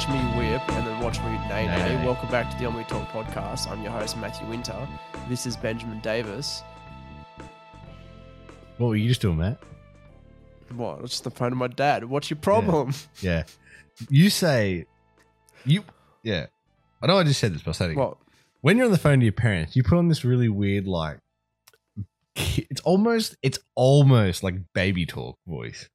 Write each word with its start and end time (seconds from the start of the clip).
Watch 0.00 0.08
Me 0.08 0.38
Whip 0.38 0.66
and 0.70 0.86
then 0.86 0.98
Watch 1.00 1.18
Me 1.20 1.32
Nay 1.50 1.66
Nay 1.66 1.94
Nay. 1.94 2.06
Welcome 2.06 2.30
back 2.30 2.50
to 2.50 2.56
the 2.56 2.64
On 2.64 2.74
We 2.74 2.84
Talk 2.84 3.06
podcast. 3.08 3.70
I'm 3.70 3.82
your 3.82 3.92
host, 3.92 4.16
Matthew 4.16 4.46
Winter. 4.46 4.88
This 5.28 5.44
is 5.44 5.58
Benjamin 5.58 6.00
Davis. 6.00 6.62
What 8.78 8.86
were 8.88 8.96
you 8.96 9.08
just 9.08 9.20
doing, 9.20 9.36
Matt? 9.36 9.62
What? 10.74 11.00
It's 11.02 11.10
just 11.10 11.24
the 11.24 11.30
phone 11.30 11.52
of 11.52 11.58
my 11.58 11.66
dad. 11.66 12.04
What's 12.04 12.30
your 12.30 12.38
problem? 12.38 12.94
Yeah. 13.20 13.42
You 14.08 14.30
say, 14.30 14.86
you, 15.66 15.84
yeah. 16.22 16.46
I 17.02 17.06
know 17.06 17.18
I 17.18 17.24
just 17.24 17.38
said 17.38 17.52
this, 17.52 17.60
but 17.60 17.68
I'll 17.68 17.74
say 17.74 17.84
it 17.84 17.90
again. 17.90 18.02
What? 18.02 18.16
When 18.62 18.78
you're 18.78 18.86
on 18.86 18.92
the 18.92 18.98
phone 18.98 19.18
to 19.18 19.26
your 19.26 19.32
parents, 19.34 19.76
you 19.76 19.82
put 19.82 19.98
on 19.98 20.08
this 20.08 20.24
really 20.24 20.48
weird, 20.48 20.86
like, 20.86 21.18
it's 22.36 22.80
almost, 22.86 23.36
it's 23.42 23.58
almost 23.74 24.42
like 24.42 24.54
baby 24.72 25.04
talk 25.04 25.36
voice. 25.46 25.90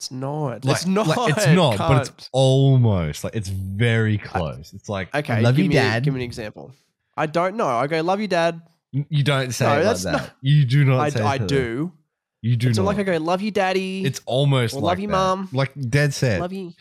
It's 0.00 0.10
not. 0.10 0.64
Like, 0.64 0.76
it's 0.76 0.86
not. 0.86 1.06
like, 1.08 1.36
it's 1.36 1.46
not, 1.54 1.76
but 1.76 1.88
Can't. 1.88 2.08
it's 2.08 2.30
almost 2.32 3.22
like 3.22 3.36
it's 3.36 3.50
very 3.50 4.16
close. 4.16 4.72
It's 4.72 4.88
like, 4.88 5.14
okay. 5.14 5.34
I 5.34 5.40
love 5.40 5.58
you, 5.58 5.68
me, 5.68 5.74
dad. 5.74 6.02
Give 6.04 6.14
me 6.14 6.20
an 6.20 6.24
example. 6.24 6.72
I 7.18 7.26
don't 7.26 7.54
know. 7.56 7.66
I 7.66 7.86
go, 7.86 8.00
love 8.00 8.18
you, 8.18 8.26
dad. 8.26 8.62
you 8.92 9.22
don't 9.22 9.52
say 9.52 9.66
No, 9.66 9.74
like 9.74 9.82
that's 9.84 10.04
that. 10.04 10.12
not- 10.12 10.30
you 10.40 10.64
do 10.64 10.86
not. 10.86 11.00
I, 11.00 11.08
say 11.10 11.20
I 11.22 11.34
it. 11.34 11.48
do. 11.48 11.92
You 12.40 12.56
do 12.56 12.70
It's 12.70 12.78
not. 12.78 12.86
like 12.86 12.98
I 12.98 13.02
go, 13.02 13.18
love 13.18 13.42
you, 13.42 13.50
daddy. 13.50 14.02
it's 14.06 14.22
almost 14.24 14.72
like 14.72 14.82
love 14.82 14.98
you, 15.00 15.08
that. 15.08 15.12
Mum. 15.12 15.48
Like 15.52 15.72
Dad 15.78 16.14
said, 16.14 16.40
love 16.40 16.54
you. 16.54 16.72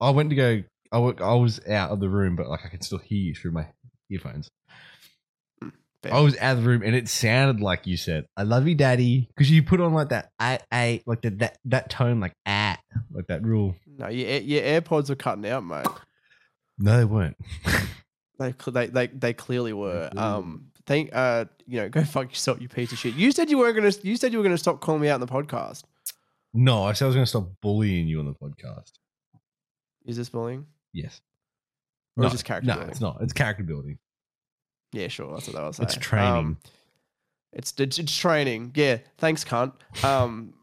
I 0.00 0.08
went 0.08 0.30
to 0.30 0.36
go. 0.36 0.62
I 0.92 0.96
I 0.96 1.34
was 1.34 1.60
out 1.68 1.90
of 1.90 2.00
the 2.00 2.08
room, 2.08 2.36
but 2.36 2.48
like 2.48 2.64
I 2.64 2.68
could 2.68 2.82
still 2.82 2.96
hear 2.98 3.18
you 3.18 3.34
through 3.34 3.50
my 3.50 3.66
earphones. 4.10 4.50
I 6.10 6.20
was 6.20 6.36
out 6.38 6.56
of 6.56 6.62
the 6.64 6.68
room, 6.68 6.82
and 6.82 6.96
it 6.96 7.08
sounded 7.08 7.60
like 7.60 7.86
you 7.86 7.96
said, 7.96 8.26
"I 8.36 8.42
love 8.42 8.66
you, 8.66 8.74
daddy," 8.74 9.28
because 9.28 9.50
you 9.50 9.62
put 9.62 9.80
on 9.80 9.92
like 9.94 10.08
that, 10.08 10.30
I, 10.38 10.58
I, 10.72 11.02
like 11.06 11.22
that, 11.22 11.38
that, 11.40 11.58
that 11.66 11.90
tone, 11.90 12.18
like 12.20 12.34
ah, 12.46 12.78
like 13.12 13.26
that 13.28 13.44
rule. 13.44 13.76
No, 13.98 14.08
your, 14.08 14.40
your 14.40 14.62
AirPods 14.62 15.08
were 15.10 15.14
cutting 15.14 15.46
out, 15.46 15.64
mate. 15.64 15.86
No, 16.78 16.96
they 16.98 17.04
weren't. 17.04 17.36
They, 18.38 18.54
they, 18.66 18.86
they, 18.86 19.06
they 19.06 19.32
clearly 19.34 19.72
were. 19.72 20.08
clearly 20.10 20.18
Um, 20.18 20.66
thank, 20.86 21.14
uh, 21.14 21.44
you 21.66 21.80
know, 21.80 21.88
go 21.90 22.02
fuck 22.02 22.28
yourself, 22.30 22.60
you 22.60 22.68
piece 22.68 22.90
of 22.90 22.98
shit. 22.98 23.14
You 23.14 23.30
said 23.30 23.48
you 23.50 23.58
weren't 23.58 23.76
gonna. 23.76 23.92
You 24.02 24.16
said 24.16 24.32
you 24.32 24.38
were 24.38 24.42
gonna 24.42 24.58
stop 24.58 24.80
calling 24.80 25.00
me 25.00 25.08
out 25.08 25.20
in 25.20 25.20
the 25.20 25.28
podcast. 25.32 25.84
no, 26.52 26.82
I 26.82 26.92
said 26.94 27.04
I 27.04 27.08
was 27.08 27.14
going 27.14 27.24
to 27.24 27.28
stop 27.30 27.48
bullying 27.60 28.08
you 28.08 28.18
on 28.18 28.26
the 28.26 28.34
podcast. 28.34 28.90
Is 30.04 30.16
this 30.16 30.28
bullying? 30.30 30.66
Yes. 30.92 31.20
Or 32.16 32.22
no, 32.22 32.26
is 32.26 32.32
this 32.32 32.42
character 32.42 32.66
No, 32.66 32.74
building? 32.74 32.90
it's 32.90 33.00
not. 33.00 33.18
It's 33.20 33.32
character 33.32 33.62
building. 33.62 33.98
Yeah, 34.92 35.08
sure. 35.08 35.32
That's 35.32 35.48
what 35.48 35.56
I 35.56 35.66
was 35.66 35.76
saying. 35.76 35.86
It's 35.86 35.96
training. 35.96 36.32
Um, 36.32 36.58
it's, 37.52 37.74
it's 37.78 37.98
it's 37.98 38.16
training. 38.16 38.72
Yeah. 38.74 38.98
Thanks, 39.18 39.44
cunt. 39.44 39.72
Um, 40.04 40.54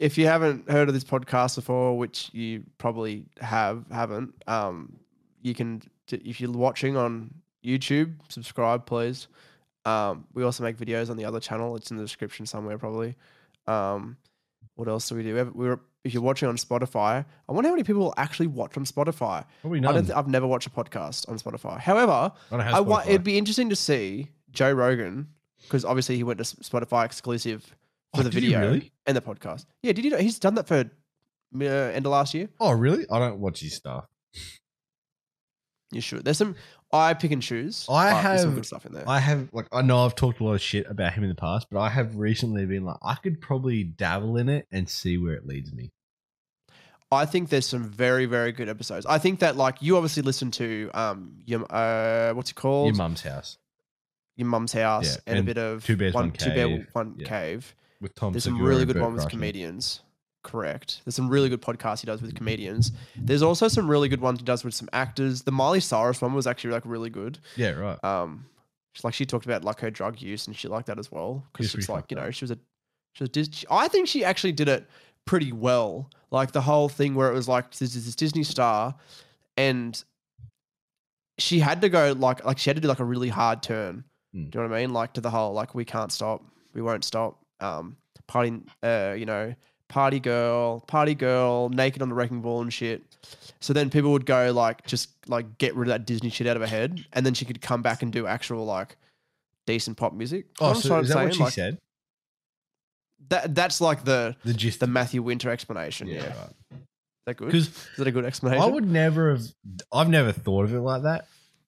if 0.00 0.18
you 0.18 0.26
haven't 0.26 0.70
heard 0.70 0.88
of 0.88 0.94
this 0.94 1.04
podcast 1.04 1.56
before, 1.56 1.96
which 1.96 2.30
you 2.32 2.64
probably 2.78 3.24
have, 3.40 3.84
haven't, 3.90 4.34
um, 4.46 4.96
you 5.40 5.54
can 5.54 5.82
if 6.10 6.40
you're 6.40 6.50
watching 6.50 6.96
on 6.96 7.32
YouTube, 7.64 8.14
subscribe, 8.28 8.86
please. 8.86 9.28
Um, 9.84 10.26
we 10.34 10.44
also 10.44 10.62
make 10.62 10.76
videos 10.76 11.10
on 11.10 11.16
the 11.16 11.24
other 11.24 11.40
channel. 11.40 11.74
It's 11.76 11.90
in 11.90 11.96
the 11.96 12.04
description 12.04 12.46
somewhere, 12.46 12.78
probably. 12.78 13.16
Um, 13.66 14.16
what 14.74 14.88
else 14.88 15.08
do 15.08 15.14
we 15.16 15.22
do? 15.22 15.32
We 15.32 15.38
have- 15.38 15.54
We're 15.54 15.80
if 16.04 16.12
you're 16.12 16.22
watching 16.22 16.48
on 16.48 16.56
Spotify, 16.56 17.24
I 17.48 17.52
wonder 17.52 17.68
how 17.68 17.74
many 17.74 17.84
people 17.84 18.12
actually 18.16 18.48
watch 18.48 18.76
on 18.76 18.84
Spotify. 18.84 19.44
Probably 19.60 19.78
I 19.78 19.92
don't 19.92 20.02
th- 20.06 20.16
I've 20.16 20.26
never 20.26 20.48
watched 20.48 20.66
a 20.66 20.70
podcast 20.70 21.28
on 21.28 21.38
Spotify. 21.38 21.78
However, 21.78 22.32
I 22.50 22.56
I 22.56 22.80
want. 22.80 23.08
It'd 23.08 23.22
be 23.22 23.38
interesting 23.38 23.68
to 23.68 23.76
see 23.76 24.30
Joe 24.50 24.72
Rogan 24.72 25.28
because 25.62 25.84
obviously 25.84 26.16
he 26.16 26.24
went 26.24 26.38
to 26.38 26.44
Spotify 26.44 27.04
exclusive 27.04 27.62
for 28.14 28.20
Oh, 28.20 28.24
the 28.24 28.30
video 28.30 28.60
really? 28.60 28.92
and 29.06 29.16
the 29.16 29.20
podcast. 29.20 29.64
Yeah, 29.84 29.92
did 29.92 30.04
you 30.04 30.10
know 30.10 30.16
he's 30.18 30.40
done 30.40 30.56
that 30.56 30.66
for 30.66 30.80
uh, 31.60 31.64
end 31.64 32.04
of 32.04 32.10
last 32.10 32.34
year? 32.34 32.48
Oh, 32.58 32.72
really? 32.72 33.06
I 33.08 33.20
don't 33.20 33.38
watch 33.38 33.60
his 33.60 33.74
stuff. 33.76 34.06
You 35.92 36.00
should. 36.00 36.24
There's 36.24 36.38
some. 36.38 36.56
I 36.92 37.14
pick 37.14 37.30
and 37.30 37.42
choose. 37.42 37.86
I 37.88 38.22
there's 38.22 38.40
some 38.42 38.50
have- 38.50 38.54
good 38.56 38.66
stuff 38.66 38.84
in 38.86 38.92
there. 38.92 39.04
I 39.08 39.18
have 39.18 39.48
like 39.52 39.66
I 39.72 39.82
know 39.82 40.04
I've 40.04 40.14
talked 40.14 40.40
a 40.40 40.44
lot 40.44 40.52
of 40.54 40.60
shit 40.60 40.86
about 40.90 41.14
him 41.14 41.22
in 41.24 41.28
the 41.30 41.34
past, 41.34 41.68
but 41.70 41.80
I 41.80 41.88
have 41.88 42.16
recently 42.16 42.66
been 42.66 42.84
like 42.84 42.98
I 43.02 43.14
could 43.14 43.40
probably 43.40 43.82
dabble 43.84 44.36
in 44.36 44.48
it 44.48 44.66
and 44.70 44.88
see 44.88 45.16
where 45.18 45.34
it 45.34 45.46
leads 45.46 45.72
me. 45.72 45.90
I 47.10 47.26
think 47.26 47.50
there's 47.50 47.66
some 47.66 47.84
very 47.84 48.26
very 48.26 48.52
good 48.52 48.68
episodes. 48.68 49.04
I 49.06 49.18
think 49.18 49.40
that 49.40 49.56
like 49.56 49.80
you 49.82 49.96
obviously 49.96 50.22
listen 50.22 50.50
to 50.52 50.90
um 50.94 51.36
your 51.44 51.64
uh 51.70 52.32
what's 52.34 52.50
it 52.50 52.54
called 52.54 52.86
Your 52.88 52.96
mum's 52.96 53.22
house 53.22 53.58
your 54.36 54.48
mum's 54.48 54.72
house 54.72 55.16
Yeah, 55.16 55.20
and, 55.34 55.38
a 55.40 55.42
bit 55.42 55.58
of 55.58 55.84
Two 55.84 55.96
Bears, 55.96 56.14
One 56.14 56.30
two 56.30 56.48
bear 56.50 56.66
Cave. 56.68 56.86
one 56.94 57.14
Yeah. 57.18 57.28
cave. 57.28 57.74
with 58.00 58.14
Tom. 58.14 58.32
There's 58.32 58.44
some 58.44 58.60
really 58.60 58.86
good 58.86 58.98
ones 59.00 59.16
with 59.22 59.28
comedians. 59.28 60.00
Correct. 60.42 61.02
There's 61.04 61.14
some 61.14 61.28
really 61.28 61.48
good 61.48 61.62
podcasts 61.62 62.00
he 62.00 62.06
does 62.06 62.20
with 62.20 62.34
comedians. 62.34 62.92
There's 63.16 63.42
also 63.42 63.68
some 63.68 63.88
really 63.88 64.08
good 64.08 64.20
ones 64.20 64.40
he 64.40 64.44
does 64.44 64.64
with 64.64 64.74
some 64.74 64.88
actors. 64.92 65.42
The 65.42 65.52
Miley 65.52 65.80
Cyrus 65.80 66.20
one 66.20 66.34
was 66.34 66.46
actually 66.46 66.72
like 66.72 66.82
really 66.84 67.10
good. 67.10 67.38
Yeah, 67.56 67.70
right. 67.70 68.02
Um, 68.02 68.46
she's 68.92 69.04
like 69.04 69.14
she 69.14 69.24
talked 69.24 69.44
about 69.44 69.64
like 69.64 69.80
her 69.80 69.90
drug 69.90 70.20
use 70.20 70.46
and 70.46 70.56
shit 70.56 70.70
like 70.70 70.86
that 70.86 70.98
as 70.98 71.12
well. 71.12 71.44
Because 71.52 71.70
She's 71.70 71.80
it's 71.80 71.88
like 71.88 72.10
you 72.10 72.16
know 72.16 72.30
she 72.30 72.44
was 72.44 72.50
a 72.50 72.58
she 73.12 73.24
was 73.24 73.30
Dis- 73.30 73.64
I 73.70 73.88
think 73.88 74.08
she 74.08 74.24
actually 74.24 74.52
did 74.52 74.68
it 74.68 74.88
pretty 75.26 75.52
well. 75.52 76.10
Like 76.30 76.52
the 76.52 76.60
whole 76.60 76.88
thing 76.88 77.14
where 77.14 77.30
it 77.30 77.34
was 77.34 77.48
like 77.48 77.70
this 77.70 77.94
is 77.94 78.06
this 78.06 78.16
Disney 78.16 78.42
star, 78.42 78.96
and 79.56 80.02
she 81.38 81.60
had 81.60 81.80
to 81.82 81.88
go 81.88 82.14
like 82.18 82.44
like 82.44 82.58
she 82.58 82.70
had 82.70 82.76
to 82.76 82.80
do 82.80 82.88
like 82.88 83.00
a 83.00 83.04
really 83.04 83.28
hard 83.28 83.62
turn. 83.62 84.04
Mm. 84.34 84.50
Do 84.50 84.58
you 84.58 84.64
know 84.64 84.70
what 84.70 84.76
I 84.76 84.80
mean? 84.82 84.92
Like 84.92 85.12
to 85.14 85.20
the 85.20 85.30
whole 85.30 85.52
like 85.52 85.74
we 85.74 85.84
can't 85.84 86.10
stop, 86.10 86.42
we 86.74 86.82
won't 86.82 87.04
stop. 87.04 87.38
Um, 87.60 87.96
party, 88.26 88.60
uh, 88.82 89.14
you 89.16 89.26
know, 89.26 89.54
party 89.92 90.18
girl, 90.20 90.80
party 90.80 91.14
girl, 91.14 91.68
naked 91.68 92.00
on 92.00 92.08
the 92.08 92.14
wrecking 92.14 92.40
ball 92.40 92.62
and 92.62 92.72
shit. 92.72 93.02
So 93.60 93.74
then 93.74 93.90
people 93.90 94.10
would 94.12 94.24
go 94.24 94.50
like 94.52 94.86
just 94.86 95.10
like 95.28 95.58
get 95.58 95.74
rid 95.76 95.88
of 95.88 95.92
that 95.92 96.06
Disney 96.06 96.30
shit 96.30 96.46
out 96.46 96.56
of 96.56 96.62
her 96.62 96.68
head, 96.68 97.04
and 97.12 97.26
then 97.26 97.34
she 97.34 97.44
could 97.44 97.60
come 97.60 97.82
back 97.82 98.02
and 98.02 98.10
do 98.10 98.26
actual 98.26 98.64
like 98.64 98.96
decent 99.66 99.98
pop 99.98 100.14
music. 100.14 100.46
Oh, 100.60 100.72
so 100.72 100.98
is 101.00 101.08
that 101.08 101.14
say? 101.14 101.24
what 101.24 101.34
she 101.34 101.42
Like, 101.42 101.52
said? 101.52 101.78
That 103.28 103.54
that's 103.54 103.80
like 103.80 104.04
the 104.04 104.34
The 104.44 104.54
gist. 104.54 104.80
the 104.80 104.86
Matthew 104.86 105.22
Winter 105.22 105.50
explanation. 105.50 106.08
Yeah, 106.08 106.22
yeah, 106.22 106.46
is 106.72 106.78
that 107.26 107.36
good? 107.36 107.46
Because 107.46 107.68
Is 107.68 107.88
that 107.98 108.06
a 108.06 108.10
good 108.12 108.24
explanation? 108.24 108.62
I 108.62 108.66
would 108.66 108.88
never 108.90 109.30
have. 109.30 109.42
I've 109.92 110.08
never 110.08 110.32
thought 110.32 110.64
of 110.64 110.74
it 110.74 110.80
like 110.80 111.02
that. 111.02 111.26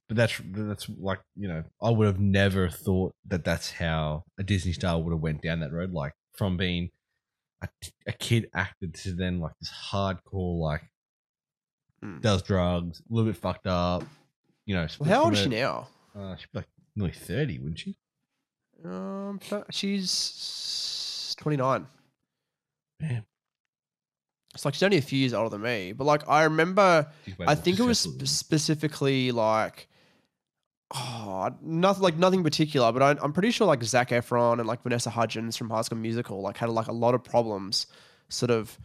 But 0.09 0.17
that's 0.17 0.41
that's 0.45 0.89
like 0.99 1.21
you 1.37 1.49
know 1.49 1.63
I 1.83 1.91
would 1.91 2.07
have 2.07 2.21
never 2.21 2.69
thought 2.71 3.13
that 3.29 3.45
that's 3.45 3.71
how 3.71 4.25
a 4.39 4.43
Disney 4.43 4.73
star 4.73 5.01
would 5.01 5.13
have 5.13 5.21
went 5.21 5.43
down 5.43 5.61
that 5.61 5.73
road. 5.73 5.93
Like 5.93 6.13
from 6.37 6.57
being 6.57 6.91
a, 7.65 7.69
a 8.09 8.13
kid 8.13 8.49
acted 8.55 8.95
to 8.95 9.13
then 9.13 9.41
like 9.41 9.53
this 9.61 9.71
hardcore 9.91 10.59
like 10.61 10.83
Mm. 12.05 12.21
does 12.21 12.43
drugs, 12.43 13.01
a 13.01 13.15
little 13.15 13.33
bit 13.33 13.41
fucked 13.41 13.67
up. 13.67 14.05
You 14.67 14.75
know. 14.75 14.87
Well, 15.01 15.09
how 15.09 15.25
old 15.25 15.33
is 15.33 15.39
she 15.41 15.49
now? 15.49 15.89
Uh, 16.15 16.37
she'd 16.37 16.53
be 16.53 16.59
like 16.59 16.69
nearly 16.95 17.13
thirty, 17.15 17.59
wouldn't 17.59 17.79
she? 17.79 17.97
Um, 18.85 19.41
she's 19.71 21.35
twenty 21.39 21.57
nine. 21.57 21.87
Damn. 23.01 23.25
It's 24.55 24.65
like 24.65 24.75
she's 24.75 24.83
only 24.83 24.99
a 24.99 25.03
few 25.03 25.19
years 25.19 25.33
older 25.35 25.49
than 25.51 25.63
me, 25.63 25.93
but 25.93 26.05
like 26.05 26.29
I 26.29 26.45
remember, 26.45 27.09
I 27.47 27.55
think 27.55 27.79
it 27.79 27.83
was 27.85 27.99
sp- 28.05 28.23
specifically 28.27 29.33
like, 29.33 29.89
oh, 30.93 31.51
nothing 31.63 32.03
like 32.03 32.17
nothing 32.17 32.43
particular, 32.43 32.93
but 32.93 33.03
I, 33.03 33.23
I'm 33.23 33.33
pretty 33.33 33.51
sure 33.51 33.67
like 33.67 33.83
Zac 33.83 34.11
Efron 34.11 34.59
and 34.59 34.67
like 34.67 34.83
Vanessa 34.83 35.11
Hudgens 35.11 35.57
from 35.57 35.71
High 35.71 35.83
School 35.83 35.99
Musical 35.99 36.41
like 36.41 36.57
had 36.57 36.69
like 36.71 36.89
a 36.89 36.93
lot 36.93 37.15
of 37.15 37.23
problems, 37.23 37.87
sort 38.29 38.51
of 38.51 38.79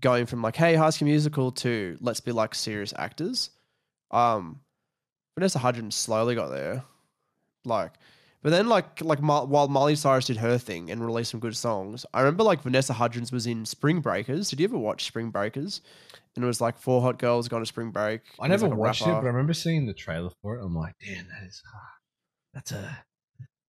going 0.00 0.26
from 0.26 0.42
like 0.42 0.56
hey 0.56 0.74
High 0.74 0.90
School 0.90 1.08
Musical 1.08 1.52
to 1.52 1.96
let's 2.00 2.20
be 2.20 2.32
like 2.32 2.54
serious 2.54 2.92
actors. 2.96 3.50
Um, 4.10 4.60
Vanessa 5.36 5.58
Hudgens 5.58 5.94
slowly 5.94 6.34
got 6.34 6.48
there, 6.48 6.84
like. 7.64 7.92
But 8.44 8.50
then, 8.50 8.68
like, 8.68 9.00
like 9.00 9.22
Mo- 9.22 9.46
while 9.46 9.68
Miley 9.68 9.96
Cyrus 9.96 10.26
did 10.26 10.36
her 10.36 10.58
thing 10.58 10.90
and 10.90 11.02
released 11.02 11.30
some 11.30 11.40
good 11.40 11.56
songs, 11.56 12.04
I 12.12 12.20
remember 12.20 12.42
like 12.42 12.60
Vanessa 12.60 12.92
Hudgens 12.92 13.32
was 13.32 13.46
in 13.46 13.64
Spring 13.64 14.00
Breakers. 14.02 14.50
Did 14.50 14.60
you 14.60 14.64
ever 14.64 14.76
watch 14.76 15.04
Spring 15.04 15.30
Breakers? 15.30 15.80
And 16.36 16.44
it 16.44 16.46
was 16.46 16.60
like 16.60 16.76
four 16.76 17.00
hot 17.00 17.18
girls 17.18 17.48
going 17.48 17.62
to 17.62 17.66
spring 17.66 17.90
break. 17.90 18.20
I 18.38 18.44
It 18.44 18.48
never 18.50 18.68
like, 18.68 18.76
watched 18.76 19.00
it, 19.00 19.06
but 19.06 19.24
I 19.24 19.28
remember 19.28 19.54
seeing 19.54 19.86
the 19.86 19.94
trailer 19.94 20.28
for 20.42 20.58
it. 20.58 20.62
I'm 20.62 20.74
like, 20.74 20.92
damn, 21.02 21.26
that 21.28 21.46
is 21.46 21.62
that's 22.52 22.72
a 22.72 23.04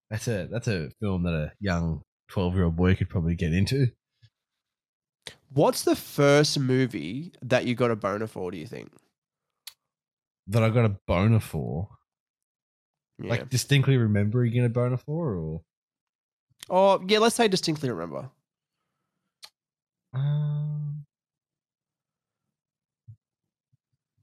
that's 0.09 0.27
a 0.27 0.47
that's 0.51 0.67
a 0.67 0.89
film 0.99 1.23
that 1.23 1.33
a 1.33 1.53
young 1.61 2.01
twelve 2.27 2.55
year 2.55 2.65
old 2.65 2.75
boy 2.75 2.95
could 2.95 3.07
probably 3.07 3.35
get 3.35 3.53
into. 3.53 3.87
What's 5.53 5.83
the 5.83 5.95
first 5.95 6.59
movie 6.59 7.31
that 7.41 7.65
you 7.65 7.75
got 7.75 7.91
a 7.91 7.95
boner 7.95 8.27
for? 8.27 8.51
Do 8.51 8.57
you 8.57 8.67
think? 8.67 8.91
That 10.47 10.63
I 10.63 10.69
got 10.69 10.83
a 10.83 10.97
boner 11.07 11.39
for. 11.39 11.87
Yeah. 13.19 13.29
Like 13.31 13.49
distinctly 13.49 13.97
remember 13.97 14.43
you 14.43 14.51
getting 14.51 14.65
a 14.65 14.69
boner 14.69 14.97
for, 14.97 15.35
or 15.35 15.61
oh 16.69 17.03
yeah, 17.07 17.19
let's 17.19 17.35
say 17.35 17.47
distinctly 17.47 17.89
remember. 17.89 18.29
um, 20.13 21.05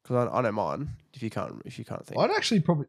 Because 0.02 0.28
I, 0.28 0.38
I 0.38 0.40
know 0.42 0.52
mine. 0.52 0.90
If 1.14 1.22
you 1.22 1.30
can't, 1.30 1.62
if 1.64 1.78
you 1.78 1.84
can't 1.84 2.04
think. 2.06 2.20
I'd 2.20 2.30
actually 2.30 2.60
probably. 2.60 2.86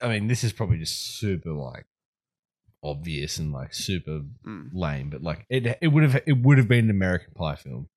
I 0.00 0.08
mean, 0.08 0.26
this 0.26 0.42
is 0.44 0.52
probably 0.52 0.78
just 0.78 1.18
super 1.18 1.52
like 1.52 1.86
obvious 2.82 3.38
and 3.38 3.52
like 3.52 3.74
super 3.74 4.22
Mm. 4.46 4.70
lame, 4.72 5.10
but 5.10 5.22
like 5.22 5.46
it 5.48 5.78
it 5.80 5.88
would 5.88 6.02
have 6.02 6.22
it 6.26 6.38
would 6.42 6.58
have 6.58 6.68
been 6.68 6.84
an 6.86 6.90
American 6.90 7.32
Pie 7.34 7.56
film. 7.56 7.88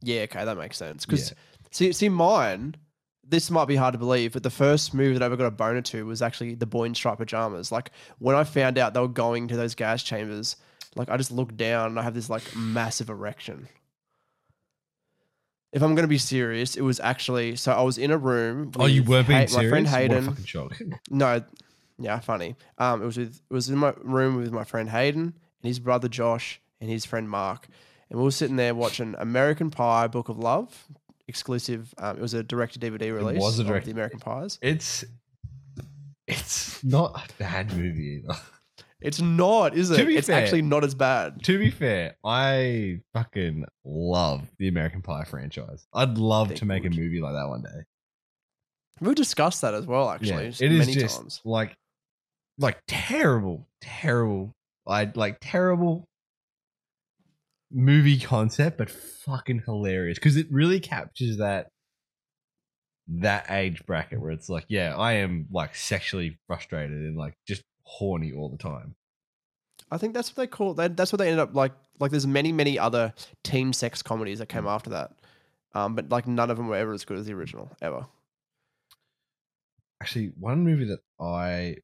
Yeah, 0.00 0.22
okay, 0.22 0.44
that 0.44 0.56
makes 0.56 0.76
sense. 0.76 1.04
Because 1.04 1.34
see, 1.72 1.92
see, 1.92 2.08
mine, 2.08 2.76
this 3.28 3.50
might 3.50 3.66
be 3.66 3.76
hard 3.76 3.92
to 3.92 3.98
believe, 3.98 4.32
but 4.32 4.42
the 4.42 4.50
first 4.50 4.94
movie 4.94 5.14
that 5.14 5.22
I 5.22 5.26
ever 5.26 5.36
got 5.36 5.46
a 5.46 5.50
boner 5.50 5.82
to 5.82 6.06
was 6.06 6.22
actually 6.22 6.54
the 6.54 6.66
boy 6.66 6.84
in 6.84 6.94
striped 6.94 7.18
pajamas. 7.18 7.70
Like 7.70 7.90
when 8.18 8.34
I 8.36 8.44
found 8.44 8.78
out 8.78 8.94
they 8.94 9.00
were 9.00 9.08
going 9.08 9.48
to 9.48 9.56
those 9.56 9.74
gas 9.74 10.02
chambers, 10.02 10.56
like 10.96 11.08
I 11.10 11.16
just 11.16 11.30
looked 11.30 11.56
down 11.56 11.90
and 11.90 11.98
I 11.98 12.02
have 12.02 12.14
this 12.14 12.30
like 12.30 12.42
massive 12.56 13.10
erection. 13.10 13.68
If 15.72 15.82
I'm 15.82 15.94
going 15.94 16.04
to 16.04 16.08
be 16.08 16.18
serious, 16.18 16.76
it 16.76 16.80
was 16.82 16.98
actually 17.00 17.56
so 17.56 17.72
I 17.72 17.82
was 17.82 17.98
in 17.98 18.10
a 18.10 18.16
room. 18.16 18.72
Oh, 18.78 18.86
you 18.86 19.02
weren't 19.02 19.28
being 19.28 19.40
Hay- 19.40 19.46
serious? 19.46 19.66
My 19.66 19.70
friend 19.70 19.86
What 19.86 19.94
a 19.94 19.98
Hayden. 19.98 20.24
fucking 20.24 20.44
shock. 20.44 20.78
No, 21.10 21.44
yeah, 21.98 22.18
funny. 22.20 22.56
Um, 22.78 23.02
it 23.02 23.06
was 23.06 23.18
with 23.18 23.40
it 23.50 23.52
was 23.54 23.68
in 23.68 23.76
my 23.76 23.92
room 24.02 24.36
with 24.36 24.50
my 24.52 24.64
friend 24.64 24.88
Hayden 24.88 25.20
and 25.22 25.34
his 25.68 25.78
brother 25.78 26.08
Josh 26.08 26.60
and 26.80 26.88
his 26.88 27.04
friend 27.04 27.28
Mark, 27.28 27.68
and 28.08 28.18
we 28.18 28.24
were 28.24 28.30
sitting 28.30 28.56
there 28.56 28.74
watching 28.74 29.14
American 29.18 29.68
Pie: 29.70 30.06
Book 30.06 30.30
of 30.30 30.38
Love, 30.38 30.86
exclusive. 31.28 31.94
Um, 31.98 32.16
it 32.16 32.22
was 32.22 32.34
a 32.34 32.42
direct 32.42 32.80
DVD 32.80 33.14
release. 33.14 33.40
was 33.40 33.58
a 33.58 33.62
of 33.62 33.68
direct- 33.68 33.86
the 33.86 33.92
American 33.92 34.18
Pies. 34.18 34.58
It's 34.62 35.04
it's 36.26 36.82
not 36.84 37.16
a 37.16 37.32
bad 37.38 37.74
movie 37.76 38.22
either. 38.24 38.38
It's 39.00 39.20
not, 39.20 39.76
is 39.76 39.90
To 39.90 40.02
it? 40.02 40.08
It's 40.16 40.26
fair- 40.26 40.42
actually 40.42 40.62
not 40.62 40.82
as 40.82 40.92
bad. 40.94 41.44
to 41.44 41.56
be 41.58 41.70
fair, 41.70 42.16
I 42.24 43.00
fucking 43.14 43.64
love 43.84 44.42
the 44.58 44.66
American 44.66 45.02
Pie 45.02 45.22
franchise. 45.24 45.86
I'd 45.94 46.18
love 46.18 46.52
to 46.54 46.64
make 46.64 46.84
a 46.84 46.90
movie 46.90 47.20
like 47.20 47.34
that 47.34 47.48
one 47.48 47.62
day. 47.62 47.84
We've 49.00 49.14
discussed 49.14 49.62
that 49.62 49.72
as 49.74 49.86
well, 49.86 50.10
actually, 50.10 50.30
yeah, 50.46 50.66
it 50.66 50.72
is 50.72 50.78
many 50.80 50.94
just 50.94 51.18
times. 51.18 51.40
like 51.44 51.76
like 52.58 52.82
terrible, 52.88 53.68
terrible, 53.80 54.52
like 54.84 55.16
like 55.16 55.38
terrible 55.40 56.08
movie 57.70 58.18
concept, 58.18 58.78
but 58.78 58.90
fucking 58.90 59.62
hilarious 59.66 60.18
because 60.18 60.36
it 60.36 60.46
really 60.50 60.80
captures 60.80 61.38
that 61.38 61.68
that 63.08 63.46
age 63.50 63.84
bracket 63.86 64.20
where 64.20 64.30
it's 64.30 64.48
like, 64.48 64.66
yeah, 64.68 64.94
I 64.96 65.14
am 65.14 65.46
like 65.50 65.74
sexually 65.74 66.38
frustrated 66.46 66.96
and 66.96 67.16
like 67.16 67.34
just 67.46 67.62
horny 67.82 68.32
all 68.32 68.50
the 68.50 68.58
time. 68.58 68.94
I 69.90 69.96
think 69.96 70.12
that's 70.12 70.28
what 70.30 70.36
they 70.36 70.46
call. 70.46 70.74
That, 70.74 70.96
that's 70.96 71.12
what 71.12 71.18
they 71.18 71.28
ended 71.28 71.40
up 71.40 71.54
like. 71.54 71.72
Like, 71.98 72.10
there's 72.10 72.26
many, 72.26 72.52
many 72.52 72.78
other 72.78 73.14
teen 73.42 73.72
sex 73.72 74.02
comedies 74.02 74.38
that 74.38 74.48
came 74.48 74.64
Mm. 74.64 74.70
after 74.70 74.90
that, 74.90 75.12
um, 75.74 75.94
but 75.94 76.10
like 76.10 76.26
none 76.28 76.50
of 76.50 76.56
them 76.58 76.68
were 76.68 76.76
ever 76.76 76.92
as 76.92 77.04
good 77.04 77.16
as 77.18 77.26
the 77.26 77.32
original 77.32 77.74
ever. 77.80 78.06
Actually, 80.00 80.26
one 80.38 80.62
movie 80.62 80.84
that 80.84 81.00
I 81.18 81.76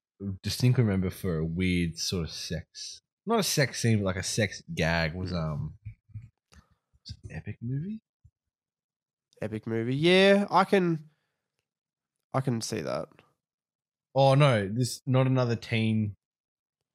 distinctly 0.42 0.84
remember 0.84 1.10
for 1.10 1.38
a 1.38 1.44
weird 1.44 1.98
sort 1.98 2.25
of 2.25 2.31
sex, 2.31 3.00
not 3.26 3.40
a 3.40 3.42
sex 3.42 3.80
scene, 3.80 3.98
but 3.98 4.04
like 4.04 4.16
a 4.16 4.22
sex 4.22 4.62
gag 4.74 5.14
was 5.14 5.32
um, 5.32 5.74
was 7.06 7.16
an 7.24 7.36
epic 7.36 7.58
movie. 7.62 8.00
Epic 9.42 9.66
movie, 9.66 9.96
yeah. 9.96 10.46
I 10.50 10.64
can, 10.64 11.04
I 12.32 12.40
can 12.40 12.60
see 12.60 12.80
that. 12.80 13.08
Oh 14.14 14.34
no, 14.34 14.68
this 14.68 15.02
not 15.06 15.26
another 15.26 15.56
teen 15.56 16.14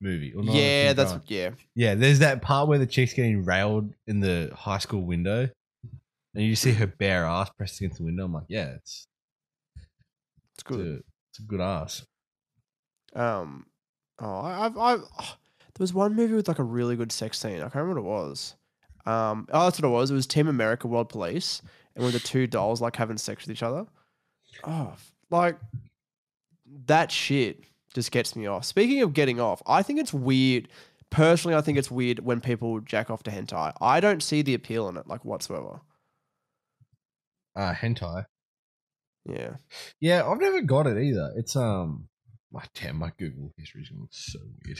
movie. 0.01 0.33
Or 0.33 0.43
not 0.43 0.55
Yeah, 0.55 0.93
that's 0.93 1.11
drama. 1.11 1.23
yeah. 1.27 1.49
yeah. 1.75 1.95
There's 1.95 2.19
that 2.19 2.41
part 2.41 2.67
where 2.67 2.79
the 2.79 2.87
chick's 2.87 3.13
getting 3.13 3.43
railed 3.43 3.93
in 4.07 4.19
the 4.21 4.51
high 4.55 4.77
school 4.77 5.01
window, 5.01 5.49
and 6.33 6.43
you 6.43 6.55
see 6.55 6.71
her 6.73 6.87
bare 6.87 7.25
ass 7.25 7.49
pressed 7.57 7.79
against 7.81 7.97
the 7.97 8.05
window. 8.05 8.25
I'm 8.25 8.33
like, 8.33 8.45
yeah, 8.47 8.75
it's 8.77 9.05
It's 9.75 9.85
it's 10.55 10.63
good. 10.63 10.79
a, 10.79 10.93
it's 11.31 11.39
a 11.39 11.43
good 11.43 11.61
ass. 11.61 12.05
Um, 13.13 13.65
oh, 14.19 14.39
I, 14.39 14.65
I've, 14.65 14.77
I, 14.77 14.93
oh, 14.95 15.35
there 15.75 15.83
was 15.83 15.93
one 15.93 16.15
movie 16.15 16.33
with 16.35 16.47
like 16.47 16.59
a 16.59 16.63
really 16.63 16.95
good 16.95 17.11
sex 17.11 17.39
scene. 17.39 17.57
I 17.57 17.69
can't 17.69 17.75
remember 17.75 18.01
what 18.01 18.19
it 18.19 18.21
was. 18.21 18.55
Um, 19.05 19.47
oh, 19.51 19.65
that's 19.65 19.79
what 19.81 19.87
it 19.87 19.91
was. 19.91 20.11
It 20.11 20.15
was 20.15 20.27
Team 20.27 20.47
America 20.47 20.87
World 20.87 21.09
Police, 21.09 21.61
and 21.95 22.03
with 22.03 22.13
the 22.13 22.19
two 22.19 22.47
dolls 22.47 22.81
like 22.81 22.95
having 22.95 23.17
sex 23.17 23.45
with 23.45 23.55
each 23.55 23.63
other. 23.63 23.85
Oh, 24.63 24.93
like 25.29 25.57
that 26.85 27.11
shit 27.11 27.63
just 27.93 28.11
gets 28.11 28.35
me 28.35 28.45
off. 28.45 28.65
Speaking 28.65 29.01
of 29.01 29.13
getting 29.13 29.39
off, 29.39 29.61
I 29.65 29.83
think 29.83 29.99
it's 29.99 30.13
weird. 30.13 30.67
Personally, 31.09 31.55
I 31.55 31.61
think 31.61 31.77
it's 31.77 31.89
weird 31.89 32.19
when 32.19 32.39
people 32.39 32.79
jack 32.81 33.09
off 33.09 33.23
to 33.23 33.31
hentai. 33.31 33.73
I 33.81 33.99
don't 33.99 34.21
see 34.21 34.41
the 34.41 34.53
appeal 34.53 34.87
in 34.89 34.97
it 34.97 35.07
like 35.07 35.25
whatsoever. 35.25 35.81
Uh, 37.55 37.73
hentai. 37.73 38.25
Yeah. 39.25 39.55
Yeah, 39.99 40.27
I've 40.27 40.39
never 40.39 40.61
got 40.61 40.85
it 40.85 41.01
either. 41.01 41.31
It's 41.35 41.55
um, 41.55 42.08
my 42.51 42.63
damn, 42.75 42.97
my 42.97 43.11
Google 43.17 43.51
history 43.57 43.81
is 43.83 43.89
going 43.89 43.97
to 43.99 44.01
look 44.03 44.13
so 44.13 44.39
weird. 44.65 44.79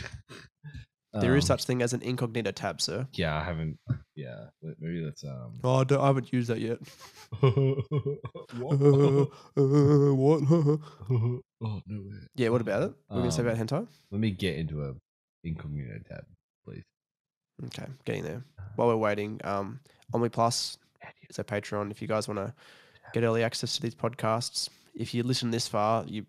there 1.22 1.36
is 1.36 1.44
Um, 1.46 1.48
such 1.58 1.66
thing 1.66 1.82
as 1.82 1.94
an 1.94 2.02
incognito 2.02 2.52
tab, 2.52 2.82
sir. 2.82 3.08
Yeah, 3.14 3.36
I 3.40 3.44
haven't. 3.44 3.78
Yeah, 4.16 4.46
maybe 4.80 5.04
that's 5.04 5.24
um. 5.24 5.60
Oh, 5.64 5.76
I, 5.78 5.84
don't, 5.84 6.02
I 6.02 6.08
haven't 6.08 6.32
used 6.34 6.50
that 6.50 6.60
yet. 6.60 6.80
what? 7.40 8.80
what? 10.16 10.42
oh 11.62 11.82
no 11.88 12.02
way. 12.02 12.18
yeah, 12.36 12.50
what 12.50 12.62
about 12.62 12.84
it? 12.84 12.94
We're 13.10 13.18
going 13.18 13.30
to 13.30 13.36
say 13.36 13.42
Um, 13.42 13.48
about 13.48 13.58
hentai? 13.68 13.88
Let 14.12 14.20
me 14.22 14.32
get 14.32 14.58
into 14.58 14.84
a 14.84 14.94
incognito 15.44 16.00
tab, 16.08 16.26
please. 16.66 16.84
Okay, 17.66 17.86
getting 18.06 18.24
there. 18.24 18.44
While 18.76 18.88
we're 18.90 18.96
waiting, 18.98 19.40
um, 19.44 19.80
Omni 20.14 20.30
Plus 20.30 20.78
is 21.30 21.40
a 21.40 21.44
Patreon. 21.44 21.92
If 21.92 22.02
you 22.02 22.08
guys 22.08 22.28
want 22.28 22.40
to 22.40 22.54
get 23.14 23.24
early 23.24 23.44
access 23.44 23.76
to 23.76 23.82
these 23.82 23.96
podcasts, 23.96 24.70
if 24.96 25.14
you 25.14 25.24
listen 25.24 25.52
this 25.52 25.68
far, 25.68 26.06
you, 26.06 26.26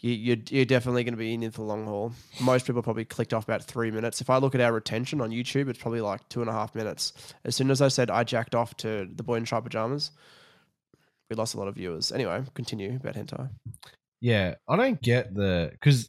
you 0.00 0.12
you're, 0.12 0.36
you're 0.50 0.64
definitely 0.64 1.04
going 1.04 1.14
to 1.14 1.18
be 1.18 1.32
in 1.34 1.42
it 1.42 1.52
for 1.54 1.62
the 1.62 1.66
long 1.66 1.86
haul. 1.86 2.12
Most 2.40 2.66
people 2.66 2.82
probably 2.82 3.04
clicked 3.04 3.32
off 3.34 3.44
about 3.44 3.62
three 3.62 3.90
minutes. 3.90 4.20
If 4.20 4.28
I 4.30 4.36
look 4.38 4.54
at 4.54 4.60
our 4.60 4.72
retention 4.72 5.20
on 5.20 5.30
YouTube, 5.30 5.68
it's 5.68 5.78
probably 5.78 6.00
like 6.00 6.28
two 6.28 6.40
and 6.40 6.50
a 6.50 6.52
half 6.52 6.74
minutes. 6.74 7.12
As 7.44 7.56
soon 7.56 7.70
as 7.70 7.80
I 7.80 7.88
said 7.88 8.10
I 8.10 8.24
jacked 8.24 8.54
off 8.54 8.76
to 8.78 9.08
the 9.14 9.22
boy 9.22 9.36
in 9.36 9.46
striped 9.46 9.64
pajamas, 9.64 10.10
we 11.30 11.36
lost 11.36 11.54
a 11.54 11.58
lot 11.58 11.68
of 11.68 11.74
viewers. 11.76 12.12
Anyway, 12.12 12.42
continue 12.54 12.96
about 12.96 13.14
hentai. 13.14 13.48
Yeah, 14.20 14.54
I 14.68 14.76
don't 14.76 15.00
get 15.00 15.34
the 15.34 15.70
because, 15.72 16.08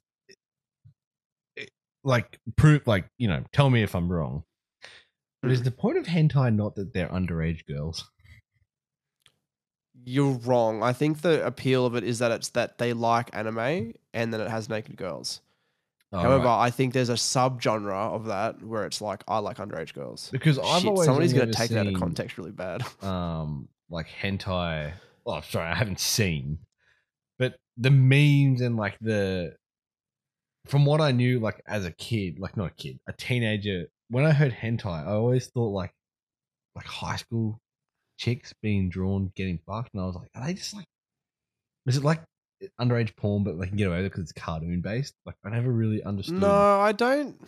like, 2.04 2.40
prove 2.56 2.88
like 2.88 3.06
you 3.18 3.28
know, 3.28 3.44
tell 3.54 3.70
me 3.70 3.84
if 3.84 3.96
I'm 3.96 4.12
wrong. 4.12 4.44
But 5.42 5.52
is 5.52 5.62
Mm. 5.62 5.66
the 5.66 5.72
point 5.72 5.98
of 5.98 6.06
hentai 6.06 6.54
not 6.56 6.76
that 6.76 6.94
they're 6.94 7.10
underage 7.10 7.66
girls? 7.68 8.10
You're 10.10 10.38
wrong. 10.38 10.84
I 10.84 10.94
think 10.94 11.20
the 11.20 11.46
appeal 11.46 11.86
of 11.86 11.96
it 11.96 12.06
is 12.06 12.20
that 12.20 12.32
it's 12.32 12.48
that 12.50 12.78
they 12.78 12.94
like 12.94 13.30
anime 13.36 13.94
and 14.14 14.34
then 14.34 14.40
it 14.40 14.50
has 14.50 14.70
naked 14.70 14.96
girls. 14.96 15.42
Oh, 16.14 16.20
However, 16.20 16.46
right. 16.46 16.64
I 16.68 16.70
think 16.70 16.94
there's 16.94 17.10
a 17.10 17.16
subgenre 17.16 17.92
of 17.92 18.28
that 18.28 18.64
where 18.64 18.86
it's 18.86 19.02
like 19.02 19.22
I 19.28 19.40
like 19.40 19.58
underage 19.58 19.94
girls. 19.94 20.30
because 20.32 20.58
I've 20.60 20.84
Shit, 20.84 20.90
always 20.92 21.06
somebody's 21.08 21.34
gonna 21.34 21.52
take 21.52 21.72
that 21.72 21.86
out 21.86 21.94
of 21.94 22.00
context 22.00 22.38
really 22.38 22.52
bad. 22.52 22.84
Um, 23.04 23.68
like 23.90 24.08
hentai. 24.08 24.94
Oh, 25.26 25.42
sorry, 25.42 25.68
I 25.70 25.76
haven't 25.76 26.00
seen, 26.00 26.60
but 27.38 27.58
the 27.76 27.92
memes 27.92 28.62
and 28.62 28.78
like 28.78 28.98
the, 29.02 29.58
from 30.68 30.86
what 30.86 31.02
I 31.02 31.12
knew, 31.12 31.42
like 31.42 31.62
as 31.68 31.84
a 31.86 31.92
kid, 31.92 32.40
like 32.40 32.56
not 32.56 32.72
a 32.72 32.76
kid, 32.76 32.98
a 33.10 33.12
teenager. 33.12 33.88
When 34.10 34.24
I 34.24 34.32
heard 34.32 34.54
hentai, 34.54 35.06
I 35.06 35.12
always 35.12 35.48
thought 35.48 35.72
like, 35.74 35.92
like 36.78 36.86
high 36.86 37.18
school 37.18 37.60
chicks 38.18 38.54
being 38.62 38.90
drawn 38.90 39.32
getting 39.36 39.60
fucked, 39.66 39.94
and 39.94 40.02
I 40.02 40.06
was 40.06 40.16
like, 40.16 40.30
are 40.36 40.46
they 40.46 40.54
just 40.54 40.74
like, 40.74 40.86
is 41.86 41.98
it 41.98 42.04
like 42.04 42.22
underage 42.80 43.16
porn, 43.16 43.44
but 43.44 43.60
they 43.60 43.68
can 43.68 43.78
get 43.78 43.88
away 43.88 43.98
with 43.98 44.08
it 44.08 44.10
because 44.12 44.24
it's 44.24 44.32
cartoon 44.34 44.82
based? 44.82 45.14
Like 45.26 45.36
I 45.46 45.50
never 45.50 45.72
really 45.72 46.04
understood. 46.04 46.40
No, 46.42 46.80
I 46.80 46.92
don't. 46.92 47.40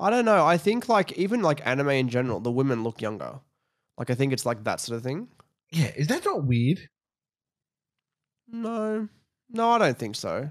I 0.00 0.10
don't 0.10 0.24
know. 0.24 0.46
I 0.46 0.56
think 0.56 0.88
like 0.88 1.12
even 1.12 1.42
like 1.42 1.66
anime 1.66 1.90
in 1.90 2.08
general, 2.08 2.40
the 2.40 2.50
women 2.50 2.82
look 2.84 3.00
younger. 3.00 3.40
Like 3.98 4.10
I 4.10 4.14
think 4.14 4.32
it's 4.32 4.46
like 4.46 4.64
that 4.64 4.80
sort 4.80 4.96
of 4.96 5.02
thing. 5.02 5.28
Yeah, 5.72 5.90
is 5.96 6.08
that 6.08 6.24
not 6.24 6.44
weird? 6.44 6.80
No, 8.48 9.08
no, 9.50 9.70
I 9.70 9.78
don't 9.78 9.98
think 9.98 10.16
so. 10.16 10.50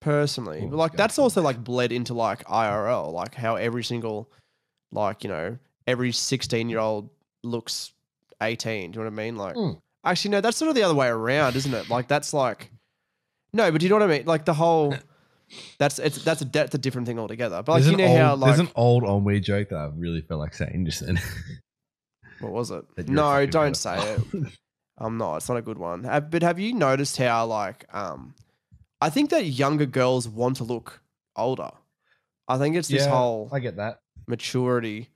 Personally, 0.00 0.60
Oh, 0.62 0.68
but 0.68 0.76
like 0.76 0.92
that's 0.92 1.18
also 1.18 1.42
like 1.42 1.64
bled 1.64 1.90
into 1.90 2.14
like 2.14 2.44
IRL, 2.44 3.12
like 3.12 3.34
how 3.34 3.56
every 3.56 3.82
single, 3.82 4.30
like 4.92 5.24
you 5.24 5.30
know, 5.30 5.58
every 5.86 6.12
sixteen-year-old 6.12 7.10
looks 7.42 7.92
eighteen. 8.42 8.90
Do 8.92 8.98
you 8.98 9.04
know 9.04 9.10
what 9.10 9.20
I 9.20 9.24
mean? 9.24 9.36
Like, 9.36 9.56
Mm. 9.56 9.80
actually, 10.04 10.30
no, 10.32 10.40
that's 10.40 10.56
sort 10.56 10.68
of 10.68 10.74
the 10.74 10.82
other 10.82 10.94
way 10.94 11.08
around, 11.08 11.56
isn't 11.56 11.72
it? 11.74 11.88
Like 11.90 12.08
that's 12.08 12.32
like, 12.34 12.70
no, 13.52 13.70
but 13.70 13.80
do 13.80 13.86
you 13.86 13.90
know 13.90 13.96
what 13.96 14.10
I 14.10 14.18
mean? 14.18 14.26
Like 14.26 14.44
the 14.44 14.54
whole, 14.54 14.94
that's 15.78 15.98
it's 15.98 16.22
that's 16.24 16.42
a 16.42 16.44
that's 16.46 16.74
a 16.74 16.78
different 16.78 17.06
thing 17.06 17.18
altogether. 17.18 17.62
But 17.62 17.72
like 17.72 17.82
there's 17.82 17.90
you 17.92 17.96
know 17.98 18.04
old, 18.06 18.18
how 18.18 18.34
like 18.36 18.48
there's 18.56 18.60
an 18.68 18.72
old 18.76 19.04
on 19.04 19.24
weird 19.24 19.44
joke 19.44 19.68
that 19.70 19.76
I 19.78 19.90
really 19.96 20.20
felt 20.22 20.40
like 20.40 20.54
saying 20.54 20.84
just 20.86 21.04
then. 21.06 21.20
what 22.40 22.52
was 22.52 22.70
it? 22.70 22.84
that 22.96 23.08
you're 23.08 23.18
a 23.18 23.40
No, 23.40 23.46
don't 23.46 23.76
say 23.76 23.98
it. 24.14 24.22
I'm 24.98 25.18
not. 25.18 25.36
It's 25.36 25.48
not 25.48 25.58
a 25.58 25.62
good 25.62 25.78
one. 25.78 26.02
But 26.30 26.42
have 26.42 26.58
you 26.58 26.72
noticed 26.72 27.16
how 27.18 27.46
like 27.46 27.84
um, 27.94 28.34
I 29.00 29.10
think 29.10 29.30
that 29.30 29.44
younger 29.46 29.86
girls 29.86 30.28
want 30.28 30.56
to 30.56 30.64
look 30.64 31.02
older. 31.36 31.70
I 32.48 32.58
think 32.58 32.76
it's 32.76 32.88
this 32.88 33.04
Yeah, 33.04 33.10
whole 33.10 33.48
I 33.52 33.58
get 33.60 33.76
that. 33.76 34.00
maturity. 34.26 35.08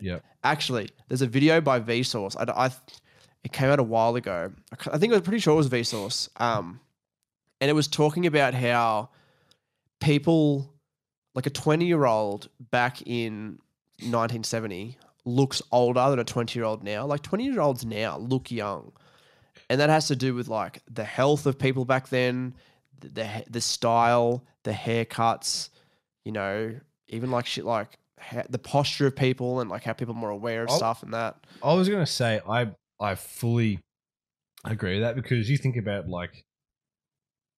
Yeah. 0.00 0.18
Actually, 0.44 0.90
there's 1.08 1.22
a 1.22 1.26
video 1.26 1.60
by 1.60 1.80
Vsauce. 1.80 2.36
I, 2.38 2.66
I 2.66 2.70
it 3.42 3.52
came 3.52 3.68
out 3.68 3.78
a 3.78 3.84
while 3.84 4.14
ago. 4.16 4.52
I 4.90 4.98
think 4.98 5.12
I 5.12 5.16
was 5.16 5.22
pretty 5.22 5.38
sure 5.38 5.54
it 5.54 5.56
was 5.56 5.68
Vsauce. 5.68 6.28
Um, 6.40 6.80
and 7.60 7.70
it 7.70 7.74
was 7.74 7.88
talking 7.88 8.26
about 8.26 8.54
how 8.54 9.10
people, 10.00 10.72
like 11.34 11.46
a 11.46 11.50
20 11.50 11.84
year 11.86 12.04
old 12.04 12.48
back 12.70 13.02
in 13.02 13.58
1970, 14.00 14.98
looks 15.24 15.62
older 15.72 16.10
than 16.10 16.18
a 16.18 16.24
20 16.24 16.58
year 16.58 16.66
old 16.66 16.82
now. 16.82 17.06
Like 17.06 17.22
20 17.22 17.44
year 17.44 17.60
olds 17.60 17.84
now 17.84 18.18
look 18.18 18.50
young. 18.50 18.92
And 19.70 19.80
that 19.80 19.90
has 19.90 20.08
to 20.08 20.16
do 20.16 20.34
with 20.34 20.48
like 20.48 20.82
the 20.90 21.04
health 21.04 21.46
of 21.46 21.58
people 21.58 21.84
back 21.84 22.08
then, 22.08 22.54
the 23.00 23.08
the, 23.08 23.44
the 23.50 23.60
style, 23.60 24.44
the 24.62 24.72
haircuts, 24.72 25.70
you 26.24 26.32
know, 26.32 26.74
even 27.08 27.30
like 27.30 27.46
shit 27.46 27.64
like 27.64 27.98
ha- 28.30 28.44
the 28.48 28.58
posture 28.58 29.06
of 29.06 29.16
people 29.16 29.60
and 29.60 29.70
like 29.70 29.84
how 29.84 29.92
people 29.92 30.14
are 30.14 30.18
more 30.18 30.30
aware 30.30 30.64
of 30.64 30.70
Oh. 30.70 30.76
stuff 30.76 31.02
and 31.02 31.12
that. 31.14 31.36
I 31.62 31.74
was 31.74 31.88
gonna 31.88 32.06
say 32.06 32.40
I 32.48 32.72
I 33.00 33.14
fully 33.14 33.80
agree 34.64 34.94
with 34.94 35.02
that 35.02 35.14
because 35.16 35.48
you 35.50 35.56
think 35.58 35.76
about 35.76 36.08
like 36.08 36.44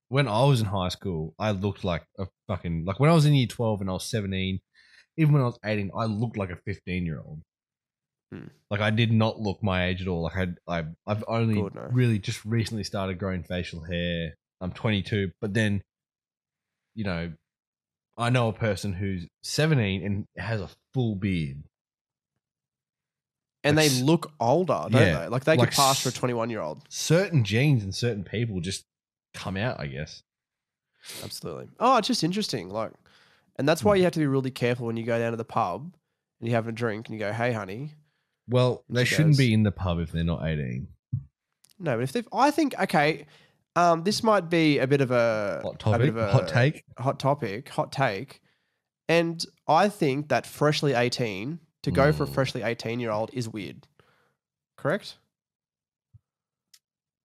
when 0.09 0.29
I 0.29 0.45
was 0.45 0.61
in 0.61 0.67
high 0.67 0.89
school, 0.91 1.35
I 1.39 1.51
looked 1.51 1.83
like 1.85 2.05
a 2.19 2.27
fucking 2.49 2.85
like 2.85 3.01
when 3.01 3.11
I 3.11 3.15
was 3.15 3.27
in 3.27 3.35
year 3.35 3.47
twelve 3.49 3.81
and 3.81 3.91
I 3.91 3.95
was 3.95 4.05
seventeen, 4.11 4.61
even 5.17 5.33
when 5.35 5.43
I 5.43 5.47
was 5.47 5.59
eighteen, 5.65 5.91
I 5.97 6.05
looked 6.05 6.37
like 6.37 6.51
a 6.51 6.57
fifteen 6.65 7.05
year 7.07 7.21
old. 7.25 7.41
Hmm. 8.33 8.49
Like 8.71 8.81
I 8.81 8.91
did 8.91 9.13
not 9.13 9.41
look 9.41 9.63
my 9.63 9.87
age 9.87 10.03
at 10.03 10.09
all. 10.09 10.23
Like 10.23 10.37
I 10.37 10.79
I 10.79 10.85
I've 11.07 11.25
only 11.29 11.55
Good, 11.61 11.75
no. 11.75 11.89
really 11.93 12.19
just 12.19 12.45
recently 12.45 12.85
started 12.85 13.19
growing 13.19 13.43
facial 13.45 13.85
hair. 13.85 14.35
I'm 14.61 14.73
22, 14.73 15.33
but 15.41 15.53
then 15.55 15.83
you 16.95 17.05
know 17.05 17.33
I 18.17 18.31
know 18.31 18.49
a 18.49 18.53
person 18.53 18.95
who's 18.95 19.27
17 19.43 20.05
and 20.05 20.27
has 20.37 20.61
a 20.61 20.71
full 20.95 21.15
beard. 21.17 21.63
And 23.65 23.77
they 23.77 23.89
Like 23.89 23.99
s- 23.99 24.03
look 24.03 24.33
older, 24.39 24.87
don't 24.89 24.93
Yeah, 24.93 25.21
they? 25.21 25.29
Like 25.29 25.45
they 25.45 25.57
like 25.57 25.71
could 25.71 25.77
pass 25.77 26.01
for 26.01 26.09
a 26.09 26.13
s- 26.13 26.19
21 26.19 26.51
year 26.51 26.61
old. 26.61 26.85
certain 26.89 27.45
genes 27.45 27.83
and 27.83 27.95
certain 27.95 28.23
people 28.25 28.61
just 28.61 28.85
come 29.35 29.57
out, 29.57 29.81
I 29.81 29.87
guess. 29.89 30.23
Absolutely. 31.25 31.69
Oh, 31.81 31.97
it's 31.99 32.09
just 32.09 32.23
interesting. 32.25 32.69
Like, 32.71 32.93
and 33.57 33.69
that's 33.69 33.83
why 33.85 33.95
Hmm. 33.95 33.99
you 33.99 34.05
have 34.05 34.13
to 34.13 34.19
be 34.21 34.27
really 34.27 34.51
careful 34.51 34.87
when 34.87 34.97
you 34.97 35.05
go 35.05 35.19
down 35.19 35.33
to 35.33 35.37
the 35.37 35.45
pub 35.45 35.93
and 36.41 36.49
you 36.49 36.55
have 36.55 36.69
a 36.69 36.73
drink 36.73 37.07
and 37.09 37.15
you 37.15 37.19
go, 37.19 37.33
"Hey, 37.33 37.53
honey." 37.53 37.95
Well, 38.49 38.85
And 38.89 38.97
they 38.97 39.05
shouldn't 39.05 39.31
goes- 39.31 39.39
be 39.39 39.53
in 39.53 39.65
the 39.65 39.73
pub 39.73 39.99
if 39.99 40.13
they're 40.13 40.23
not 40.25 40.45
18. 40.47 40.89
No, 41.79 41.97
but 41.97 42.03
if 42.05 42.13
they've, 42.13 42.29
I 42.33 42.51
think, 42.53 42.79
okay, 42.79 43.27
um, 43.77 44.03
this 44.03 44.23
might 44.23 44.49
be 44.51 44.79
a 44.79 44.87
bit 44.87 45.01
of 45.01 45.11
a 45.13 45.61
Hot 45.63 45.75
a 45.75 45.79
topic, 45.79 46.01
bit 46.01 46.09
of 46.09 46.17
a 46.17 46.33
hot 46.33 46.49
take. 46.49 46.83
hot 46.99 47.21
topic, 47.21 47.69
hot 47.69 47.93
take, 47.93 48.41
and 49.09 49.45
I 49.69 49.89
think 49.89 50.29
that 50.29 50.47
freshly 50.47 50.95
18 50.95 51.61
to 51.85 51.91
go 51.93 52.13
for 52.13 52.25
a 52.25 52.27
Mm. 52.27 52.35
freshly 52.35 52.63
18 52.63 52.99
year 52.99 53.11
old 53.13 53.31
is 53.33 53.49
weird. 53.49 53.87
Correct? 54.77 55.17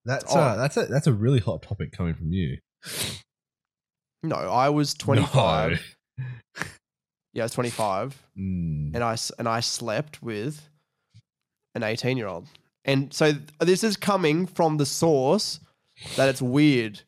That's 0.06 0.34
odd. 0.36 0.38
uh, 0.38 0.56
that's 0.58 0.78
a 0.78 0.86
that's 0.88 1.08
a 1.08 1.14
really 1.14 1.40
hot 1.40 1.62
topic 1.62 1.92
coming 1.92 2.14
from 2.16 2.32
you. 2.32 2.58
No, 4.24 4.36
I 4.36 4.70
was 4.70 4.94
25. 4.96 5.96
No. 6.18 6.26
Yeah, 7.34 7.44
I 7.44 7.46
was 7.46 7.54
25. 7.54 8.22
Mm. 8.38 8.94
and 8.94 9.02
I 9.04 9.16
and 9.40 9.48
I 9.48 9.62
slept 9.62 10.22
with 10.22 10.68
an 11.76 11.82
18 11.82 12.18
year 12.18 12.28
old. 12.28 12.48
And 12.84 13.14
so 13.14 13.32
this 13.62 13.86
is 13.86 13.96
coming 13.96 14.46
from 14.48 14.76
the 14.76 14.86
source 14.86 15.62
that 16.16 16.30
it's 16.30 16.42
weird, 16.42 17.02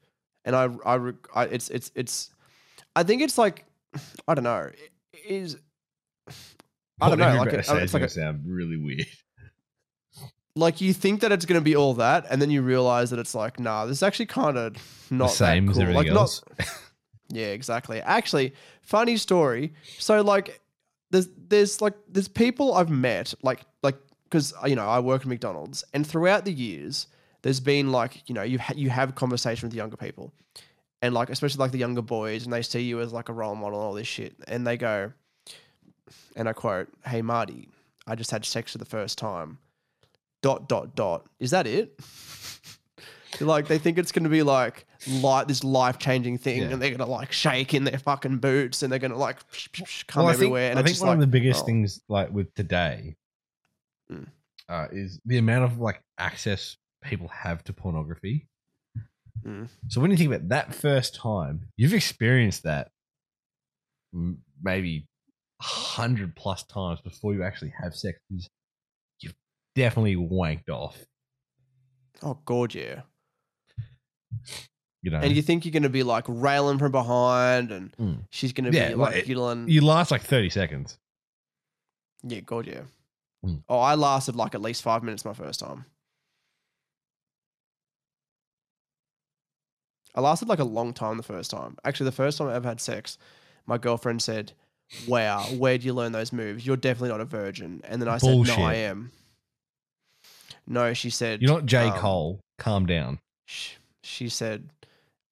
and 0.46 0.56
I 0.56 0.70
I, 0.86 1.12
I 1.36 1.44
it's 1.46 1.70
it's 1.70 1.92
it's 1.96 2.30
I 2.96 3.04
think 3.04 3.22
it's 3.22 3.38
like 3.38 3.66
I 4.28 4.34
don't 4.34 4.44
know 4.44 4.70
it 4.70 4.92
is 5.28 5.58
I 7.02 7.10
don't 7.10 7.20
know 7.20 7.26
like 7.26 7.34
you're 7.34 7.48
it, 7.48 7.54
about 7.54 7.58
to 7.58 7.64
say 7.64 7.84
it's 7.84 7.94
like 7.94 8.02
gonna 8.02 8.08
a, 8.08 8.10
sound 8.10 8.44
really 8.46 8.78
weird. 8.78 9.08
like 10.56 10.82
you 10.82 10.94
think 10.94 11.22
that 11.22 11.32
it's 11.32 11.46
going 11.46 11.60
to 11.60 11.64
be 11.64 11.76
all 11.76 11.96
that, 11.96 12.26
and 12.30 12.42
then 12.42 12.52
you 12.52 12.62
realize 12.62 13.10
that 13.10 13.20
it's 13.20 13.36
like 13.36 13.60
nah, 13.60 13.86
this 13.86 13.98
is 13.98 14.04
actually 14.04 14.28
kind 14.28 14.58
of 14.58 14.76
not 15.10 15.30
the 15.30 15.34
same 15.34 15.66
that 15.66 15.72
as 15.72 15.78
cool. 15.78 15.84
everything 15.84 16.14
like 16.14 16.20
else. 16.20 16.42
not 16.60 16.68
Yeah, 17.30 17.48
exactly. 17.48 18.00
Actually, 18.02 18.54
funny 18.84 19.18
story. 19.18 19.74
So 19.98 20.22
like 20.22 20.62
there's 21.10 21.30
there's 21.48 21.82
like 21.82 21.96
there's 22.08 22.28
people 22.28 22.76
I've 22.76 22.92
met 22.92 23.34
like 23.42 23.62
like 23.82 23.98
cuz 24.30 24.54
uh, 24.62 24.68
you 24.68 24.76
know, 24.76 24.88
I 24.88 25.00
work 25.00 25.22
at 25.22 25.28
McDonald's 25.28 25.84
and 25.94 26.06
throughout 26.06 26.46
the 26.46 26.54
years 26.54 27.08
there's 27.44 27.60
been 27.60 27.92
like, 27.92 28.28
you 28.28 28.34
know, 28.34 28.42
you 28.44 28.58
ha- 28.58 28.74
you 28.76 28.90
have 28.90 29.14
conversation 29.16 29.68
with 29.70 29.76
younger 29.76 29.98
people. 29.98 30.34
And 31.02 31.14
like 31.14 31.30
especially 31.30 31.60
like 31.60 31.72
the 31.72 31.78
younger 31.78 32.02
boys 32.02 32.46
and 32.46 32.54
they 32.54 32.62
see 32.62 32.82
you 32.82 33.02
as 33.02 33.12
like 33.14 33.30
a 33.30 33.34
role 33.34 33.56
model 33.56 33.80
and 33.80 33.86
all 33.88 33.94
this 33.94 34.08
shit 34.08 34.34
and 34.48 34.66
they 34.66 34.78
go 34.78 35.12
and 36.36 36.48
I 36.50 36.54
quote, 36.54 36.88
"Hey 37.06 37.22
Marty, 37.22 37.68
I 38.08 38.16
just 38.16 38.32
had 38.32 38.46
sex 38.46 38.72
for 38.72 38.78
the 38.78 38.86
first 38.86 39.18
time." 39.18 39.58
Dot 40.42 40.68
dot 40.68 40.96
dot. 40.96 41.26
Is 41.40 41.52
that 41.52 41.68
it? 41.68 42.00
like 43.40 43.68
they 43.68 43.78
think 43.78 43.98
it's 43.98 44.12
going 44.12 44.24
to 44.24 44.30
be 44.30 44.44
like 44.44 44.86
like 45.22 45.48
this 45.48 45.64
life 45.64 45.98
changing 46.00 46.38
thing, 46.38 46.62
Yeah. 46.62 46.70
and 46.70 46.82
they're 46.82 46.92
gonna 46.92 47.10
like 47.10 47.32
shake 47.32 47.74
in 47.74 47.84
their 47.84 48.00
fucking 48.00 48.38
boots, 48.38 48.84
and 48.84 48.92
they're 48.92 49.00
gonna 49.00 49.18
like 49.18 49.40
psh, 49.52 49.70
psh, 49.72 49.84
psh, 49.84 50.08
come 50.08 50.24
Well, 50.24 50.30
I 50.30 50.34
think, 50.34 50.42
everywhere. 50.44 50.70
and 50.72 50.80
I 50.80 50.84
think 50.84 50.94
just 50.94 51.02
one 51.02 51.10
like, 51.10 51.16
of 51.16 51.22
the 51.22 51.28
biggest 51.28 51.64
oh. 51.64 51.66
things 51.66 52.02
like 52.08 52.32
with 52.32 52.54
today 52.56 53.16
Mm. 54.12 54.28
uh, 54.70 54.88
is 54.92 55.20
the 55.26 55.38
amount 55.38 55.64
of 55.64 55.80
like 55.80 56.02
access 56.18 56.76
people 57.04 57.28
have 57.30 57.64
to 57.66 57.74
pornography. 57.74 58.48
Mm. 59.46 59.68
So 59.90 60.00
when 60.02 60.12
you 60.12 60.18
think 60.18 60.32
about 60.34 60.50
that 60.50 60.74
first 60.74 61.16
time, 61.16 61.68
you've 61.78 61.94
experienced 61.94 62.64
that 62.64 62.90
maybe 64.62 65.08
a 65.62 65.64
hundred 65.64 66.36
plus 66.36 66.64
times 66.64 67.02
before 67.02 67.34
you 67.34 67.44
actually 67.44 67.74
have 67.82 67.96
sex. 67.96 68.20
You've 69.20 69.34
definitely 69.76 70.16
wanked 70.16 70.70
off. 70.70 70.98
Oh, 72.22 72.40
god, 72.46 72.74
yeah. 72.74 73.02
You 75.02 75.12
know, 75.12 75.18
And 75.20 75.36
you 75.36 75.42
think 75.42 75.66
you're 75.66 75.74
gonna 75.74 75.90
be 75.90 76.04
like 76.04 76.24
railing 76.28 76.80
from 76.80 76.92
behind, 76.94 77.72
and 77.72 77.92
Mm. 77.98 78.26
she's 78.32 78.54
gonna 78.54 78.72
Yeah, 78.72 78.90
be 78.90 78.96
like, 78.96 79.28
like 79.28 79.68
you 79.68 79.82
last 79.82 80.12
like 80.12 80.22
thirty 80.22 80.50
seconds. 80.50 80.98
yeah, 82.24 82.40
god, 82.40 82.68
yeah. 82.68 82.84
Mm. 83.46 83.62
Oh, 83.68 83.80
I 83.80 83.96
lasted 83.96 84.36
like 84.38 84.56
at 84.56 84.62
least 84.62 84.82
five 84.82 85.04
minutes 85.04 85.26
my 85.26 85.34
first 85.34 85.60
time. 85.60 85.86
I 90.16 90.22
lasted 90.22 90.48
like 90.48 90.60
a 90.60 90.64
long 90.64 90.94
time 90.94 91.18
the 91.18 91.24
first 91.24 91.50
time. 91.52 91.78
Actually, 91.84 92.06
the 92.06 92.12
first 92.14 92.38
time 92.38 92.48
I 92.48 92.56
ever 92.56 92.68
had 92.68 92.80
sex, 92.80 93.18
my 93.66 93.78
girlfriend 93.78 94.22
said, 94.22 94.54
"Wow, 95.08 95.44
where'd 95.52 95.84
you 95.84 95.94
learn 95.94 96.12
those 96.12 96.32
moves? 96.32 96.66
You're 96.66 96.78
definitely 96.78 97.10
not 97.10 97.22
a 97.22 97.26
virgin." 97.26 97.82
And 97.86 98.02
then 98.02 98.10
I 98.10 98.18
said, 98.18 98.38
"No, 98.46 98.56
I 98.56 98.76
am." 98.76 99.12
No, 100.68 100.94
she 100.94 101.10
said, 101.10 101.42
You're 101.42 101.52
not 101.52 101.66
J 101.66 101.90
um, 101.90 102.00
Cole. 102.00 102.40
Calm 102.58 102.86
down. 102.86 103.20
sh- 103.48 103.76
She 104.02 104.30
said, 104.30 104.70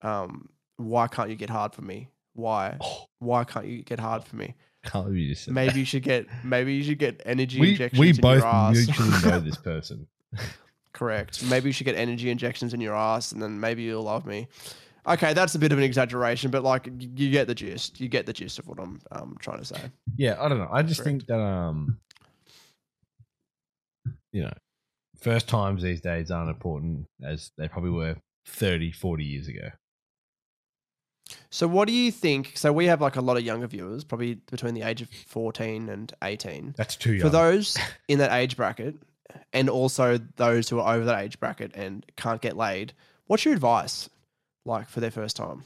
um, 0.02 0.48
"Why 0.76 1.06
can't 1.06 1.30
you 1.30 1.36
get 1.36 1.50
hard 1.50 1.74
for 1.74 1.82
me? 1.82 2.08
Why? 2.34 2.76
Oh, 2.80 3.06
Why 3.18 3.44
can't 3.44 3.66
you 3.66 3.82
get 3.82 4.00
hard 4.00 4.24
for 4.24 4.36
me? 4.36 4.54
can't 4.84 5.12
you 5.12 5.34
Maybe 5.48 5.78
you 5.78 5.84
should 5.84 6.02
get. 6.02 6.26
Maybe 6.44 6.74
you 6.74 6.82
should 6.82 6.98
get 6.98 7.22
energy 7.24 7.60
we 7.60 7.70
injections 7.70 8.00
we 8.00 8.12
both 8.12 8.42
your 8.42 8.46
ass." 8.46 8.74
mutually 8.74 9.22
know 9.22 9.40
this 9.40 9.56
person. 9.70 10.08
Correct. 10.92 11.42
Maybe 11.44 11.68
you 11.68 11.72
should 11.72 11.84
get 11.84 11.96
energy 11.96 12.30
injections 12.30 12.74
in 12.74 12.80
your 12.80 12.94
ass, 12.94 13.32
and 13.32 13.42
then 13.42 13.58
maybe 13.58 13.82
you'll 13.82 14.02
love 14.02 14.26
me. 14.26 14.48
Okay, 15.06 15.32
that's 15.32 15.54
a 15.54 15.58
bit 15.58 15.72
of 15.72 15.78
an 15.78 15.84
exaggeration, 15.84 16.50
but 16.50 16.62
like 16.62 16.86
you 16.86 17.30
get 17.30 17.48
the 17.48 17.54
gist. 17.54 18.00
You 18.00 18.08
get 18.08 18.26
the 18.26 18.32
gist 18.32 18.58
of 18.58 18.68
what 18.68 18.78
I'm 18.78 19.00
um, 19.10 19.36
trying 19.40 19.58
to 19.58 19.64
say. 19.64 19.80
Yeah, 20.16 20.36
I 20.40 20.48
don't 20.48 20.58
know. 20.58 20.68
I 20.70 20.82
just 20.82 21.02
Correct. 21.02 21.22
think 21.22 21.26
that 21.26 21.40
um, 21.40 21.98
you 24.32 24.42
know, 24.42 24.52
first 25.20 25.48
times 25.48 25.82
these 25.82 26.00
days 26.00 26.30
aren't 26.30 26.50
important 26.50 27.06
as 27.22 27.50
they 27.58 27.68
probably 27.68 27.90
were 27.90 28.16
30, 28.46 28.92
40 28.92 29.24
years 29.24 29.48
ago. 29.48 29.70
So, 31.50 31.66
what 31.66 31.88
do 31.88 31.94
you 31.94 32.12
think? 32.12 32.52
So, 32.56 32.72
we 32.72 32.86
have 32.86 33.00
like 33.00 33.16
a 33.16 33.20
lot 33.20 33.36
of 33.36 33.42
younger 33.42 33.66
viewers, 33.66 34.04
probably 34.04 34.34
between 34.34 34.74
the 34.74 34.82
age 34.82 35.02
of 35.02 35.08
14 35.10 35.88
and 35.88 36.12
18. 36.22 36.74
That's 36.76 36.96
too 36.96 37.14
young. 37.14 37.22
For 37.22 37.30
those 37.30 37.78
in 38.08 38.18
that 38.18 38.32
age 38.32 38.56
bracket, 38.56 38.96
and 39.52 39.68
also 39.68 40.18
those 40.36 40.68
who 40.68 40.80
are 40.80 40.94
over 40.94 41.04
that 41.06 41.22
age 41.22 41.38
bracket 41.40 41.72
and 41.74 42.04
can't 42.16 42.40
get 42.40 42.56
laid, 42.56 42.92
what's 43.26 43.44
your 43.44 43.54
advice 43.54 44.08
like 44.64 44.88
for 44.88 45.00
their 45.00 45.10
first 45.10 45.36
time? 45.36 45.64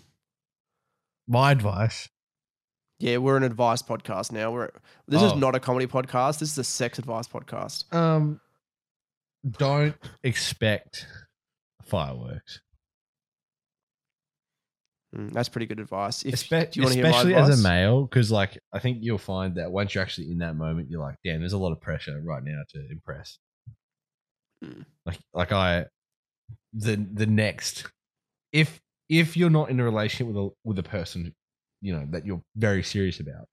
My 1.29 1.51
advice. 1.53 2.09
Yeah, 2.99 3.19
we're 3.19 3.37
an 3.37 3.43
advice 3.43 3.83
podcast 3.83 4.33
now. 4.33 4.51
We're 4.53 4.71
this 5.07 5.23
is 5.23 5.33
Oh. 5.33 5.37
not 5.39 5.55
a 5.55 5.61
comedy 5.61 5.87
podcast. 5.87 6.39
This 6.39 6.53
is 6.53 6.59
a 6.59 6.65
sex 6.65 6.99
advice 6.99 7.29
podcast. 7.29 7.93
Um, 7.95 8.41
don't 9.59 9.95
expect 10.23 11.07
fireworks, 11.85 12.61
Mm, 15.15 15.33
that's 15.33 15.49
pretty 15.49 15.67
good 15.67 15.79
advice. 15.81 16.25
If 16.25 16.35
Espe- 16.35 16.73
do 16.73 16.81
you 16.81 16.83
want 16.85 16.95
to 16.95 17.01
hear 17.01 17.05
my 17.05 17.11
especially 17.11 17.35
advice? 17.35 17.53
as 17.53 17.61
a 17.61 17.63
male, 17.63 18.03
because 18.07 18.31
like 18.33 18.59
I 18.73 18.79
think 18.81 18.99
you'll 19.03 19.19
find 19.19 19.55
that 19.57 19.71
once 19.71 19.95
you're 19.95 20.03
actually 20.03 20.31
in 20.31 20.39
that 20.39 20.57
moment, 20.57 20.91
you're 20.91 21.01
like, 21.01 21.17
damn, 21.25 21.41
there's 21.41 21.53
a 21.53 21.59
lot 21.59 21.73
of 21.73 21.81
pressure 21.81 22.21
right 22.23 22.43
now 22.43 22.61
to 22.71 22.87
impress. 22.91 23.39
Mm. 24.65 24.85
Like, 25.05 25.19
like 25.33 25.53
I, 25.53 25.87
the 26.73 26.97
the 26.97 27.27
next, 27.27 27.87
if 28.53 28.81
if 29.09 29.37
you're 29.37 29.51
not 29.51 29.71
in 29.71 29.81
a 29.81 29.85
relationship 29.85 30.27
with 30.27 30.37
a 30.37 30.51
with 30.65 30.79
a 30.79 30.83
person, 30.83 31.35
you 31.81 31.93
know 31.93 32.07
that 32.11 32.27
you're 32.27 32.43
very 32.57 32.83
serious 32.83 33.21
about, 33.21 33.47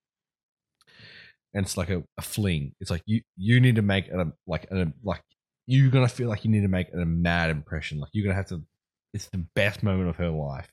and 1.53 1.65
it's 1.65 1.77
like 1.77 1.89
a, 1.89 2.03
a 2.17 2.21
fling. 2.21 2.73
It's 2.79 2.91
like 2.91 3.03
you 3.05 3.21
you 3.37 3.59
need 3.59 3.75
to 3.75 3.81
make 3.81 4.09
a 4.09 4.31
like 4.47 4.69
a 4.71 4.91
like 5.03 5.21
you're 5.67 5.89
gonna 5.89 6.07
feel 6.07 6.29
like 6.29 6.43
you 6.43 6.51
need 6.51 6.61
to 6.61 6.67
make 6.67 6.93
a 6.93 6.97
mad 6.97 7.49
impression. 7.49 7.99
Like 7.99 8.09
you're 8.13 8.23
gonna 8.23 8.35
have 8.35 8.47
to. 8.47 8.63
It's 9.13 9.27
the 9.27 9.45
best 9.55 9.83
moment 9.83 10.09
of 10.09 10.15
her 10.15 10.29
life. 10.29 10.71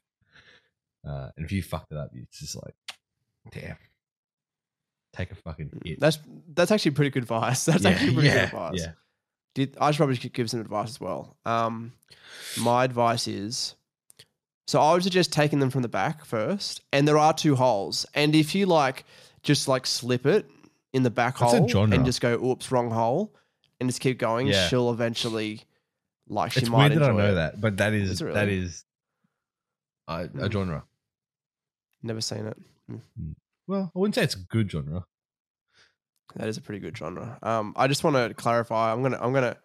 Uh, 1.06 1.28
and 1.36 1.44
if 1.44 1.52
you 1.52 1.62
fucked 1.62 1.92
it 1.92 1.98
up, 1.98 2.10
it's 2.14 2.38
just 2.38 2.56
like, 2.56 2.74
damn. 3.52 3.76
Take 5.12 5.30
a 5.32 5.34
fucking 5.34 5.70
hit. 5.84 6.00
That's 6.00 6.18
that's 6.54 6.70
actually 6.70 6.92
pretty 6.92 7.10
good 7.10 7.24
advice. 7.24 7.64
That's 7.66 7.84
actually 7.84 8.14
pretty 8.14 8.28
good 8.28 8.44
advice. 8.44 8.74
Yeah. 8.76 8.92
Did 9.54 9.76
I 9.80 9.90
should 9.90 9.98
probably 9.98 10.16
give 10.16 10.50
some 10.50 10.60
advice 10.60 10.90
as 10.90 11.00
well. 11.00 11.36
Um, 11.44 11.92
my 12.60 12.84
advice 12.84 13.26
is, 13.28 13.74
so 14.66 14.80
I 14.80 14.92
would 14.92 15.02
suggest 15.02 15.32
taking 15.32 15.58
them 15.60 15.70
from 15.70 15.82
the 15.82 15.88
back 15.88 16.24
first, 16.24 16.82
and 16.92 17.06
there 17.06 17.18
are 17.18 17.32
two 17.34 17.56
holes, 17.56 18.06
and 18.14 18.34
if 18.34 18.54
you 18.54 18.66
like, 18.66 19.04
just 19.42 19.68
like 19.68 19.86
slip 19.86 20.26
it 20.26 20.46
in 20.92 21.02
the 21.02 21.10
back 21.10 21.38
That's 21.38 21.52
hole 21.72 21.92
and 21.92 22.04
just 22.04 22.20
go, 22.20 22.34
"Oops, 22.34 22.70
wrong 22.72 22.90
hole," 22.90 23.34
and 23.80 23.88
just 23.88 24.00
keep 24.00 24.18
going. 24.18 24.46
Yeah. 24.46 24.68
She'll 24.68 24.90
eventually 24.90 25.62
like. 26.28 26.52
She 26.52 26.60
it's 26.60 26.68
might 26.70 26.90
weird 26.90 27.02
that 27.02 27.10
I 27.10 27.12
know 27.16 27.30
it. 27.30 27.34
that, 27.34 27.60
but 27.60 27.76
that 27.78 27.92
is 27.92 28.10
Is 28.10 28.22
really? 28.22 28.58
is 28.58 28.84
a, 30.08 30.26
Hmm. 30.26 30.40
a 30.44 30.50
genre. 30.50 30.84
Never 32.02 32.20
seen 32.20 32.46
it. 32.46 32.56
Well, 33.66 33.92
I 33.94 33.98
wouldn't 33.98 34.14
say 34.16 34.22
it's 34.24 34.34
a 34.34 34.38
good 34.40 34.70
genre. 34.70 35.04
That 36.36 36.48
is 36.48 36.56
a 36.56 36.60
pretty 36.60 36.80
good 36.80 36.96
genre. 36.96 37.38
Um, 37.42 37.72
I 37.76 37.86
just 37.88 38.04
want 38.04 38.16
to 38.16 38.34
clarify. 38.34 38.92
I'm 38.92 39.02
gonna, 39.02 39.18
I'm 39.20 39.32
gonna, 39.32 39.56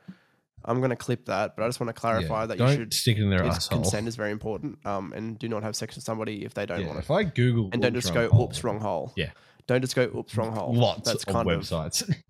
I'm 0.64 0.82
gonna 0.82 0.96
clip 0.96 1.26
that, 1.26 1.56
but 1.56 1.64
I 1.64 1.68
just 1.68 1.80
want 1.80 1.96
to 1.96 2.00
clarify 2.00 2.42
Yeah. 2.42 2.46
that 2.48 2.58
don't 2.58 2.70
you 2.70 2.76
should. 2.76 2.94
stick 2.94 3.18
it 3.18 3.24
in 3.24 3.30
their 3.30 3.44
asshole. 3.44 3.82
consent 3.82 4.08
is 4.08 4.16
very 4.16 4.32
important. 4.32 4.84
Um, 4.86 5.14
and 5.14 5.38
do 5.38 5.48
not 5.48 5.64
have 5.64 5.76
sex 5.76 5.96
with 5.96 6.04
somebody 6.04 6.44
if 6.44 6.54
they 6.54 6.66
don't 6.66 6.82
Yeah, 6.82 6.88
want 6.88 7.00
if 7.00 7.08
to. 7.08 7.14
I 7.14 7.24
Google 7.24 7.70
And 7.72 7.82
don't 7.82 7.94
just 7.94 8.14
go, 8.14 8.30
hole, 8.30 8.46
"Oops, 8.46 8.64
wrong 8.64 8.80
hole." 8.80 9.14
Yeah. 9.16 9.32
Don't 9.68 9.82
just 9.82 9.96
go, 9.96 10.04
"Oops, 10.16 10.36
wrong 10.38 10.54
hole." 10.54 10.74
Lots 10.74 11.04
That's 11.12 11.24
of 11.24 11.34
kind 11.34 11.50
of 11.50 11.60
websites. 11.62 12.12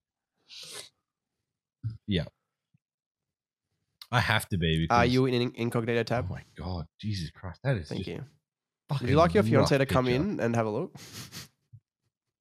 yeah. 2.08 2.26
I 4.12 4.20
have 4.20 4.48
to 4.50 4.58
be 4.58 4.82
because 4.82 4.96
Are 4.98 5.06
you 5.06 5.26
in 5.26 5.42
an 5.42 5.52
incognito 5.56 6.02
Oh 6.02 6.04
tab? 6.04 6.30
my 6.30 6.42
god, 6.58 6.86
Jesus 7.02 7.32
Christ, 7.32 7.60
that 7.64 7.76
is 7.78 7.90
Thank 7.90 8.06
just 8.06 8.10
you. 8.10 8.24
Would 9.02 9.10
you 9.10 9.16
like 9.16 9.34
your 9.34 9.44
fiance 9.44 9.78
to 9.78 9.86
come 9.86 10.06
picture. 10.06 10.22
in 10.22 10.40
and 10.40 10.56
have 10.56 10.68
a 10.68 10.70
look? 10.70 10.96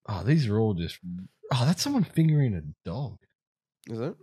Oh, 0.06 0.22
these 0.22 0.46
are 0.48 0.58
all 0.60 0.74
just. 0.74 0.98
Oh, 1.56 1.64
that's 1.64 1.82
someone 1.82 2.02
fingering 2.02 2.54
a 2.54 2.62
dog. 2.88 3.16
Is 3.88 4.00
it? 4.00 4.16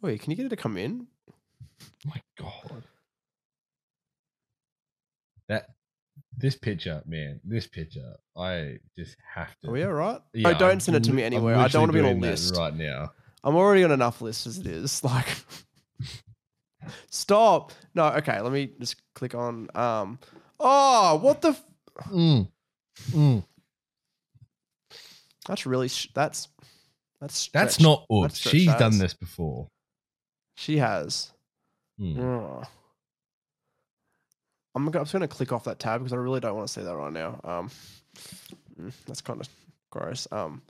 Wait, 0.00 0.20
can 0.20 0.30
you 0.30 0.36
get 0.36 0.46
it 0.46 0.50
to 0.50 0.56
come 0.56 0.76
in? 0.76 1.08
Oh 1.28 1.88
my 2.04 2.20
god. 2.38 2.84
That 5.48 5.70
this 6.36 6.54
picture, 6.56 7.02
man, 7.06 7.40
this 7.44 7.66
picture, 7.66 8.14
I 8.36 8.78
just 8.96 9.16
have 9.34 9.56
to. 9.62 9.68
Are 9.68 9.72
we 9.72 9.82
all 9.82 9.92
right? 9.92 10.20
Yeah, 10.34 10.50
oh, 10.50 10.54
don't 10.58 10.72
I'm 10.72 10.80
send 10.80 10.96
it 10.98 11.04
to 11.04 11.10
me 11.12 11.22
li- 11.22 11.24
anywhere. 11.24 11.56
I 11.56 11.66
don't 11.68 11.82
want 11.82 11.92
to 11.92 11.98
be 11.98 12.00
on 12.00 12.16
a 12.16 12.20
list. 12.20 12.54
right 12.56 12.74
now. 12.74 13.10
I'm 13.42 13.56
already 13.56 13.82
on 13.82 13.90
enough 13.90 14.20
lists 14.20 14.46
as 14.46 14.58
it 14.58 14.66
is. 14.66 15.02
Like, 15.04 15.26
stop. 17.10 17.72
No, 17.94 18.06
okay. 18.08 18.40
Let 18.40 18.52
me 18.52 18.70
just 18.78 18.96
click 19.14 19.34
on. 19.34 19.68
Um. 19.74 20.18
Oh, 20.60 21.18
what 21.20 21.42
the? 21.42 21.48
F- 21.48 21.64
Mm. 22.10 22.46
Mm. 23.10 23.42
That's 25.46 25.66
really. 25.66 25.88
Sh- 25.88 26.10
that's. 26.14 26.48
That's. 27.20 27.48
That's 27.48 27.80
not 27.80 28.04
oops. 28.12 28.42
That's 28.42 28.50
She's 28.50 28.74
done 28.74 28.98
this 28.98 29.14
before. 29.14 29.68
She 30.56 30.78
has. 30.78 31.32
Mm. 32.00 32.18
Ugh. 32.18 32.66
I'm 34.74 34.84
gonna, 34.84 34.98
I'm 34.98 35.04
just 35.04 35.12
gonna 35.12 35.28
click 35.28 35.52
off 35.52 35.64
that 35.64 35.78
tab 35.78 36.00
because 36.00 36.12
I 36.12 36.16
really 36.16 36.40
don't 36.40 36.54
want 36.54 36.68
to 36.68 36.72
see 36.72 36.82
that 36.82 36.94
right 36.94 37.12
now. 37.12 37.40
Um, 37.44 37.70
mm, 38.78 38.92
that's 39.06 39.22
kind 39.22 39.40
of 39.40 39.48
gross. 39.90 40.28
Um, 40.30 40.60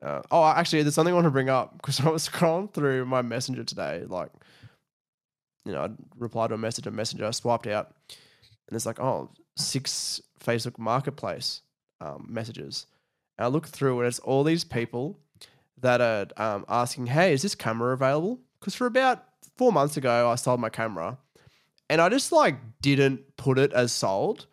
uh, 0.00 0.22
oh, 0.30 0.44
actually, 0.44 0.82
there's 0.82 0.94
something 0.94 1.12
I 1.12 1.16
want 1.16 1.26
to 1.26 1.30
bring 1.30 1.48
up 1.48 1.76
because 1.76 2.00
I 2.00 2.08
was 2.08 2.28
scrolling 2.28 2.72
through 2.72 3.04
my 3.06 3.22
messenger 3.22 3.64
today. 3.64 4.04
Like, 4.06 4.30
you 5.64 5.72
know, 5.72 5.82
I 5.82 5.88
replied 6.18 6.48
to 6.48 6.54
a 6.54 6.58
message 6.58 6.86
on 6.86 6.94
Messenger, 6.94 7.26
I 7.26 7.30
swiped 7.32 7.66
out, 7.66 7.92
and 8.68 8.76
it's 8.76 8.86
like, 8.86 9.00
oh, 9.00 9.30
six 9.56 10.20
Facebook 10.42 10.78
Marketplace 10.78 11.62
um, 12.00 12.26
messages. 12.28 12.86
And 13.40 13.46
I 13.46 13.48
look 13.48 13.66
through 13.66 13.98
and 14.00 14.06
it's 14.06 14.18
all 14.18 14.44
these 14.44 14.64
people 14.64 15.18
that 15.80 16.02
are 16.02 16.26
um, 16.36 16.66
asking, 16.68 17.06
hey, 17.06 17.32
is 17.32 17.40
this 17.40 17.54
camera 17.54 17.94
available? 17.94 18.38
Because 18.60 18.74
for 18.74 18.86
about 18.86 19.24
four 19.56 19.72
months 19.72 19.96
ago, 19.96 20.28
I 20.28 20.34
sold 20.34 20.60
my 20.60 20.68
camera 20.68 21.16
and 21.88 22.02
I 22.02 22.10
just 22.10 22.32
like 22.32 22.56
didn't 22.82 23.38
put 23.38 23.58
it 23.58 23.72
as 23.72 23.92
sold. 23.92 24.46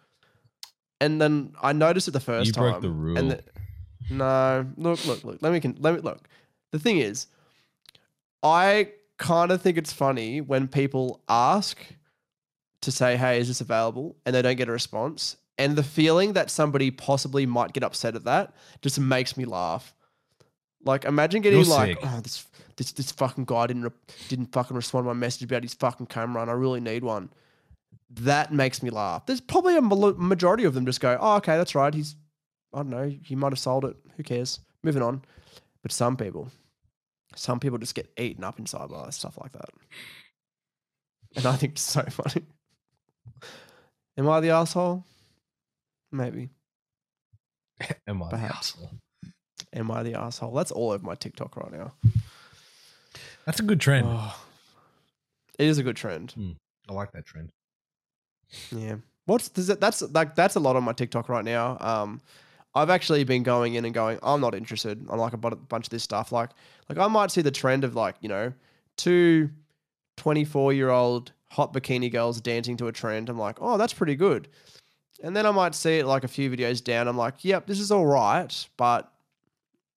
And 1.01 1.21
then 1.21 1.53
I 1.61 1.73
noticed 1.73 2.07
it 2.07 2.11
the 2.11 2.21
first 2.21 2.47
You 2.47 2.53
time. 2.53 2.63
broke 2.71 2.81
the 2.81 2.89
rule. 2.89 3.17
And 3.17 3.31
the- 3.31 3.43
no, 4.09 4.65
look, 4.77 5.05
look, 5.05 5.25
look. 5.25 5.41
Let 5.41 5.51
me 5.51 5.59
con- 5.59 5.75
let 5.79 5.93
me 5.95 5.99
look. 5.99 6.29
The 6.71 6.79
thing 6.79 6.99
is, 6.99 7.27
I 8.41 8.91
kind 9.17 9.51
of 9.51 9.61
think 9.61 9.77
it's 9.77 9.91
funny 9.91 10.39
when 10.39 10.69
people 10.69 11.21
ask 11.27 11.77
to 12.83 12.91
say, 12.91 13.17
"Hey, 13.17 13.41
is 13.41 13.49
this 13.49 13.59
available?" 13.59 14.15
and 14.25 14.33
they 14.33 14.41
don't 14.41 14.55
get 14.55 14.69
a 14.69 14.71
response. 14.71 15.35
And 15.57 15.75
the 15.75 15.83
feeling 15.83 16.33
that 16.33 16.51
somebody 16.51 16.91
possibly 16.91 17.45
might 17.45 17.73
get 17.73 17.83
upset 17.83 18.15
at 18.15 18.25
that 18.25 18.53
just 18.81 18.99
makes 18.99 19.35
me 19.35 19.45
laugh. 19.45 19.95
Like, 20.85 21.03
imagine 21.05 21.41
getting 21.41 21.59
You're 21.59 21.67
like, 21.67 21.97
sick. 21.97 21.99
"Oh, 22.03 22.19
this 22.21 22.45
this 22.75 22.91
this 22.91 23.11
fucking 23.11 23.45
guy 23.45 23.67
didn't 23.67 23.83
re- 23.83 23.89
didn't 24.29 24.51
fucking 24.53 24.75
respond 24.75 25.05
to 25.05 25.07
my 25.07 25.19
message 25.19 25.43
about 25.43 25.63
his 25.63 25.73
fucking 25.73 26.05
camera, 26.07 26.41
and 26.43 26.51
I 26.51 26.53
really 26.53 26.79
need 26.79 27.03
one." 27.03 27.31
That 28.11 28.53
makes 28.53 28.81
me 28.83 28.89
laugh. 28.89 29.25
There's 29.25 29.41
probably 29.41 29.75
a 29.75 29.81
mal- 29.81 30.13
majority 30.13 30.63
of 30.63 30.73
them 30.75 30.85
just 30.85 31.01
go, 31.01 31.17
"Oh, 31.19 31.37
okay, 31.37 31.57
that's 31.57 31.73
right. 31.75 31.93
He's, 31.93 32.15
I 32.73 32.77
don't 32.77 32.89
know, 32.89 33.11
he 33.23 33.35
might 33.35 33.51
have 33.51 33.59
sold 33.59 33.83
it. 33.85 33.97
Who 34.15 34.23
cares? 34.23 34.59
Moving 34.83 35.01
on." 35.01 35.23
But 35.81 35.91
some 35.91 36.15
people, 36.15 36.49
some 37.35 37.59
people 37.59 37.79
just 37.79 37.95
get 37.95 38.11
eaten 38.17 38.43
up 38.43 38.59
inside 38.59 38.89
by 38.89 39.09
stuff 39.09 39.37
like 39.41 39.53
that, 39.53 39.69
and 41.35 41.45
I 41.47 41.55
think 41.55 41.73
it's 41.73 41.81
so 41.81 42.03
funny. 42.09 42.45
Am 44.17 44.29
I 44.29 44.39
the 44.39 44.51
asshole? 44.51 45.03
Maybe. 46.11 46.49
Am 48.07 48.21
I 48.23 48.25
the 48.25 48.31
Perhaps. 48.31 48.73
asshole? 48.75 48.91
Am 49.73 49.91
I 49.91 50.03
the 50.03 50.13
asshole? 50.15 50.53
That's 50.53 50.71
all 50.71 50.91
over 50.91 51.05
my 51.05 51.15
TikTok 51.15 51.55
right 51.57 51.71
now. 51.71 51.93
That's 53.45 53.59
a 53.59 53.63
good 53.63 53.79
trend. 53.79 54.07
Oh, 54.09 54.35
it 55.59 55.67
is 55.67 55.77
a 55.77 55.83
good 55.83 55.95
trend. 55.95 56.33
I 56.89 56.93
like 56.93 57.11
that 57.13 57.25
trend. 57.25 57.49
Yeah. 58.71 58.95
What's 59.25 59.49
does 59.49 59.69
it, 59.69 59.81
that's 59.81 60.01
like 60.01 60.35
that's 60.35 60.55
a 60.55 60.59
lot 60.59 60.75
on 60.75 60.83
my 60.83 60.93
TikTok 60.93 61.27
right 61.29 61.43
now. 61.43 61.77
Um, 61.79 62.21
I've 62.73 62.89
actually 62.89 63.23
been 63.23 63.43
going 63.43 63.73
in 63.73 63.85
and 63.85 63.93
going. 63.93 64.19
I'm 64.23 64.39
not 64.39 64.55
interested. 64.55 65.05
I 65.09 65.15
like 65.15 65.33
a 65.33 65.37
bunch 65.37 65.85
of 65.85 65.89
this 65.89 66.03
stuff. 66.03 66.31
Like, 66.31 66.51
like 66.89 66.97
I 66.97 67.07
might 67.07 67.31
see 67.31 67.41
the 67.41 67.51
trend 67.51 67.83
of 67.83 67.95
like 67.95 68.15
you 68.21 68.29
know, 68.29 68.53
two 68.95 69.49
24 70.17 70.73
year 70.73 70.89
old 70.89 71.31
hot 71.49 71.73
bikini 71.73 72.11
girls 72.11 72.39
dancing 72.39 72.77
to 72.77 72.87
a 72.87 72.91
trend. 72.91 73.29
I'm 73.29 73.37
like, 73.37 73.57
oh, 73.61 73.77
that's 73.77 73.93
pretty 73.93 74.15
good. 74.15 74.47
And 75.23 75.35
then 75.35 75.45
I 75.45 75.51
might 75.51 75.75
see 75.75 75.99
it 75.99 76.05
like 76.05 76.23
a 76.23 76.27
few 76.27 76.49
videos 76.49 76.83
down. 76.83 77.07
I'm 77.07 77.17
like, 77.17 77.43
yep, 77.43 77.65
this 77.65 77.79
is 77.79 77.91
all 77.91 78.05
right, 78.05 78.67
but 78.77 79.11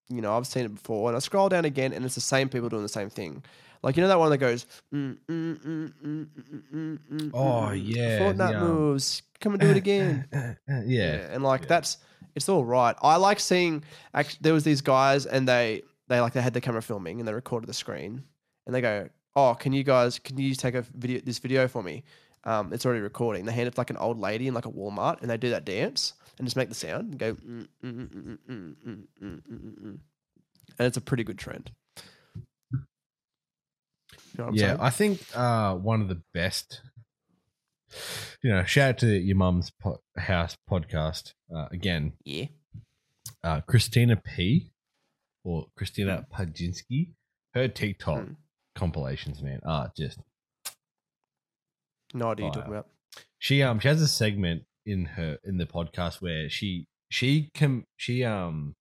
you 0.08 0.20
know, 0.20 0.36
I've 0.36 0.46
seen 0.46 0.64
it 0.64 0.74
before. 0.74 1.08
And 1.08 1.16
I 1.16 1.20
scroll 1.20 1.48
down 1.48 1.64
again, 1.64 1.92
and 1.92 2.04
it's 2.04 2.14
the 2.14 2.20
same 2.20 2.48
people 2.48 2.68
doing 2.68 2.82
the 2.82 2.88
same 2.88 3.10
thing. 3.10 3.42
Like 3.82 3.96
you 3.96 4.02
know 4.02 4.08
that 4.08 4.18
one 4.18 4.30
that 4.30 4.38
goes, 4.38 4.66
mm, 4.92 5.16
mm, 5.26 5.58
mm, 5.58 5.92
mm, 6.04 6.26
mm, 6.26 6.58
mm, 6.74 6.98
mm, 7.10 7.30
Oh, 7.32 7.70
yeah, 7.70 8.18
Fortnite 8.18 8.60
um, 8.60 8.68
moves. 8.68 9.22
Come 9.40 9.52
and 9.54 9.60
do 9.60 9.68
it 9.68 9.76
again. 9.76 10.28
yeah. 10.84 11.28
and 11.30 11.42
like 11.42 11.62
yeah. 11.62 11.68
that's 11.68 11.98
it's 12.34 12.48
all 12.48 12.64
right. 12.64 12.94
I 13.00 13.16
like 13.16 13.40
seeing. 13.40 13.82
Actually, 14.12 14.38
there 14.42 14.52
was 14.52 14.64
these 14.64 14.82
guys, 14.82 15.24
and 15.24 15.48
they 15.48 15.82
they 16.08 16.20
like 16.20 16.34
they 16.34 16.42
had 16.42 16.52
the 16.52 16.60
camera 16.60 16.82
filming, 16.82 17.20
and 17.20 17.28
they 17.28 17.32
recorded 17.32 17.68
the 17.68 17.74
screen, 17.74 18.22
and 18.66 18.74
they 18.74 18.82
go, 18.82 19.08
"Oh, 19.34 19.54
can 19.54 19.72
you 19.72 19.82
guys 19.82 20.18
can 20.18 20.36
you 20.36 20.54
take 20.54 20.74
a 20.74 20.82
video 20.82 21.20
this 21.24 21.38
video 21.38 21.66
for 21.66 21.82
me? 21.82 22.04
um, 22.44 22.72
it's 22.72 22.86
already 22.86 23.02
recording. 23.02 23.44
They 23.44 23.52
hand 23.52 23.68
it 23.68 23.74
to 23.74 23.80
like 23.80 23.90
an 23.90 23.96
old 23.96 24.18
lady 24.18 24.48
in 24.48 24.54
like 24.54 24.66
a 24.66 24.70
Walmart, 24.70 25.20
and 25.20 25.30
they 25.30 25.36
do 25.36 25.50
that 25.50 25.64
dance 25.64 26.14
and 26.38 26.46
just 26.46 26.56
make 26.56 26.68
the 26.68 26.74
sound 26.74 27.10
and 27.10 27.18
go. 27.18 27.34
Mm, 27.34 27.68
mm, 27.84 28.38
mm, 28.48 29.98
and 30.78 30.86
it's 30.86 30.96
a 30.96 31.02
pretty 31.02 31.24
good 31.24 31.38
trend. 31.38 31.70
You 32.72 32.78
know 34.38 34.50
yeah, 34.52 34.68
saying? 34.68 34.80
I 34.80 34.90
think 34.90 35.20
uh, 35.34 35.74
one 35.74 36.00
of 36.00 36.08
the 36.08 36.22
best. 36.32 36.80
You 38.42 38.50
know, 38.50 38.64
shout 38.64 38.88
out 38.88 38.98
to 38.98 39.08
your 39.08 39.36
mum's 39.36 39.72
po- 39.72 40.00
house 40.16 40.56
podcast 40.70 41.34
uh, 41.54 41.66
again. 41.72 42.12
Yeah, 42.24 42.46
uh, 43.42 43.60
Christina 43.62 44.16
P. 44.16 44.70
or 45.44 45.66
Christina 45.76 46.24
Pajinski, 46.32 47.10
her 47.54 47.68
TikTok 47.68 48.28
compilations, 48.74 49.42
man, 49.42 49.60
are 49.66 49.92
just 49.96 50.20
no 52.14 52.30
idea 52.30 52.46
what 52.46 52.54
you're 52.56 52.64
talking 52.64 52.72
about. 52.72 52.86
she 53.38 53.62
um 53.62 53.78
she 53.80 53.88
has 53.88 54.00
a 54.02 54.08
segment 54.08 54.64
in 54.86 55.04
her 55.04 55.38
in 55.44 55.58
the 55.58 55.66
podcast 55.66 56.20
where 56.22 56.48
she 56.48 56.86
she 57.10 57.50
com 57.54 57.84
she 57.96 58.24
um 58.24 58.74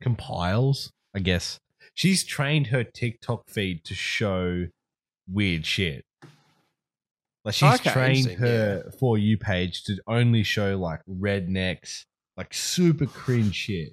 compiles 0.00 0.90
i 1.14 1.18
guess 1.18 1.58
she's 1.94 2.24
trained 2.24 2.68
her 2.68 2.82
tiktok 2.84 3.48
feed 3.48 3.84
to 3.84 3.94
show 3.94 4.66
weird 5.30 5.64
shit 5.64 6.04
like 7.44 7.54
she's 7.54 7.74
Okay, 7.74 7.90
trained 7.90 8.30
her 8.38 8.90
for 8.98 9.16
you 9.18 9.36
page 9.38 9.84
to 9.84 9.96
only 10.06 10.42
show 10.42 10.76
like 10.78 11.00
rednecks 11.08 12.04
like 12.36 12.52
super 12.52 13.06
cringe 13.06 13.54
shit 13.54 13.92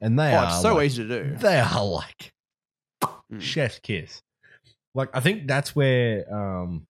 and 0.00 0.18
they 0.18 0.32
Oh, 0.34 0.38
are 0.38 0.44
it's 0.46 0.62
so 0.62 0.74
like, 0.74 0.86
easy 0.86 1.06
to 1.08 1.24
do. 1.30 1.36
they 1.36 1.58
are 1.60 1.84
like 1.84 2.32
Mm. 3.32 3.40
chef's 3.40 3.80
kiss. 3.80 4.22
Like 4.94 5.08
I 5.12 5.18
think 5.18 5.48
that's 5.48 5.74
where 5.74 6.32
um 6.32 6.86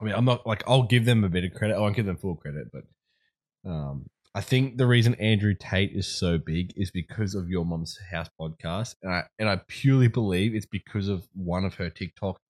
I 0.00 0.04
mean 0.04 0.14
I'm 0.14 0.24
not 0.24 0.46
like 0.46 0.62
I'll 0.66 0.84
give 0.84 1.04
them 1.04 1.24
a 1.24 1.28
bit 1.28 1.44
of 1.44 1.52
credit. 1.52 1.76
I 1.76 1.80
won't 1.80 1.96
give 1.96 2.06
them 2.06 2.16
full 2.16 2.36
credit, 2.36 2.68
but 2.72 3.70
um 3.70 4.06
I 4.34 4.40
think 4.40 4.76
the 4.76 4.86
reason 4.86 5.14
Andrew 5.16 5.54
Tate 5.58 5.92
is 5.92 6.06
so 6.06 6.38
big 6.38 6.72
is 6.76 6.90
because 6.90 7.34
of 7.34 7.48
your 7.48 7.64
mom's 7.64 7.98
house 8.10 8.28
podcast, 8.40 8.94
and 9.02 9.12
I 9.12 9.24
and 9.38 9.48
I 9.48 9.60
purely 9.66 10.08
believe 10.08 10.54
it's 10.54 10.66
because 10.66 11.08
of 11.08 11.26
one 11.34 11.64
of 11.64 11.74
her 11.74 11.90
TikTok 11.90 12.40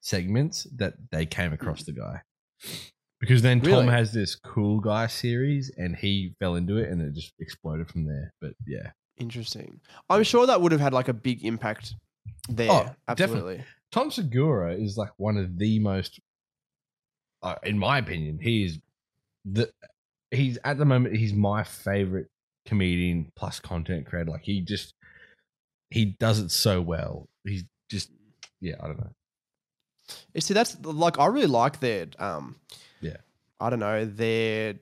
segments 0.00 0.66
that 0.76 0.94
they 1.12 1.26
came 1.26 1.52
across 1.52 1.84
the 1.84 1.92
guy. 1.92 2.22
Because 3.20 3.42
then 3.42 3.60
Tom 3.60 3.70
Really? 3.70 3.86
has 3.88 4.12
this 4.12 4.36
cool 4.36 4.80
guy 4.80 5.06
series, 5.08 5.70
and 5.76 5.96
he 5.96 6.34
fell 6.38 6.54
into 6.54 6.76
it, 6.76 6.88
and 6.88 7.02
it 7.02 7.14
just 7.14 7.34
exploded 7.40 7.88
from 7.90 8.06
there. 8.06 8.32
But 8.40 8.52
yeah, 8.66 8.90
Interesting. 9.18 9.80
I'm 10.08 10.22
sure 10.22 10.46
that 10.46 10.60
would 10.60 10.72
have 10.72 10.80
had 10.80 10.92
like 10.92 11.08
a 11.08 11.12
big 11.12 11.44
impact 11.44 11.94
there. 12.48 12.70
Oh, 12.70 12.94
absolutely. 13.08 13.64
Tom 13.90 14.10
Segura 14.10 14.74
is 14.74 14.96
like 14.96 15.10
one 15.16 15.36
of 15.36 15.58
the 15.58 15.78
most, 15.80 16.20
uh, 17.42 17.56
in 17.62 17.78
my 17.78 17.98
opinion, 17.98 18.38
he 18.40 18.64
is 18.64 18.78
the 19.44 19.70
he's 20.30 20.58
at 20.64 20.78
the 20.78 20.84
moment 20.84 21.16
he's 21.16 21.32
my 21.32 21.64
favorite 21.64 22.28
comedian 22.66 23.32
plus 23.36 23.60
content 23.60 24.06
creator. 24.06 24.30
Like 24.30 24.42
he 24.42 24.60
just 24.60 24.94
he 25.90 26.16
does 26.18 26.38
it 26.38 26.50
so 26.50 26.80
well. 26.80 27.28
He's 27.44 27.64
just 27.90 28.10
yeah, 28.60 28.74
I 28.80 28.86
don't 28.86 28.98
know. 28.98 29.10
You 30.34 30.40
see, 30.40 30.54
that's 30.54 30.76
like 30.84 31.18
I 31.18 31.26
really 31.26 31.46
like 31.46 31.80
their 31.80 32.06
um 32.18 32.56
Yeah. 33.00 33.18
I 33.60 33.70
don't 33.70 33.80
know, 33.80 34.04
their 34.04 34.74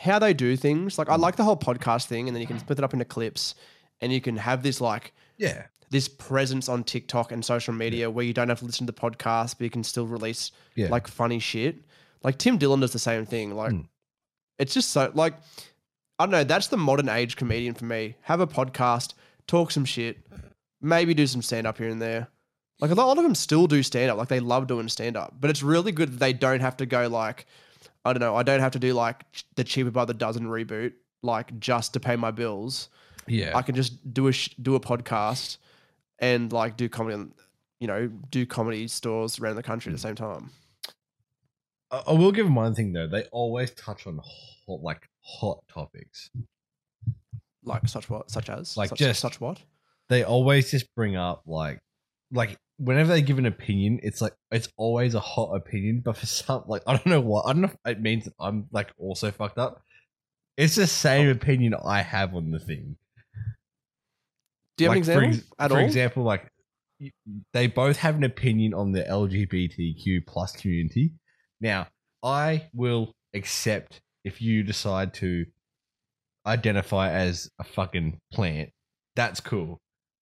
how 0.00 0.18
they 0.18 0.34
do 0.34 0.56
things. 0.56 0.98
Like 0.98 1.08
I 1.08 1.16
like 1.16 1.36
the 1.36 1.44
whole 1.44 1.56
podcast 1.56 2.06
thing 2.06 2.28
and 2.28 2.34
then 2.34 2.40
you 2.40 2.46
can 2.46 2.58
split 2.58 2.78
it 2.78 2.84
up 2.84 2.92
into 2.92 3.04
clips 3.04 3.54
and 4.00 4.12
you 4.12 4.20
can 4.20 4.36
have 4.36 4.62
this 4.62 4.80
like 4.80 5.12
Yeah, 5.38 5.66
this 5.94 6.08
presence 6.08 6.68
on 6.68 6.82
TikTok 6.82 7.30
and 7.32 7.44
social 7.44 7.72
media 7.72 8.10
where 8.10 8.24
you 8.24 8.32
don't 8.34 8.48
have 8.48 8.58
to 8.58 8.64
listen 8.64 8.84
to 8.86 8.92
the 8.92 9.00
podcast, 9.00 9.56
but 9.56 9.60
you 9.64 9.70
can 9.70 9.84
still 9.84 10.06
release 10.06 10.50
yeah, 10.74 10.88
like 10.88 11.06
funny 11.06 11.38
shit. 11.38 11.76
Like 12.24 12.36
Tim 12.38 12.58
Dillon 12.58 12.80
does 12.80 12.92
the 12.92 12.98
same 12.98 13.24
thing. 13.26 13.54
Like 13.54 13.72
Mm. 13.72 13.86
it's 14.58 14.74
just 14.74 14.90
so 14.90 15.10
like 15.14 15.34
I 16.18 16.24
don't 16.26 16.32
know, 16.32 16.44
that's 16.44 16.66
the 16.68 16.76
modern 16.76 17.08
age 17.08 17.36
comedian 17.36 17.74
for 17.74 17.84
me. 17.84 18.16
Have 18.22 18.40
a 18.40 18.46
podcast, 18.46 19.14
talk 19.46 19.70
some 19.70 19.84
shit, 19.84 20.18
maybe 20.80 21.14
do 21.14 21.26
some 21.26 21.42
stand 21.42 21.66
up 21.66 21.78
here 21.78 21.88
and 21.88 22.02
there. 22.02 22.28
Like 22.80 22.90
a 22.90 22.94
lot 22.94 23.16
of 23.18 23.22
them 23.24 23.34
still 23.36 23.66
do 23.68 23.82
stand 23.84 24.10
up. 24.10 24.18
Like 24.18 24.28
they 24.28 24.40
love 24.40 24.66
doing 24.66 24.88
stand 24.88 25.16
up. 25.16 25.34
But 25.40 25.50
it's 25.50 25.62
really 25.62 25.92
good 25.92 26.10
that 26.12 26.18
they 26.18 26.32
don't 26.32 26.60
have 26.60 26.76
to 26.78 26.86
go 26.86 27.08
like 27.08 27.46
I 28.04 28.12
don't 28.12 28.20
know, 28.20 28.34
I 28.36 28.42
don't 28.42 28.60
have 28.60 28.72
to 28.72 28.78
do 28.80 28.94
like 28.94 29.24
the 29.54 29.62
cheaper 29.64 29.90
by 29.92 30.04
the 30.06 30.14
dozen 30.14 30.44
reboot 30.46 30.92
like 31.22 31.58
just 31.60 31.92
to 31.94 32.00
pay 32.00 32.16
my 32.16 32.30
bills. 32.32 32.88
yeah. 33.28 33.56
I 33.56 33.62
can 33.62 33.74
just 33.76 34.12
do 34.12 34.26
a 34.28 34.32
sh- 34.32 34.54
do 34.60 34.74
a 34.74 34.80
podcast 34.80 35.58
and 36.18 36.52
like 36.52 36.76
do 36.76 36.88
comedy, 36.88 37.14
on- 37.14 37.32
you 37.80 37.86
know, 37.86 38.08
do 38.30 38.46
comedy 38.46 38.88
stores 38.88 39.38
around 39.38 39.56
the 39.56 39.62
country 39.62 39.90
at 39.90 39.94
the 39.94 40.00
same 40.00 40.14
time. 40.14 40.50
I, 41.90 42.02
I 42.08 42.12
will 42.12 42.32
give 42.32 42.46
them 42.46 42.54
one 42.54 42.74
thing 42.74 42.92
though. 42.92 43.08
They 43.08 43.24
always 43.32 43.70
touch 43.72 44.06
on 44.06 44.18
hot, 44.22 44.80
like 44.82 45.08
hot 45.20 45.62
topics. 45.68 46.30
Like 47.62 47.88
such 47.88 48.10
what, 48.10 48.30
such 48.30 48.50
as, 48.50 48.76
Like 48.76 48.90
such, 48.90 48.98
just- 48.98 49.20
such 49.20 49.40
what? 49.40 49.60
They 50.10 50.22
always 50.22 50.70
just 50.70 50.94
bring 50.94 51.16
up 51.16 51.44
like 51.46 51.80
like 52.30 52.58
whenever 52.78 53.08
they 53.10 53.22
give 53.22 53.38
an 53.38 53.46
opinion, 53.46 54.00
it's 54.02 54.20
like 54.20 54.34
it's 54.50 54.68
always 54.76 55.14
a 55.14 55.20
hot 55.20 55.54
opinion. 55.54 56.02
But 56.04 56.16
for 56.16 56.26
some, 56.26 56.64
like 56.66 56.82
I 56.86 56.92
don't 56.92 57.06
know 57.06 57.20
what 57.20 57.46
I 57.46 57.52
don't 57.52 57.62
know 57.62 57.68
if 57.68 57.96
it 57.96 58.02
means 58.02 58.24
that 58.24 58.34
I'm 58.38 58.66
like 58.70 58.92
also 58.98 59.30
fucked 59.30 59.58
up. 59.58 59.82
It's 60.56 60.76
the 60.76 60.86
same 60.86 61.28
oh. 61.28 61.32
opinion 61.32 61.74
I 61.74 62.02
have 62.02 62.34
on 62.34 62.50
the 62.50 62.58
thing. 62.58 62.96
Do 64.76 64.84
you 64.84 64.90
have 64.90 64.96
Like, 64.98 65.08
an 65.08 65.14
for 65.14 65.22
example 65.24 65.38
ex- 65.38 65.52
at 65.58 65.70
for 65.70 65.78
all? 65.78 65.84
example, 65.84 66.22
like 66.24 66.48
they 67.52 67.66
both 67.66 67.96
have 67.98 68.16
an 68.16 68.24
opinion 68.24 68.74
on 68.74 68.92
the 68.92 69.02
LGBTQ 69.04 70.26
plus 70.26 70.52
community. 70.56 71.12
Now, 71.60 71.88
I 72.22 72.68
will 72.72 73.12
accept 73.34 74.00
if 74.24 74.40
you 74.40 74.62
decide 74.62 75.14
to 75.14 75.46
identify 76.46 77.10
as 77.10 77.50
a 77.58 77.64
fucking 77.64 78.18
plant. 78.32 78.70
That's 79.16 79.40
cool. 79.40 79.78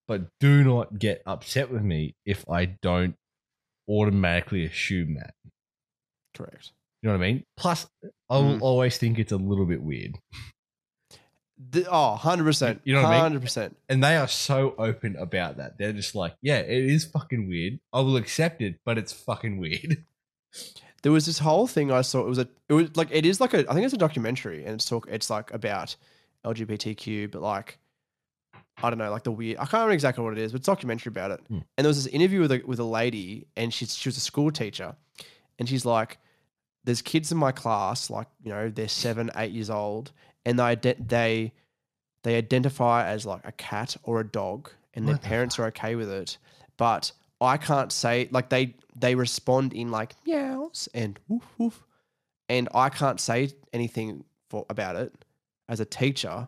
But 0.08 0.22
do 0.40 0.64
not 0.64 0.98
get 0.98 1.22
upset 1.26 1.70
with 1.70 1.82
me 1.82 2.14
if 2.26 2.44
I 2.50 2.66
don't 2.82 3.14
automatically 3.88 4.64
assume 4.64 5.14
that. 5.14 5.34
Correct. 6.34 6.72
You 7.02 7.08
know 7.10 7.16
what 7.18 7.24
I 7.24 7.32
mean? 7.32 7.44
Plus, 7.56 7.86
I 8.30 8.38
will 8.38 8.58
Mm. 8.58 8.62
always 8.62 8.98
think 8.98 9.18
it's 9.18 9.32
a 9.32 9.36
little 9.36 9.66
bit 9.66 9.82
weird. 9.82 10.18
The, 11.70 11.86
oh, 11.90 12.18
100%. 12.20 12.80
You 12.84 12.94
know 12.94 13.02
what 13.02 13.12
I 13.12 13.28
mean? 13.28 13.40
100%. 13.40 13.74
And 13.88 14.02
they 14.02 14.16
are 14.16 14.28
so 14.28 14.74
open 14.78 15.16
about 15.16 15.58
that. 15.58 15.78
They're 15.78 15.92
just 15.92 16.14
like, 16.14 16.34
yeah, 16.40 16.58
it 16.58 16.84
is 16.84 17.04
fucking 17.04 17.48
weird. 17.48 17.78
I 17.92 18.00
will 18.00 18.16
accept 18.16 18.62
it, 18.62 18.80
but 18.84 18.98
it's 18.98 19.12
fucking 19.12 19.58
weird. 19.58 20.04
There 21.02 21.10
was 21.10 21.26
this 21.26 21.40
whole 21.40 21.66
thing 21.66 21.90
I 21.90 22.02
saw. 22.02 22.20
It 22.20 22.28
was 22.28 22.38
a, 22.38 22.48
it 22.68 22.74
was 22.74 22.96
like, 22.96 23.08
it 23.10 23.26
is 23.26 23.40
like 23.40 23.54
a, 23.54 23.68
I 23.68 23.74
think 23.74 23.84
it's 23.84 23.92
a 23.92 23.98
documentary 23.98 24.64
and 24.64 24.74
it's 24.74 24.84
talk, 24.84 25.08
it's 25.10 25.30
like 25.30 25.52
about 25.52 25.96
LGBTQ, 26.44 27.32
but 27.32 27.42
like, 27.42 27.78
I 28.80 28.88
don't 28.88 29.00
know, 29.00 29.10
like 29.10 29.24
the 29.24 29.32
weird, 29.32 29.56
I 29.56 29.62
can't 29.62 29.72
remember 29.72 29.94
exactly 29.94 30.22
what 30.22 30.32
it 30.32 30.38
is, 30.38 30.52
but 30.52 30.60
it's 30.60 30.68
a 30.68 30.70
documentary 30.70 31.10
about 31.10 31.32
it. 31.32 31.40
Hmm. 31.48 31.58
And 31.76 31.84
there 31.84 31.88
was 31.88 32.04
this 32.04 32.12
interview 32.14 32.40
with 32.40 32.52
a, 32.52 32.62
with 32.64 32.78
a 32.78 32.84
lady 32.84 33.48
and 33.56 33.74
she's, 33.74 33.96
she 33.96 34.08
was 34.08 34.16
a 34.16 34.20
school 34.20 34.52
teacher 34.52 34.94
and 35.58 35.68
she's 35.68 35.84
like, 35.84 36.18
there's 36.84 37.02
kids 37.02 37.32
in 37.32 37.38
my 37.38 37.50
class, 37.50 38.08
like, 38.08 38.28
you 38.44 38.50
know, 38.50 38.68
they're 38.68 38.86
seven, 38.86 39.28
eight 39.34 39.50
years 39.50 39.70
old 39.70 40.12
and 40.44 40.58
they, 40.58 40.74
they, 40.98 41.52
they 42.24 42.36
identify 42.36 43.06
as 43.08 43.26
like 43.26 43.42
a 43.44 43.52
cat 43.52 43.96
or 44.02 44.20
a 44.20 44.26
dog 44.26 44.70
and 44.94 45.06
their 45.06 45.14
What 45.14 45.22
the 45.22 45.28
parents 45.28 45.58
are 45.58 45.66
okay 45.66 45.94
with 45.94 46.10
it. 46.10 46.38
But 46.76 47.12
I 47.40 47.56
can't 47.56 47.90
say 47.90 48.28
like 48.30 48.48
they 48.50 48.74
they 48.94 49.14
respond 49.14 49.72
in 49.72 49.90
like 49.90 50.14
meows 50.26 50.88
and 50.94 51.18
woof 51.28 51.44
woof, 51.58 51.82
and 52.48 52.68
I 52.74 52.88
can't 52.88 53.18
say 53.20 53.50
anything 53.72 54.24
for 54.48 54.64
about 54.70 54.96
it 54.96 55.12
as 55.68 55.80
a 55.80 55.84
teacher 55.84 56.46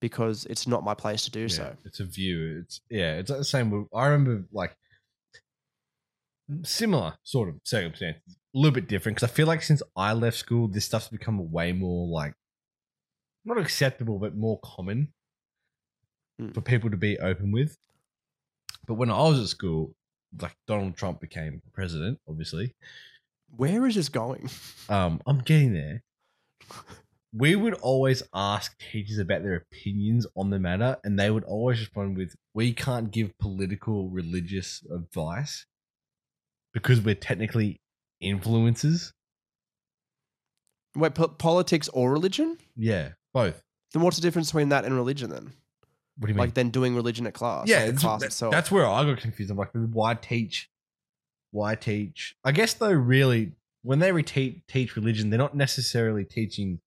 because 0.00 0.44
it's 0.46 0.66
not 0.66 0.82
my 0.84 0.94
place 0.94 1.24
to 1.24 1.30
do 1.30 1.48
so. 1.48 1.74
it's 1.84 2.00
a 2.00 2.04
view. 2.04 2.60
It's 2.62 2.80
yeah, 2.90 3.14
it's 3.14 3.30
like 3.30 3.38
the 3.38 3.44
same. 3.44 3.70
with- 3.70 3.86
I 3.94 4.06
remember 4.08 4.44
like 4.52 4.76
similar 6.64 7.14
sort 7.22 7.48
of 7.48 7.56
circumstances, 7.64 8.22
a 8.54 8.58
little 8.58 8.72
bit 8.74 8.88
different 8.88 9.16
because 9.16 9.30
I 9.30 9.32
feel 9.32 9.46
like 9.46 9.62
since 9.62 9.82
I 9.96 10.12
left 10.12 10.36
school, 10.36 10.68
this 10.68 10.84
stuff's 10.84 11.08
become 11.08 11.50
way 11.50 11.72
more 11.72 12.06
like 12.08 12.34
not 13.44 13.58
acceptable, 13.58 14.18
but 14.18 14.36
more 14.36 14.58
common 14.64 15.12
Mm. 16.40 16.54
for 16.54 16.62
people 16.62 16.90
to 16.90 16.96
be 16.96 17.18
open 17.18 17.52
with. 17.52 17.76
But 18.86 18.94
when 18.94 19.10
I 19.10 19.18
was 19.18 19.38
at 19.38 19.48
school, 19.48 19.94
like 20.40 20.56
Donald 20.66 20.96
Trump 20.96 21.20
became 21.20 21.60
president, 21.74 22.20
obviously. 22.26 22.74
Where 23.54 23.86
is 23.86 23.96
this 23.96 24.08
going? 24.08 24.48
Um, 24.88 25.20
I'm 25.26 25.38
getting 25.40 25.74
there. 25.74 26.02
We 27.34 27.54
would 27.56 27.74
always 27.74 28.22
ask 28.34 28.76
teachers 28.78 29.18
about 29.18 29.42
their 29.42 29.54
opinions 29.56 30.26
on 30.36 30.50
the 30.50 30.58
matter, 30.58 30.98
and 31.04 31.18
they 31.18 31.30
would 31.30 31.44
always 31.44 31.80
respond 31.80 32.16
with, 32.16 32.34
"We 32.54 32.72
can't 32.74 33.10
give 33.10 33.36
political, 33.38 34.08
religious 34.10 34.82
advice 34.90 35.66
because 36.72 37.00
we're 37.00 37.14
technically 37.14 37.80
influencers." 38.22 39.12
Wait, 40.94 41.14
po- 41.14 41.28
politics 41.28 41.88
or 41.88 42.10
religion? 42.12 42.58
Yeah, 42.76 43.12
both. 43.32 43.62
Then 43.92 44.02
what's 44.02 44.16
the 44.16 44.22
difference 44.22 44.50
between 44.50 44.70
that 44.70 44.84
and 44.84 44.94
religion 44.94 45.30
then? 45.30 45.52
What 46.18 46.26
do 46.26 46.28
you 46.28 46.34
mean? 46.34 46.38
Like 46.38 46.54
then 46.54 46.70
doing 46.70 46.94
religion 46.94 47.26
at 47.26 47.34
class? 47.34 47.68
yeah, 47.68 47.84
like 47.84 47.96
class 47.96 48.20
that- 48.20 48.26
itself. 48.26 48.52
that's 48.52 48.70
where 48.70 48.86
I 48.86 49.04
got 49.04 49.18
confused. 49.18 49.50
I'm 49.50 49.56
like, 49.56 49.70
why 49.72 50.14
teach? 50.14 50.70
Why 51.50 51.74
teach? 51.74 52.34
I 52.44 52.52
guess 52.52 52.74
though, 52.74 52.92
really, 52.92 53.52
when 53.82 53.98
they 53.98 54.12
re- 54.12 54.22
teach 54.22 54.96
religion, 54.96 55.30
they're 55.30 55.38
not 55.38 55.56
necessarily 55.56 56.24
teaching 56.24 56.80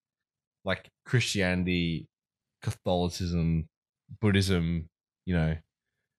like 0.64 0.90
Christianity, 1.06 2.08
Catholicism, 2.62 3.68
Buddhism. 4.20 4.90
You 5.26 5.36
know, 5.36 5.58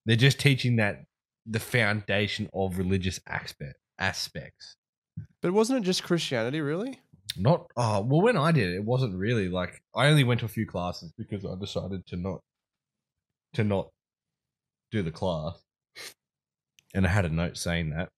they're 0.05 0.17
just 0.17 0.39
teaching 0.39 0.77
that 0.77 1.05
the 1.47 1.61
foundation 1.61 2.49
of 2.53 2.79
religious 2.79 3.21
aspect 3.27 3.79
aspects. 3.99 4.77
but 5.41 5.53
wasn't 5.53 5.79
it 5.79 5.83
just 5.87 6.03
Christianity 6.03 6.61
really? 6.61 7.01
Not 7.37 7.67
oh 7.77 8.01
well, 8.01 8.23
when 8.23 8.37
I 8.37 8.53
did 8.53 8.71
it, 8.71 8.77
it 8.77 8.85
wasn't 8.85 9.17
really 9.17 9.49
like 9.49 9.83
I 9.95 10.07
only 10.07 10.25
went 10.25 10.41
to 10.41 10.47
a 10.47 10.51
few 10.51 10.67
classes 10.67 11.13
because 11.19 11.45
I 11.45 11.55
decided 11.59 12.07
to 12.07 12.17
not 12.17 12.41
to 13.55 13.65
not 13.65 13.89
do 14.91 15.03
the 15.03 15.11
class, 15.11 15.63
and 16.95 17.07
I 17.07 17.11
had 17.11 17.25
a 17.25 17.29
note 17.29 17.57
saying 17.57 17.91
that, 17.91 18.09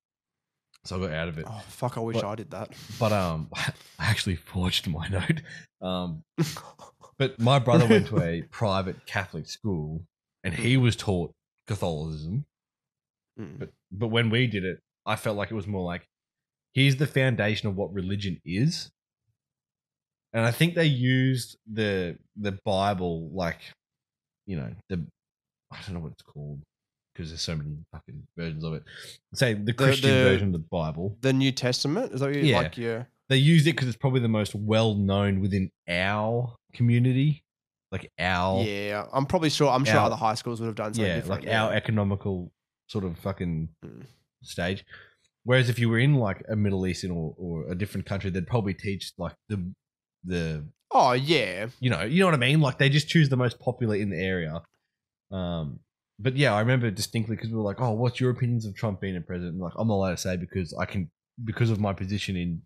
so 0.85 0.97
I 0.97 1.07
got 1.07 1.13
out 1.13 1.29
of 1.29 1.39
it. 1.39 1.47
Oh 1.49 1.63
fuck! 1.69 1.97
I 1.99 2.01
wish 2.01 2.17
But- 2.17 2.25
I 2.25 2.35
did 2.35 2.51
that. 2.51 2.71
But 2.99 3.13
um, 3.13 3.49
I 3.55 3.73
actually 3.99 4.37
forged 4.37 4.87
my 4.89 5.09
note. 5.09 5.43
Um, 5.81 6.23
but 7.19 7.41
my 7.41 7.59
brother 7.59 7.87
went 7.87 8.07
to 8.09 8.21
a 8.23 8.43
private 8.43 9.05
Catholic 9.07 9.49
school, 9.49 10.05
and 10.45 10.55
he 10.55 10.77
was 10.77 10.97
taught 10.97 11.33
Catholicism. 11.67 12.45
Mm. 13.39 13.59
But 13.59 13.71
but 13.91 14.09
when 14.09 14.31
we 14.31 14.47
did 14.47 14.65
it, 14.65 14.79
I 15.05 15.17
felt 15.17 15.37
like 15.37 15.51
it 15.51 15.55
was 15.55 15.67
more 15.67 15.85
like 15.85 16.07
here's 16.75 16.97
the 16.97 17.07
foundation 17.07 17.69
of 17.69 17.77
what 17.77 17.93
religion 17.93 18.41
is. 18.45 18.91
And 20.39 20.47
I 20.47 20.53
think 20.53 20.75
they 20.77 20.87
used 20.87 21.57
the 21.71 22.17
the 22.37 22.53
Bible 22.65 23.29
like 23.33 23.59
you 24.47 24.57
know, 24.57 24.71
the 24.89 25.05
I 25.73 25.77
don't 25.83 25.95
know 25.95 26.01
what 26.01 26.13
it's 26.13 26.23
called 26.23 26.61
because 27.13 27.31
there's 27.31 27.41
so 27.43 27.57
many 27.57 27.77
fucking 27.93 28.23
versions 28.37 28.63
of 28.65 28.75
it. 28.75 28.85
Say 29.35 29.55
the 29.55 29.73
Christian 29.73 30.11
the- 30.11 30.23
version 30.31 30.47
of 30.49 30.53
the 30.53 30.67
Bible. 30.71 31.17
the 31.21 31.33
New 31.33 31.51
Testament 31.53 32.13
is 32.13 32.21
that 32.21 32.27
what 32.27 32.37
you 32.37 32.43
Yeah. 32.43 32.57
like? 32.59 32.77
Yeah. 32.79 33.05
they 33.29 33.37
used 33.37 33.67
it 33.67 33.73
because 33.73 33.89
it's 33.89 33.97
probably 33.97 34.21
the 34.21 34.29
most 34.29 34.55
well 34.55 34.95
known 34.95 35.41
within 35.41 35.71
our 35.89 36.57
community, 36.73 37.43
like 37.93 38.11
our 38.19 38.63
Yeah, 38.63 39.07
I'm 39.13 39.27
probably 39.27 39.51
sure. 39.51 39.69
I'm 39.71 39.85
sure 39.85 39.97
other 39.99 40.17
high 40.17 40.35
schools 40.35 40.61
would 40.61 40.67
have 40.69 40.77
done 40.77 40.95
something 40.95 41.05
yeah, 41.11 41.17
different. 41.17 41.45
like 41.45 41.53
our 41.55 41.73
economical 41.75 42.53
sort 42.87 43.05
of 43.05 43.19
fucking 43.19 43.69
Mm. 43.85 44.07
stage. 44.43 44.85
Whereas 45.45 45.69
if 45.69 45.79
you 45.79 45.89
were 45.91 45.99
in 45.99 46.15
like 46.15 46.43
a 46.49 46.57
Middle 46.57 46.87
Eastern 46.87 47.11
or, 47.11 47.35
or 47.37 47.71
a 47.71 47.75
different 47.75 48.07
country, 48.07 48.31
they'd 48.31 48.47
probably 48.47 48.75
teach 48.75 49.13
like 49.19 49.35
the 49.49 49.73
the 50.25 50.65
oh 50.91 51.13
yeah, 51.13 51.69
you 51.81 51.91
know 51.91 52.03
you 52.03 52.21
know 52.21 52.27
what 52.27 52.35
I 52.35 52.39
mean. 52.39 52.61
Like 52.61 52.79
they 52.79 52.89
just 52.89 53.09
choose 53.09 53.29
the 53.29 53.37
most 53.37 53.59
popular 53.59 53.97
in 53.97 54.11
the 54.11 54.19
area. 54.19 54.63
Um, 55.31 55.81
but 56.19 56.37
yeah, 56.37 56.55
I 56.55 56.61
remember 56.61 56.91
distinctly 56.91 57.37
because 57.37 57.51
we 57.51 57.57
were 57.57 57.63
like, 57.63 57.81
"Oh, 57.81 57.93
what's 57.93 58.21
your 58.21 58.31
opinions 58.31 58.65
of 58.65 58.75
Trump 58.75 59.01
being 59.01 59.17
a 59.17 59.21
president?" 59.21 59.55
And 59.55 59.63
like, 59.63 59.75
I'm 59.77 59.89
not 59.89 59.95
allowed 59.95 60.11
to 60.11 60.17
say 60.17 60.37
because 60.37 60.75
I 60.75 60.85
can 60.85 61.11
because 61.45 61.71
of 61.71 61.81
my 61.81 61.93
position 61.93 62.37
in 62.37 62.63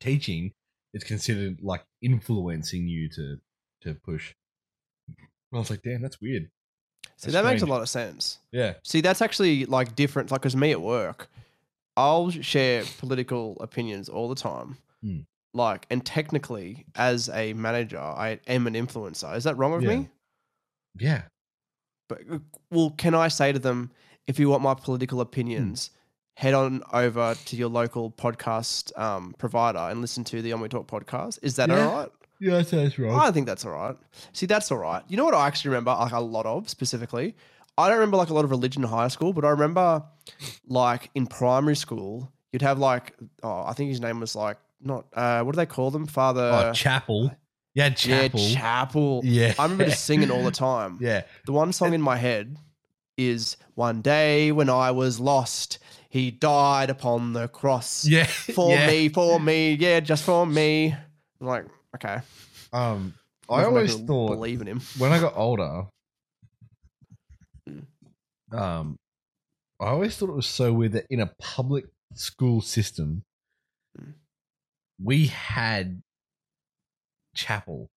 teaching. 0.00 0.52
It's 0.94 1.04
considered 1.04 1.58
like 1.62 1.84
influencing 2.00 2.88
you 2.88 3.08
to 3.10 3.36
to 3.82 3.94
push. 3.94 4.34
I 5.52 5.58
was 5.58 5.70
like, 5.70 5.82
"Damn, 5.82 6.02
that's 6.02 6.20
weird." 6.20 6.50
see 7.16 7.30
That's 7.30 7.44
that 7.44 7.50
makes 7.50 7.62
a 7.62 7.66
lot 7.66 7.82
of 7.82 7.88
sense. 7.88 8.38
Yeah, 8.52 8.74
See, 8.82 9.00
that's 9.00 9.22
actually 9.22 9.66
like 9.66 9.96
different. 9.96 10.30
Like, 10.30 10.42
cause 10.42 10.56
me 10.56 10.70
at 10.70 10.80
work, 10.80 11.28
I'll 11.96 12.30
share 12.30 12.84
political 12.98 13.56
opinions 13.60 14.08
all 14.08 14.28
the 14.28 14.34
time. 14.34 14.78
Hmm. 15.02 15.20
Like, 15.56 15.86
and 15.90 16.04
technically, 16.04 16.84
as 16.94 17.28
a 17.30 17.52
manager, 17.54 17.98
I 17.98 18.38
am 18.46 18.66
an 18.66 18.74
influencer. 18.74 19.34
Is 19.36 19.44
that 19.44 19.56
wrong 19.56 19.72
of 19.74 19.82
Yeah. 19.82 19.88
me? 19.96 20.08
yeah, 20.98 21.22
But 22.08 22.20
uh, 22.30 22.38
well, 22.70 22.90
can 22.96 23.14
I 23.14 23.28
say 23.28 23.52
to 23.52 23.58
them, 23.58 23.90
if 24.26 24.38
you 24.38 24.48
want 24.48 24.62
my 24.62 24.74
political 24.74 25.20
opinions, 25.20 25.90
head 26.36 26.54
on 26.54 26.82
over 26.92 27.34
to 27.46 27.56
your 27.56 27.68
local 27.68 28.10
podcast 28.10 28.96
um, 28.98 29.34
provider 29.38 29.78
and 29.78 30.00
listen 30.00 30.24
to 30.24 30.42
the 30.42 30.52
On 30.52 30.60
We 30.60 30.68
Talk 30.68 30.86
podcast? 30.86 31.38
Is 31.42 31.56
that 31.56 31.68
Yeah. 31.70 31.86
all 31.86 31.96
right? 31.96 32.08
yeah. 32.40 32.56
That 32.58 32.68
sounds 32.68 32.98
wrong. 32.98 33.18
I 33.18 33.30
think 33.30 33.46
that's 33.46 33.64
all 33.64 33.72
right. 33.72 33.96
See, 34.32 34.46
that's 34.46 34.70
all 34.70 34.78
right. 34.78 35.02
You 35.08 35.16
know 35.16 35.24
what 35.24 35.34
I 35.34 35.46
actually 35.46 35.70
remember 35.70 35.92
like 35.92 36.12
a 36.12 36.20
lot 36.20 36.46
of 36.46 36.68
specifically? 36.68 37.34
I 37.78 37.88
don't 37.88 37.98
remember 37.98 38.16
like 38.18 38.30
a 38.30 38.34
lot 38.34 38.44
of 38.44 38.50
religion 38.50 38.82
in 38.82 38.88
high 38.88 39.08
school, 39.08 39.32
but 39.32 39.44
I 39.44 39.50
remember 39.50 40.02
like 40.66 41.10
in 41.14 41.26
primary 41.26 41.76
school, 41.76 42.30
you'd 42.52 42.62
have 42.62 42.78
like 42.78 43.14
oh, 43.42 43.64
I 43.66 43.72
think 43.74 43.90
his 43.90 44.00
name 44.00 44.20
was 44.20 44.34
like 44.36 44.56
not 44.80 45.06
uh 45.12 45.42
what 45.42 45.52
do 45.52 45.56
they 45.56 45.66
call 45.66 45.90
them? 45.90 46.06
Father 46.06 46.68
oh, 46.68 46.72
chapel. 46.72 47.30
Yeah, 47.74 47.90
chapel. 47.90 48.40
Yeah, 48.40 48.54
chapel. 48.54 49.20
Yeah. 49.24 49.54
I 49.58 49.64
remember 49.64 49.84
just 49.84 50.04
singing 50.06 50.30
all 50.30 50.42
the 50.42 50.50
time. 50.70 50.98
Yeah. 51.00 51.24
The 51.44 51.52
one 51.52 51.72
song 51.74 51.92
in 51.92 52.00
my 52.00 52.16
head 52.16 52.56
is 53.18 53.56
One 53.74 54.00
Day 54.00 54.50
When 54.50 54.70
I 54.70 54.90
Was 54.92 55.20
Lost, 55.20 55.78
He 56.08 56.30
Died 56.30 56.88
Upon 56.88 57.34
the 57.34 57.48
Cross. 57.48 58.06
Yeah. 58.08 58.24
For 58.24 58.70
yeah. 58.70 58.86
me, 58.86 59.08
for 59.10 59.38
me, 59.38 59.74
yeah, 59.74 60.00
just 60.00 60.24
for 60.24 60.46
me. 60.46 60.94
I'm 61.40 61.46
like, 61.46 61.66
okay. 61.96 62.20
Um, 62.72 63.12
I 63.50 63.64
always 63.64 63.94
thought 63.94 64.30
believe 64.30 64.60
in 64.62 64.66
him. 64.66 64.80
when 64.98 65.12
I 65.12 65.20
got 65.20 65.34
older, 65.36 65.84
Mm. 67.68 67.84
um, 68.58 68.96
I 69.80 69.86
always 69.88 70.16
thought 70.16 70.30
it 70.30 70.36
was 70.36 70.46
so 70.46 70.72
weird 70.72 70.92
that 70.92 71.06
in 71.10 71.20
a 71.20 71.30
public 71.38 71.84
school 72.14 72.60
system. 72.60 73.22
We 75.02 75.26
had 75.26 76.02
chapel. 77.34 77.90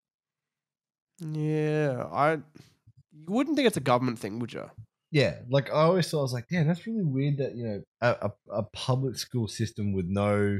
Yeah, 1.20 2.06
I 2.12 2.34
you 2.34 3.26
wouldn't 3.28 3.56
think 3.56 3.68
it's 3.68 3.78
a 3.78 3.82
government 3.82 4.20
thing, 4.20 4.40
would 4.40 4.54
you? 4.54 4.70
Yeah, 5.12 5.40
like 5.50 5.70
I 5.70 5.82
always 5.84 6.10
thought, 6.10 6.20
I 6.20 6.24
was 6.24 6.34
like, 6.34 6.48
damn, 6.50 6.68
that's 6.68 6.86
really 6.86 7.04
weird 7.04 7.38
that 7.38 7.56
you 7.56 7.66
know 7.66 7.82
a, 8.02 8.30
a, 8.30 8.32
a 8.60 8.64
public 8.64 9.18
school 9.18 9.48
system 9.48 9.92
with 9.92 10.06
no 10.08 10.60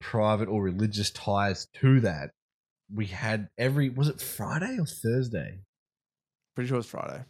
private 0.00 0.48
or 0.48 0.62
religious 0.62 1.10
ties 1.10 1.66
to 1.80 2.00
that. 2.00 2.30
We 2.92 3.06
had 3.06 3.48
every 3.56 3.88
was 3.88 4.08
it 4.08 4.20
Friday 4.20 4.76
or 4.78 4.86
Thursday? 4.86 5.60
Pretty 6.54 6.68
sure 6.68 6.78
it's 6.78 6.88
Friday. 6.88 7.24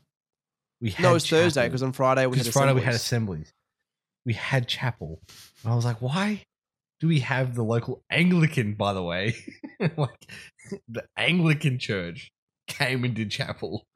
We 0.81 0.91
had 0.91 1.03
No, 1.03 1.11
it 1.11 1.15
was 1.15 1.29
Thursday 1.31 1.67
because 1.69 1.83
on 1.83 1.93
Friday 1.93 2.27
we 2.27 2.37
had 2.39 2.47
Friday 2.49 2.73
we 2.73 2.81
had 2.83 2.95
assemblies. 2.95 3.43
assemblies. 3.49 3.53
We 4.27 4.33
had 4.35 4.67
chapel. 4.67 5.21
And 5.63 5.73
I 5.73 5.77
was 5.77 5.85
like, 5.85 6.03
why 6.03 6.43
do 7.05 7.09
we 7.09 7.21
have 7.21 7.55
the 7.55 7.63
local 7.63 8.03
Anglican, 8.09 8.73
by 8.73 8.95
the 8.95 9.03
way? 9.03 9.35
like 9.99 10.27
the 10.89 11.05
Anglican 11.19 11.79
church 11.79 12.33
came 12.67 13.05
and 13.05 13.13
did 13.13 13.31
chapel. 13.31 13.87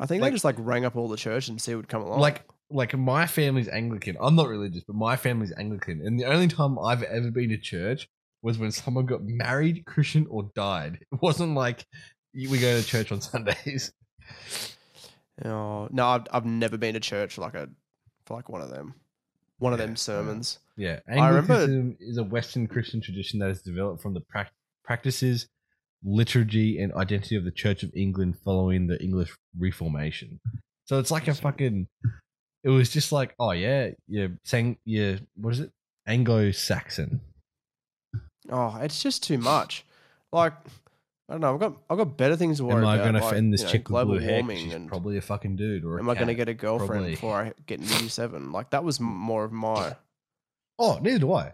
I 0.00 0.06
think 0.06 0.22
like- 0.22 0.30
they 0.30 0.34
just 0.34 0.46
like 0.46 0.56
rang 0.58 0.86
up 0.86 0.96
all 0.96 1.08
the 1.08 1.18
church 1.18 1.48
and 1.48 1.60
see 1.60 1.72
who 1.72 1.76
would 1.76 1.88
come 1.88 2.00
along. 2.00 2.20
Like 2.20 2.44
like 2.70 2.96
my 2.96 3.26
family's 3.26 3.68
Anglican. 3.68 4.16
I'm 4.18 4.34
not 4.34 4.48
religious, 4.48 4.82
but 4.86 4.96
my 4.96 5.16
family's 5.16 5.52
Anglican. 5.58 6.00
And 6.02 6.18
the 6.18 6.24
only 6.24 6.48
time 6.48 6.78
I've 6.78 7.02
ever 7.02 7.30
been 7.30 7.50
to 7.50 7.58
church 7.58 8.08
was 8.42 8.56
when 8.56 8.72
someone 8.72 9.04
got 9.04 9.22
married, 9.24 9.84
Christian, 9.84 10.26
or 10.30 10.50
died. 10.54 11.00
It 11.12 11.20
wasn't 11.20 11.52
like 11.54 11.84
we 12.34 12.46
go 12.58 12.80
to 12.80 12.86
church 12.86 13.12
on 13.12 13.20
Sundays. 13.30 13.92
oh, 15.44 15.88
no, 15.90 16.06
I've, 16.06 16.26
I've 16.32 16.46
never 16.46 16.78
been 16.78 16.94
to 16.94 17.00
church 17.00 17.36
like 17.36 17.54
a 17.54 17.68
for 18.24 18.38
like 18.38 18.48
one 18.48 18.62
of 18.62 18.70
them, 18.70 18.94
one 19.58 19.72
of 19.72 19.78
Yeah, 19.78 19.86
them 19.86 19.96
sermons. 19.96 20.58
Yeah, 20.76 21.00
I 21.08 21.28
remember- 21.28 21.54
Anglicanism 21.54 21.96
is 22.00 22.16
a 22.18 22.24
Western 22.24 22.66
Christian 22.66 23.00
tradition 23.00 23.38
that 23.40 23.50
is 23.50 23.62
developed 23.62 24.00
from 24.02 24.14
the 24.14 24.20
prac- 24.20 24.52
practices, 24.84 25.48
liturgy, 26.04 26.80
and 26.80 26.92
identity 26.94 27.34
of 27.36 27.44
the 27.44 27.50
Church 27.50 27.82
of 27.82 27.90
England 27.94 28.36
following 28.44 28.86
the 28.86 29.02
English 29.02 29.36
Reformation. 29.58 30.40
So 30.84 30.98
it's 30.98 31.10
like 31.10 31.28
a 31.28 31.34
fucking. 31.34 31.88
It 32.64 32.70
was 32.70 32.90
just 32.90 33.12
like, 33.12 33.34
oh 33.38 33.50
yeah, 33.52 33.90
yeah, 34.08 34.28
saying 34.44 34.78
yeah, 34.84 35.16
what 35.36 35.52
is 35.54 35.60
it? 35.60 35.72
Anglo-Saxon. 36.06 37.20
Oh, 38.50 38.78
it's 38.80 39.02
just 39.02 39.22
too 39.22 39.38
much. 39.38 39.84
Like 40.32 40.54
I 41.28 41.34
don't 41.34 41.40
know. 41.42 41.54
I've 41.54 41.60
got 41.60 41.76
I've 41.90 41.98
got 41.98 42.16
better 42.16 42.36
things 42.36 42.56
to 42.56 42.64
worry 42.64 42.78
Am 42.82 42.86
I 42.86 42.94
about. 42.94 43.02
going 43.04 43.14
to 43.14 43.20
like, 43.20 43.32
offend 43.32 43.52
this 43.52 43.60
you 43.60 43.66
know, 43.66 43.72
chick 43.72 43.80
with 43.82 43.88
global 43.88 44.12
blue 44.14 44.20
hair? 44.20 44.30
'cause 44.40 44.42
warming 44.48 44.64
She's 44.64 44.74
and 44.74 44.88
probably 44.88 45.16
a 45.18 45.20
fucking 45.20 45.56
dude 45.56 45.84
or 45.84 45.98
a 45.98 46.00
am 46.00 46.08
I 46.08 46.14
going 46.14 46.28
to 46.28 46.32
cat. 46.34 46.38
get 46.38 46.48
a 46.48 46.54
girlfriend 46.54 46.88
Probably. 46.90 47.10
before 47.10 47.34
I 47.42 47.52
get 47.66 47.80
into 47.80 48.00
year 48.00 48.08
seven? 48.08 48.50
Like 48.52 48.70
that 48.70 48.82
was 48.82 48.98
m- 48.98 49.06
more 49.06 49.44
of 49.44 49.52
my 49.52 49.94
Oh, 50.78 50.98
neither 51.02 51.18
do 51.18 51.32
I. 51.34 51.52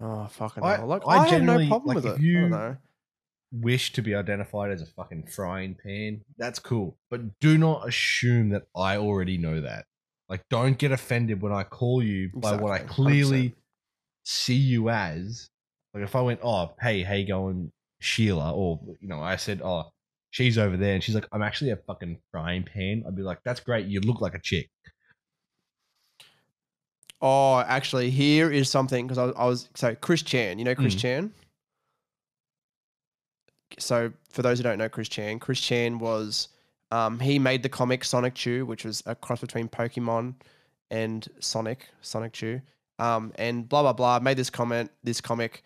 oh 0.00 0.26
fucking 0.28 0.62
I- 0.62 0.76
hell. 0.76 0.86
Like 0.86 1.02
I 1.06 1.10
I, 1.10 1.16
have 1.28 1.30
no 1.30 1.38
generally- 1.38 1.68
problem 1.68 1.88
like, 1.88 1.96
with 1.96 2.06
if 2.06 2.12
it. 2.12 2.20
I 2.20 2.22
you- 2.24 2.40
don't 2.42 2.50
know. 2.50 2.76
wish 3.52 3.92
to 3.92 4.02
be 4.02 4.14
identified 4.14 4.70
as 4.70 4.82
a 4.82 4.86
fucking 4.86 5.26
frying 5.26 5.74
pan, 5.74 6.22
that's 6.36 6.58
cool. 6.58 6.98
But 7.10 7.38
do 7.40 7.56
not 7.58 7.88
assume 7.88 8.50
that 8.50 8.64
I 8.74 8.96
already 8.96 9.38
know 9.38 9.60
that. 9.60 9.86
Like, 10.28 10.48
don't 10.50 10.76
get 10.76 10.90
offended 10.90 11.40
when 11.40 11.52
I 11.52 11.62
call 11.62 12.02
you 12.02 12.30
by 12.34 12.56
what 12.56 12.72
I 12.72 12.76
Exactly, 12.78 12.94
clearly 13.04 13.48
100%. 13.50 13.54
see 14.24 14.56
you 14.56 14.88
as. 14.90 15.50
Like, 15.96 16.04
if 16.04 16.14
I 16.14 16.20
went, 16.20 16.40
oh, 16.42 16.74
hey, 16.80 17.02
hey, 17.02 17.24
going 17.24 17.72
Sheila, 18.00 18.52
or, 18.52 18.78
you 19.00 19.08
know, 19.08 19.20
I 19.20 19.36
said, 19.36 19.62
oh, 19.64 19.84
she's 20.30 20.58
over 20.58 20.76
there, 20.76 20.92
and 20.92 21.02
she's 21.02 21.14
like, 21.14 21.26
I'm 21.32 21.40
actually 21.40 21.70
a 21.70 21.76
fucking 21.76 22.18
frying 22.30 22.64
pan, 22.64 23.02
I'd 23.08 23.16
be 23.16 23.22
like, 23.22 23.38
that's 23.46 23.60
great. 23.60 23.86
You 23.86 24.00
look 24.00 24.20
like 24.20 24.34
a 24.34 24.40
chick. 24.40 24.68
Oh, 27.22 27.60
actually, 27.60 28.10
here 28.10 28.52
is 28.52 28.68
something 28.68 29.06
because 29.06 29.16
I, 29.16 29.24
was- 29.24 29.34
I 29.38 29.46
was 29.46 29.68
so 29.74 29.94
Chris 29.94 30.20
Chan. 30.20 30.58
You 30.58 30.66
know 30.66 30.74
Chris 30.74 30.94
Mm. 30.94 30.98
Chan. 30.98 31.32
So 33.78 34.12
for 34.30 34.42
those 34.42 34.58
who 34.58 34.64
don't 34.64 34.76
know 34.76 34.88
Chris 34.90 35.08
Chan, 35.08 35.38
Chris 35.38 35.58
Chan 35.60 35.98
was 35.98 36.48
um, 36.92 37.18
he 37.18 37.38
made 37.38 37.62
the 37.62 37.70
comic 37.70 38.02
Sonichu, 38.02 38.66
which 38.66 38.84
was 38.84 39.02
a 39.06 39.14
cross 39.14 39.40
between 39.40 39.66
Pokemon 39.68 40.34
and 40.90 41.26
Sonic, 41.40 41.88
Sonichu, 42.02 42.60
um, 42.98 43.32
and 43.36 43.68
blah 43.68 43.82
blah 43.82 43.92
blah. 43.92 44.18
Made 44.20 44.36
this 44.36 44.50
comment, 44.50 44.90
this 45.04 45.20
comic, 45.20 45.62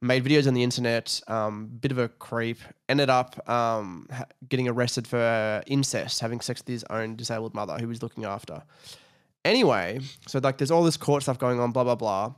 made 0.00 0.24
videos 0.24 0.46
on 0.46 0.54
the 0.54 0.62
internet. 0.62 1.20
Um, 1.28 1.66
bit 1.80 1.92
of 1.92 1.98
a 1.98 2.08
creep. 2.08 2.58
Ended 2.88 3.10
up 3.10 3.48
um, 3.48 4.08
getting 4.48 4.68
arrested 4.68 5.06
for 5.06 5.62
incest, 5.66 6.20
having 6.20 6.40
sex 6.40 6.60
with 6.60 6.68
his 6.68 6.84
own 6.90 7.16
disabled 7.16 7.54
mother, 7.54 7.76
who 7.78 7.88
was 7.88 8.02
looking 8.02 8.24
after. 8.24 8.62
Anyway, 9.44 10.00
so 10.26 10.40
like 10.42 10.58
there's 10.58 10.72
all 10.72 10.82
this 10.82 10.96
court 10.96 11.22
stuff 11.22 11.38
going 11.38 11.60
on, 11.60 11.70
blah 11.70 11.84
blah 11.84 11.94
blah, 11.94 12.34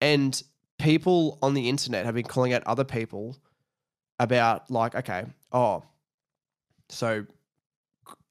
and 0.00 0.42
people 0.78 1.38
on 1.40 1.54
the 1.54 1.68
internet 1.68 2.04
have 2.04 2.14
been 2.14 2.24
calling 2.24 2.52
out 2.52 2.62
other 2.66 2.82
people 2.84 3.36
about 4.18 4.68
like, 4.70 4.96
okay, 4.96 5.24
oh, 5.52 5.84
so 6.88 7.24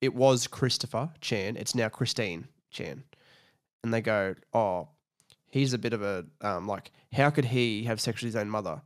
it 0.01 0.13
was 0.13 0.47
Christopher 0.47 1.09
Chan, 1.21 1.55
it's 1.55 1.73
now 1.73 1.87
Christine 1.87 2.47
Chan, 2.69 3.03
and 3.83 3.93
they 3.93 4.01
go, 4.01 4.35
oh, 4.53 4.89
he's 5.51 5.73
a 5.73 5.77
bit 5.77 5.93
of 5.93 6.01
a 6.01 6.25
um, 6.41 6.67
like, 6.67 6.91
how 7.13 7.29
could 7.29 7.45
he 7.45 7.83
have 7.83 8.01
sex 8.01 8.21
with 8.21 8.33
his 8.33 8.35
own 8.35 8.49
mother? 8.49 8.81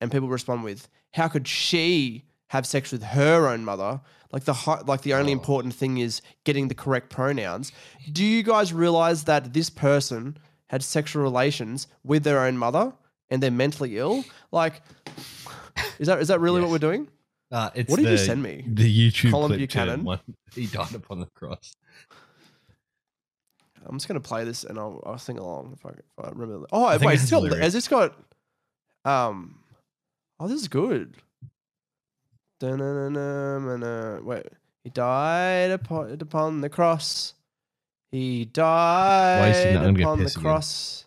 And 0.00 0.10
people 0.10 0.28
respond 0.28 0.64
with, 0.64 0.88
how 1.12 1.28
could 1.28 1.46
she 1.48 2.24
have 2.48 2.66
sex 2.66 2.92
with 2.92 3.02
her 3.02 3.48
own 3.48 3.64
mother? 3.64 4.00
Like 4.32 4.44
the 4.44 4.82
like 4.86 5.02
the 5.02 5.14
only 5.14 5.32
Oh. 5.32 5.38
important 5.40 5.74
thing 5.74 5.98
is 5.98 6.20
getting 6.44 6.68
the 6.68 6.74
correct 6.74 7.10
pronouns. 7.10 7.72
Do 8.12 8.24
you 8.24 8.42
guys 8.42 8.72
realize 8.72 9.24
that 9.24 9.52
this 9.52 9.70
person 9.70 10.36
had 10.68 10.82
sexual 10.82 11.22
relations 11.22 11.86
with 12.04 12.24
their 12.24 12.40
own 12.40 12.58
mother 12.58 12.92
and 13.30 13.42
they're 13.42 13.50
mentally 13.50 13.98
ill? 13.98 14.24
Like, 14.52 14.82
is 15.98 16.06
that 16.08 16.20
is 16.20 16.28
that 16.28 16.40
really 16.40 16.60
what 16.60 16.70
we're 16.70 16.78
doing? 16.78 17.08
Uh, 17.50 17.70
it's 17.74 17.88
What 17.88 17.98
did 17.98 18.06
the, 18.06 18.10
you 18.12 18.18
send 18.18 18.42
me? 18.42 18.64
The 18.66 19.10
YouTube 19.10 19.30
Colin? 19.30 19.56
Buchanan. 19.56 20.04
One. 20.04 20.20
He 20.54 20.66
died 20.66 20.94
upon 20.94 21.20
the 21.20 21.26
cross. 21.26 21.74
I'm 23.88 23.96
just 23.96 24.08
gonna 24.08 24.20
play 24.20 24.44
this 24.44 24.64
and 24.64 24.78
I'll, 24.78 25.02
I'll 25.06 25.18
sing 25.18 25.38
along 25.38 25.72
if 25.76 25.86
I, 25.86 25.90
if 25.90 26.24
I 26.24 26.28
remember. 26.30 26.66
Oh, 26.72 26.86
think 26.98 27.08
wait, 27.08 27.14
it 27.14 27.20
has 27.20 27.20
has 27.20 27.22
this, 27.22 27.30
got, 27.30 27.42
lyrics. 27.42 27.60
has 27.60 27.72
this 27.72 27.88
got? 27.88 28.14
Um, 29.04 29.60
oh, 30.40 30.48
this 30.48 30.60
is 30.60 30.68
good. 30.68 31.16
Wait, 34.24 34.46
he 34.84 34.90
died 34.90 35.70
upon, 35.70 36.18
upon 36.20 36.60
the 36.60 36.68
cross. 36.68 37.34
He 38.10 38.44
died 38.46 39.54
singing 39.54 39.74
that? 39.74 39.88
I'm 39.88 39.96
upon 39.96 40.18
the 40.18 40.24
pissed 40.24 40.36
again. 40.36 40.44
cross 40.44 41.06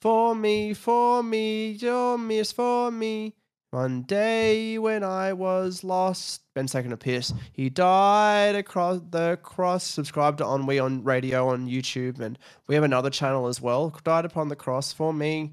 for 0.00 0.34
me, 0.34 0.74
for 0.74 1.22
me, 1.22 1.70
your 1.70 2.16
miss 2.18 2.52
for 2.52 2.90
me. 2.90 3.34
One 3.70 4.02
day 4.02 4.78
when 4.78 5.02
I 5.02 5.32
was 5.32 5.82
lost, 5.82 6.42
Ben 6.54 6.66
taking 6.66 6.92
a 6.92 6.96
piss. 6.96 7.34
He 7.52 7.68
died 7.68 8.54
across 8.54 9.00
the 9.10 9.38
cross. 9.42 9.84
Subscribe 9.84 10.38
to 10.38 10.44
Onwe 10.44 10.82
on 10.82 11.02
radio 11.02 11.48
on 11.48 11.68
YouTube, 11.68 12.20
and 12.20 12.38
we 12.68 12.74
have 12.76 12.84
another 12.84 13.10
channel 13.10 13.48
as 13.48 13.60
well. 13.60 13.94
Died 14.04 14.24
upon 14.24 14.48
the 14.48 14.56
cross 14.56 14.92
for 14.92 15.12
me. 15.12 15.52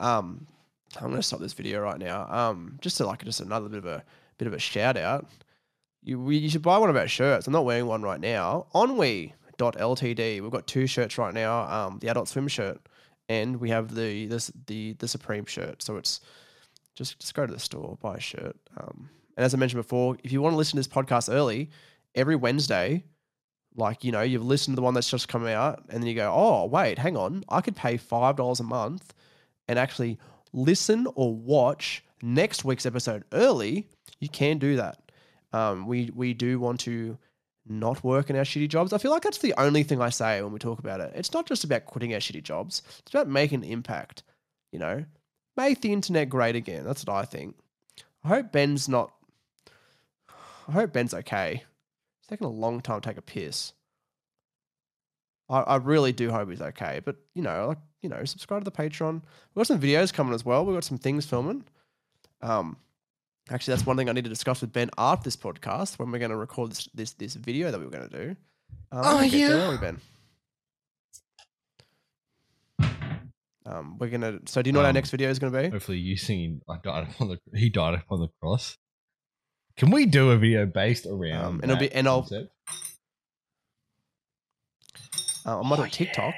Um, 0.00 0.46
I'm 1.00 1.10
gonna 1.10 1.22
stop 1.22 1.40
this 1.40 1.52
video 1.52 1.80
right 1.80 1.98
now. 1.98 2.26
Um, 2.28 2.78
just 2.80 2.96
to 2.98 3.06
like 3.06 3.24
just 3.24 3.40
another 3.40 3.68
bit 3.68 3.78
of 3.78 3.86
a 3.86 4.04
bit 4.38 4.48
of 4.48 4.54
a 4.54 4.58
shout 4.58 4.96
out. 4.96 5.26
You 6.02 6.18
we, 6.18 6.38
you 6.38 6.50
should 6.50 6.62
buy 6.62 6.78
one 6.78 6.90
of 6.90 6.96
our 6.96 7.08
shirts. 7.08 7.46
I'm 7.46 7.52
not 7.52 7.64
wearing 7.64 7.86
one 7.86 8.02
right 8.02 8.20
now. 8.20 8.66
Onwe.ltd. 8.74 10.42
We've 10.42 10.50
got 10.50 10.66
two 10.66 10.86
shirts 10.88 11.16
right 11.16 11.32
now. 11.32 11.62
Um, 11.62 12.00
the 12.00 12.08
Adult 12.08 12.28
Swim 12.28 12.48
shirt, 12.48 12.80
and 13.28 13.60
we 13.60 13.70
have 13.70 13.94
the 13.94 14.26
this 14.26 14.50
the 14.66 14.94
the 14.94 15.06
Supreme 15.06 15.46
shirt. 15.46 15.82
So 15.82 15.96
it's 15.96 16.20
just 16.94 17.18
just 17.18 17.34
go 17.34 17.46
to 17.46 17.52
the 17.52 17.58
store, 17.60 17.98
buy 18.00 18.16
a 18.16 18.20
shirt. 18.20 18.56
Um, 18.76 19.08
and 19.36 19.44
as 19.44 19.54
I 19.54 19.56
mentioned 19.58 19.82
before, 19.82 20.16
if 20.22 20.32
you 20.32 20.42
want 20.42 20.52
to 20.52 20.56
listen 20.56 20.72
to 20.72 20.80
this 20.80 20.88
podcast 20.88 21.32
early, 21.32 21.70
every 22.14 22.36
Wednesday, 22.36 23.04
like 23.74 24.04
you 24.04 24.12
know, 24.12 24.22
you've 24.22 24.44
listened 24.44 24.74
to 24.74 24.76
the 24.76 24.82
one 24.82 24.94
that's 24.94 25.10
just 25.10 25.28
come 25.28 25.46
out, 25.46 25.84
and 25.88 26.02
then 26.02 26.08
you 26.08 26.14
go, 26.14 26.32
oh 26.34 26.66
wait, 26.66 26.98
hang 26.98 27.16
on, 27.16 27.44
I 27.48 27.60
could 27.60 27.76
pay 27.76 27.96
five 27.96 28.36
dollars 28.36 28.60
a 28.60 28.64
month 28.64 29.14
and 29.68 29.78
actually 29.78 30.18
listen 30.52 31.06
or 31.14 31.34
watch 31.34 32.04
next 32.22 32.64
week's 32.64 32.86
episode 32.86 33.24
early. 33.32 33.88
You 34.20 34.28
can 34.28 34.58
do 34.58 34.76
that. 34.76 34.98
Um, 35.52 35.86
we 35.86 36.10
we 36.14 36.34
do 36.34 36.58
want 36.58 36.80
to 36.80 37.18
not 37.66 38.02
work 38.02 38.28
in 38.28 38.36
our 38.36 38.42
shitty 38.42 38.68
jobs. 38.68 38.92
I 38.92 38.98
feel 38.98 39.10
like 39.10 39.22
that's 39.22 39.38
the 39.38 39.54
only 39.58 39.82
thing 39.82 40.00
I 40.00 40.10
say 40.10 40.42
when 40.42 40.52
we 40.52 40.58
talk 40.58 40.78
about 40.78 41.00
it. 41.00 41.12
It's 41.14 41.32
not 41.32 41.46
just 41.46 41.64
about 41.64 41.86
quitting 41.86 42.12
our 42.14 42.20
shitty 42.20 42.42
jobs. 42.42 42.82
It's 43.00 43.14
about 43.14 43.28
making 43.28 43.64
an 43.64 43.70
impact. 43.70 44.24
You 44.72 44.78
know, 44.78 45.04
make 45.56 45.80
the 45.80 45.92
internet 45.92 46.28
great 46.28 46.56
again. 46.56 46.84
That's 46.84 47.04
what 47.04 47.14
I 47.14 47.24
think. 47.24 47.56
I 48.24 48.28
hope 48.28 48.52
Ben's 48.52 48.88
not. 48.88 49.12
I 50.68 50.72
hope 50.72 50.92
Ben's 50.92 51.12
okay. 51.14 51.64
It's 52.20 52.28
taken 52.28 52.46
a 52.46 52.50
long 52.50 52.80
time 52.80 53.00
to 53.00 53.08
take 53.08 53.18
a 53.18 53.22
piss. 53.22 53.72
I, 55.50 55.60
I 55.60 55.76
really 55.76 56.12
do 56.12 56.30
hope 56.30 56.48
he's 56.50 56.62
okay. 56.62 57.00
But 57.04 57.16
you 57.34 57.42
know, 57.42 57.68
like 57.68 57.78
you 58.00 58.08
know, 58.08 58.24
subscribe 58.24 58.64
to 58.64 58.70
the 58.70 58.76
Patreon. 58.76 59.14
We've 59.54 59.60
got 59.60 59.66
some 59.66 59.80
videos 59.80 60.12
coming 60.12 60.34
as 60.34 60.44
well. 60.44 60.64
We've 60.64 60.76
got 60.76 60.84
some 60.84 60.98
things 60.98 61.26
filming. 61.26 61.64
Um, 62.40 62.76
actually, 63.50 63.74
that's 63.74 63.86
one 63.86 63.96
thing 63.96 64.08
I 64.08 64.12
need 64.12 64.24
to 64.24 64.30
discuss 64.30 64.60
with 64.60 64.72
Ben 64.72 64.90
after 64.98 65.24
this 65.24 65.36
podcast 65.36 65.98
when 65.98 66.10
we're 66.10 66.18
going 66.18 66.30
to 66.30 66.36
record 66.36 66.70
this 66.70 66.88
this, 66.94 67.12
this 67.12 67.34
video 67.34 67.70
that 67.70 67.78
we 67.78 67.84
were 67.84 67.90
going 67.90 68.08
to 68.08 68.24
do. 68.24 68.36
Um, 68.92 69.02
Oh, 69.04 69.20
yeah. 69.20 69.48
Don't 69.48 69.68
worry, 69.68 69.78
Ben. 69.78 70.00
Um, 73.64 73.96
we're 73.98 74.08
gonna. 74.10 74.40
So, 74.46 74.60
do 74.62 74.68
you 74.68 74.72
know 74.72 74.80
what 74.80 74.86
our 74.86 74.90
Um, 74.90 74.94
next 74.94 75.10
video 75.10 75.30
is 75.30 75.38
going 75.38 75.52
to 75.52 75.62
be? 75.62 75.68
Hopefully, 75.68 75.98
you 75.98 76.16
singing 76.16 76.60
"I 76.68 76.78
died 76.82 77.08
upon 77.08 77.28
the 77.28 77.58
he 77.58 77.70
died 77.70 77.94
upon 77.94 78.20
the 78.20 78.28
cross." 78.40 78.76
Can 79.76 79.90
we 79.90 80.04
do 80.06 80.30
a 80.32 80.36
video 80.36 80.66
based 80.66 81.06
around? 81.06 81.44
Um, 81.44 81.54
and 81.62 81.64
it'll 81.70 81.76
that 81.76 81.90
be- 81.90 81.92
and 81.94 82.06
I'll- 82.08 82.20
concept? 82.22 82.52
Uh, 85.46 85.60
I 85.60 85.62
might 85.68 85.76
do 85.76 85.82
Oh, 85.82 85.84
a 85.86 85.90
TikTok. 85.90 86.34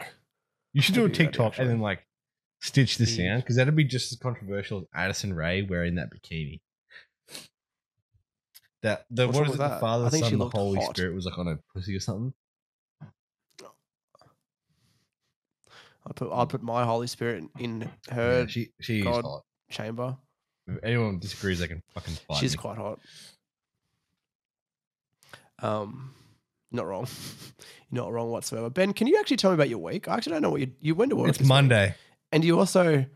You 0.73 0.83
should 0.83 0.95
do 0.95 1.01
a 1.01 1.05
Maybe 1.05 1.13
that'd 1.19 1.27
TikTok 1.33 1.47
actually 1.53 1.63
and 1.65 1.71
then 1.73 1.81
like 1.81 2.07
stitch 2.61 2.97
the 2.97 3.05
be- 3.05 3.11
sound 3.11 3.43
because 3.43 3.57
that'd 3.57 3.75
be 3.77 3.85
just 3.85 4.13
as 4.13 4.19
controversial 4.19 4.79
as 4.79 4.85
Addison 4.95 5.35
Rae 5.35 5.63
wearing 5.63 5.97
that 5.97 6.11
bikini. 6.13 6.61
That 8.83 9.07
the 9.11 9.27
What's 9.27 9.37
what 9.39 9.43
wrong 9.43 9.51
is 9.55 9.59
with 9.59 9.61
it? 9.61 9.69
that? 9.69 9.75
The 9.75 9.81
Father, 9.81 10.03
I 10.03 10.07
the 10.07 10.11
think 10.11 10.25
Son, 10.25 10.31
she 10.31 10.35
and 10.35 10.41
the 10.41 10.45
looked 10.45 10.57
Holy 10.57 10.81
hot. 10.81 10.97
Spirit 10.97 11.15
was 11.15 11.25
like 11.27 11.39
on 11.39 11.49
a 11.49 11.59
pussy 11.73 11.97
or 11.97 12.01
something. 12.01 12.35
I 16.07 16.13
put 16.13 16.31
I 16.33 16.45
put 16.45 16.63
my 16.63 16.85
Holy 16.85 17.07
Spirit 17.07 17.45
in 17.59 17.89
her 18.11 18.41
yeah, 18.41 18.47
she 18.47 18.69
she 18.81 19.01
God. 19.03 19.25
hot. 19.25 19.43
chamber. 19.71 20.17
If 20.67 20.79
anyone 20.83 21.19
disagrees, 21.19 21.59
they 21.59 21.69
can 21.69 21.83
fucking 21.95 22.15
fight. 22.29 22.39
She's 22.39 22.53
me. 22.53 22.59
quite 22.59 22.77
hot. 22.79 22.99
Um, 25.61 26.15
not 26.73 26.87
wrong. 26.87 27.07
Not 27.91 28.13
wrong 28.13 28.31
whatsoever. 28.31 28.71
Ben, 28.71 28.93
can 28.93 29.07
you 29.07 29.21
actually 29.21 29.37
tell 29.37 29.53
me 29.53 29.55
about 29.55 29.69
your 29.69 29.79
week? 29.79 30.09
I 30.09 30.15
actually 30.17 30.33
don't 30.33 30.43
know 30.43 30.51
what 30.51 30.61
you 30.63 30.73
you 30.81 30.97
went 30.97 31.11
to 31.11 31.17
work. 31.17 31.29
It's 31.29 31.39
this 31.39 31.45
week. 31.45 31.49
Monday. 31.49 31.95
and 32.33 32.45
you 32.45 32.59
also 32.59 33.07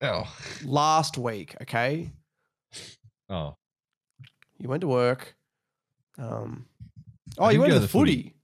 Oh, 0.00 0.32
last 0.64 1.18
week. 1.18 1.56
Okay, 1.62 2.12
oh, 3.28 3.56
you 4.58 4.68
went 4.68 4.82
to 4.82 4.86
work. 4.88 5.34
Um, 6.18 6.66
oh, 7.36 7.48
you 7.48 7.58
went 7.58 7.70
to 7.70 7.74
to 7.74 7.80
the 7.80 7.86
the 7.86 7.90
footy. 7.92 8.16
footy. 8.22 8.34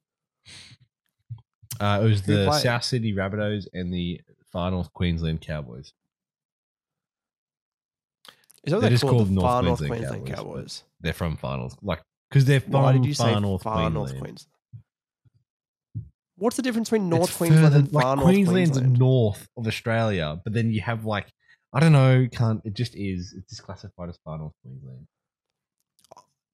Uh, 1.80 2.00
it 2.02 2.04
was 2.08 2.20
Who 2.24 2.36
the 2.36 2.46
played? 2.46 2.62
South 2.62 2.84
Sydney 2.84 3.12
Rabbitohs 3.12 3.66
and 3.72 3.92
the 3.92 4.20
Far 4.52 4.70
North 4.70 4.92
Queensland 4.92 5.40
Cowboys. 5.40 5.92
Is 8.64 8.72
that 8.72 8.76
what 8.76 8.80
They're 8.80 8.90
they 8.90 8.94
just 8.94 9.02
call 9.02 9.10
called 9.12 9.28
the 9.28 9.32
North 9.32 9.44
Far 9.44 9.62
North 9.62 9.78
Queensland 9.78 10.00
Queensland 10.08 10.26
Cowboys, 10.26 10.44
Cowboys? 10.54 10.82
They're 11.00 11.12
from 11.12 11.36
finals, 11.36 11.76
like 11.82 12.02
because 12.30 12.44
they're 12.46 12.60
from 12.60 12.72
Why 12.72 12.92
did 12.92 13.04
you 13.04 13.14
Far 13.14 13.34
say 13.34 13.40
North 13.40 13.62
Far 13.62 13.74
Queensland. 13.74 13.94
North 13.94 14.10
Queensland? 14.10 14.46
What's 16.38 16.56
the 16.56 16.62
difference 16.62 16.90
between 16.90 17.08
North 17.08 17.28
It's 17.30 17.36
Queensland 17.36 17.64
further- 17.64 17.78
and 17.78 17.90
Far 17.92 18.02
like 18.02 18.16
North 18.16 18.26
Queensland's 18.26 18.70
Queensland? 18.72 18.98
north 18.98 19.48
of 19.56 19.66
Australia, 19.66 20.40
but 20.44 20.52
then 20.52 20.70
you 20.70 20.80
have 20.80 21.04
like 21.04 21.28
I 21.72 21.80
don't 21.80 21.92
know, 21.92 22.26
can't 22.30 22.60
it 22.64 22.74
just 22.74 22.94
is 22.94 23.34
it's 23.36 23.50
just 23.50 23.62
classified 23.62 24.08
as 24.08 24.18
Far 24.24 24.38
North 24.38 24.52
Queensland. 24.62 25.06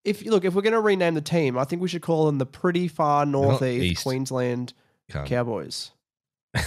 if 0.05 0.23
you 0.25 0.31
look, 0.33 0.45
if 0.45 0.55
we're 0.55 0.63
going 0.63 0.73
to 0.73 0.81
rename 0.81 1.15
the 1.15 1.21
team, 1.21 1.57
I 1.57 1.65
think 1.65 1.81
we 1.81 1.89
should 1.89 2.03
call 2.03 2.27
them 2.27 2.39
the 2.39 2.47
pretty 2.47 2.89
far 2.89 3.25
northeast 3.25 3.85
east. 3.85 4.03
Queensland 4.03 4.73
Can't. 5.11 5.29
Cowboys. 5.29 5.91
well, 6.55 6.65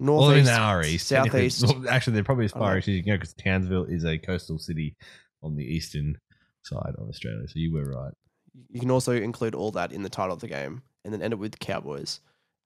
Northeast, 0.00 0.50
are 0.50 0.82
east. 0.82 1.08
southeast. 1.08 1.64
Well, 1.66 1.88
actually, 1.88 2.14
they're 2.14 2.24
probably 2.24 2.46
as 2.46 2.52
far 2.52 2.78
east 2.78 2.88
as 2.88 2.94
you 2.94 3.02
can 3.02 3.12
go 3.12 3.16
because 3.16 3.34
Townsville 3.34 3.84
is 3.84 4.04
a 4.04 4.18
coastal 4.18 4.58
city 4.58 4.96
on 5.42 5.56
the 5.56 5.64
eastern 5.64 6.18
side 6.62 6.94
of 6.96 7.08
Australia. 7.08 7.46
So 7.46 7.54
you 7.56 7.72
were 7.72 7.90
right. 7.90 8.12
You 8.70 8.80
can 8.80 8.90
also 8.90 9.12
include 9.12 9.54
all 9.54 9.70
that 9.72 9.92
in 9.92 10.02
the 10.02 10.08
title 10.08 10.34
of 10.34 10.40
the 10.40 10.48
game 10.48 10.82
and 11.04 11.12
then 11.12 11.22
end 11.22 11.32
it 11.32 11.38
with 11.38 11.58
Cowboys. 11.58 12.20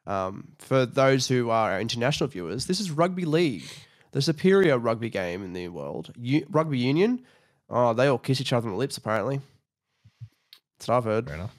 Um, 0.07 0.49
for 0.59 0.85
those 0.85 1.29
who 1.29 1.51
are 1.51 1.73
our 1.73 1.81
international 1.81 2.29
viewers, 2.29 2.67
this 2.67 2.81
is 2.81 2.91
rugby 2.91 3.25
league, 3.25 3.65
the 4.13 4.23
superior 4.23 4.79
rugby 4.79 5.11
game 5.11 5.45
in 5.45 5.53
the 5.53 5.69
world. 5.69 6.13
U- 6.19 6.47
rugby 6.51 6.79
union, 6.79 7.25
oh, 7.69 7.93
they 7.93 8.09
all 8.09 8.19
kiss 8.19 8.41
each 8.41 8.53
other 8.53 8.67
on 8.67 8.75
the 8.75 8.79
lips 8.79 8.97
apparently. 8.97 9.41
That's 10.79 10.89
what 10.89 10.97
I've 10.97 11.05
heard. 11.05 11.27
Fair 11.27 11.37
enough. 11.37 11.55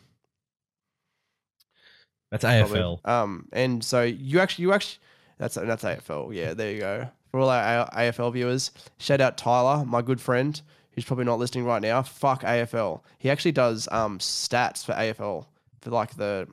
That's 2.42 2.44
probably. 2.44 2.80
AFL. 2.80 3.08
Um, 3.08 3.48
and 3.54 3.84
so 3.84 4.02
you 4.04 4.40
actually, 4.40 4.64
you 4.64 4.74
actually, 4.74 5.00
that's 5.38 5.56
that's 5.56 5.84
AFL. 5.84 6.34
Yeah, 6.34 6.54
there 6.54 6.72
you 6.72 6.80
go. 6.80 7.08
For 7.32 7.40
all 7.40 7.50
our 7.50 7.90
AFL 7.92 8.34
viewers, 8.34 8.72
shout 8.98 9.22
out 9.22 9.38
Tyler, 9.38 9.86
my 9.86 10.02
good 10.02 10.20
friend, 10.22 10.60
who's 10.92 11.06
probably 11.06 11.26
not 11.26 11.40
listening 11.40 11.66
right 11.66 11.82
now. 11.82 12.02
Fuck 12.04 12.44
AFL. 12.44 13.02
He 13.18 13.30
actually 13.30 13.52
does 13.54 13.88
um 13.92 14.20
stats 14.20 14.84
for 14.86 14.94
AFL 14.94 15.46
for 15.82 15.90
like 15.90 16.16
the. 16.16 16.48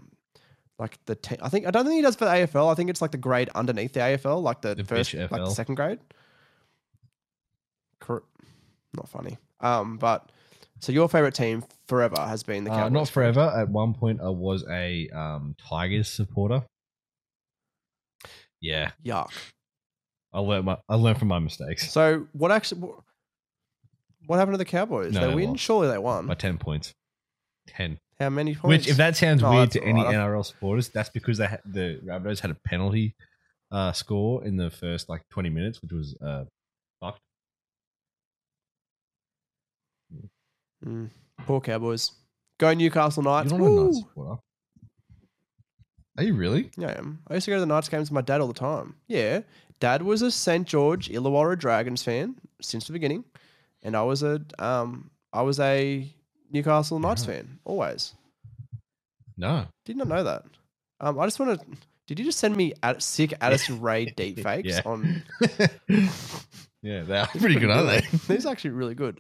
Like 0.79 0.99
the, 1.05 1.15
te- 1.15 1.37
I 1.43 1.51
think 1.51 1.67
I 1.67 1.71
don't 1.71 1.85
think 1.85 1.97
he 1.97 2.01
does 2.01 2.17
for 2.17 2.25
the 2.25 2.31
AFL. 2.31 2.73
I 2.73 2.75
think 2.75 2.89
it's 2.89 3.03
like 3.03 3.11
the 3.11 3.19
grade 3.19 3.51
underneath 3.55 3.93
the 3.93 4.01
AFL, 4.01 4.43
like 4.43 4.63
the, 4.63 4.75
The 4.75 4.83
first, 4.85 5.13
like 5.13 5.29
the 5.29 5.51
second 5.51 5.75
grade. 5.75 5.99
Cor- 8.01 8.23
not 8.95 9.07
funny. 9.07 9.37
Um, 9.61 9.99
but 9.99 10.33
so 10.81 10.93
your 10.93 11.09
favorite 11.09 11.35
team 11.35 11.65
forever 11.87 12.21
has 12.21 12.43
been 12.43 12.65
the 12.65 12.71
Uh, 12.73 12.77
Cowboys. 12.77 12.93
not 12.93 13.09
forever. 13.09 13.53
At 13.57 13.69
one 13.69 13.95
point, 13.95 14.21
I 14.21 14.29
was 14.31 14.65
a 14.69 15.09
um, 15.11 15.55
Tigers 15.69 16.09
supporter. 16.09 16.65
Yeah, 18.61 18.91
Yuck. 19.05 19.31
I 20.33 20.39
learned 20.41 20.67
my 20.67 20.77
I 20.89 20.95
learned 20.97 21.19
from 21.19 21.29
my 21.29 21.39
mistakes 21.39 21.91
So 21.91 22.27
what 22.33 22.53
actually? 22.53 22.93
What, 24.27 24.37
happened 24.39 24.55
to 24.55 24.59
the 24.59 24.65
Cowboys? 24.65 25.13
No, 25.13 25.21
they 25.23 25.27
they 25.29 25.35
win. 25.35 25.51
lost. 25.51 25.63
Surely 25.63 25.89
they 25.89 25.99
won. 25.99 26.27
by 26.27 26.35
ten 26.35 26.57
points. 26.59 26.93
Ten. 27.67 27.99
How 28.21 28.29
many 28.29 28.55
points? 28.55 28.85
Which, 28.87 28.89
if 28.89 28.97
that 28.99 29.17
sounds 29.17 29.41
No, 29.43 29.51
weird 29.51 29.71
to 29.73 29.83
any 29.83 29.99
alright. 30.01 30.15
NRL 30.15 30.45
supporters, 30.45 30.89
that's 30.91 31.09
because 31.09 31.39
they 31.39 31.47
had, 31.47 31.61
the 31.65 32.01
Rabbitohs 32.05 32.41
had 32.41 32.51
a 32.51 32.57
penalty 32.67 33.17
uh, 33.73 33.93
score 33.93 34.45
in 34.45 34.57
the 34.57 34.71
first 34.71 35.09
like 35.09 35.23
twenty 35.31 35.49
minutes, 35.49 35.81
which 35.83 35.91
was 35.91 36.15
uh, 36.23 36.45
fucked. 37.01 37.21
Mm, 40.85 41.11
poor 41.47 41.61
Cowboys. 41.61 42.13
Go 42.59 42.73
Newcastle 42.75 43.23
Knights. 43.23 43.51
You're 43.51 43.61
not 43.61 43.67
a 43.67 43.85
Knights 43.85 43.99
supporter. 44.01 44.41
Are 46.19 46.25
you 46.25 46.35
really? 46.35 46.71
Yeah, 46.77 46.89
I 46.89 46.99
am. 46.99 47.21
I 47.29 47.35
used 47.35 47.45
to 47.47 47.51
go 47.51 47.57
to 47.57 47.61
the 47.61 47.67
Knights 47.67 47.89
games 47.89 48.11
with 48.11 48.15
my 48.15 48.21
dad 48.21 48.41
all 48.41 48.49
the 48.49 48.55
time. 48.55 48.97
Yeah, 49.09 49.41
dad 49.79 50.03
was 50.03 50.23
a 50.23 50.31
St 50.31 50.67
George 50.67 51.09
Illawarra 51.09 51.59
Dragons 51.59 52.03
fan 52.03 52.35
since 52.61 52.87
the 52.87 52.93
beginning, 52.93 53.25
and 53.83 53.97
I 53.97 54.03
was 54.03 54.23
a 54.23 54.41
um 54.59 55.11
I 55.33 55.43
was 55.43 55.59
a 55.61 56.13
Newcastle 56.51 56.99
Knights 56.99 57.27
Right. 57.27 57.37
fan 57.39 57.59
always. 57.65 58.15
No. 59.37 59.67
Did 59.87 59.97
not 59.97 60.09
know 60.09 60.23
that. 60.25 60.45
Um, 61.01 61.19
I 61.19 61.27
just 61.27 61.39
want 61.41 61.59
to. 61.61 61.67
Did 62.07 62.19
you 62.19 62.25
just 62.27 62.39
send 62.41 62.57
me 62.57 62.75
at 62.83 63.03
sick 63.03 63.33
Addison 63.41 63.81
Rae 63.81 64.07
deepfakes 64.17 64.65
Yeah. 64.65 64.83
on? 64.85 65.23
yeah, 66.83 67.03
they 67.03 67.17
are 67.19 67.27
pretty 67.39 67.55
good, 67.59 67.71
aren't 67.71 67.89
they? 67.89 68.19
These 68.35 68.45
are 68.45 68.51
actually 68.53 68.71
really 68.71 68.95
good. 68.95 69.19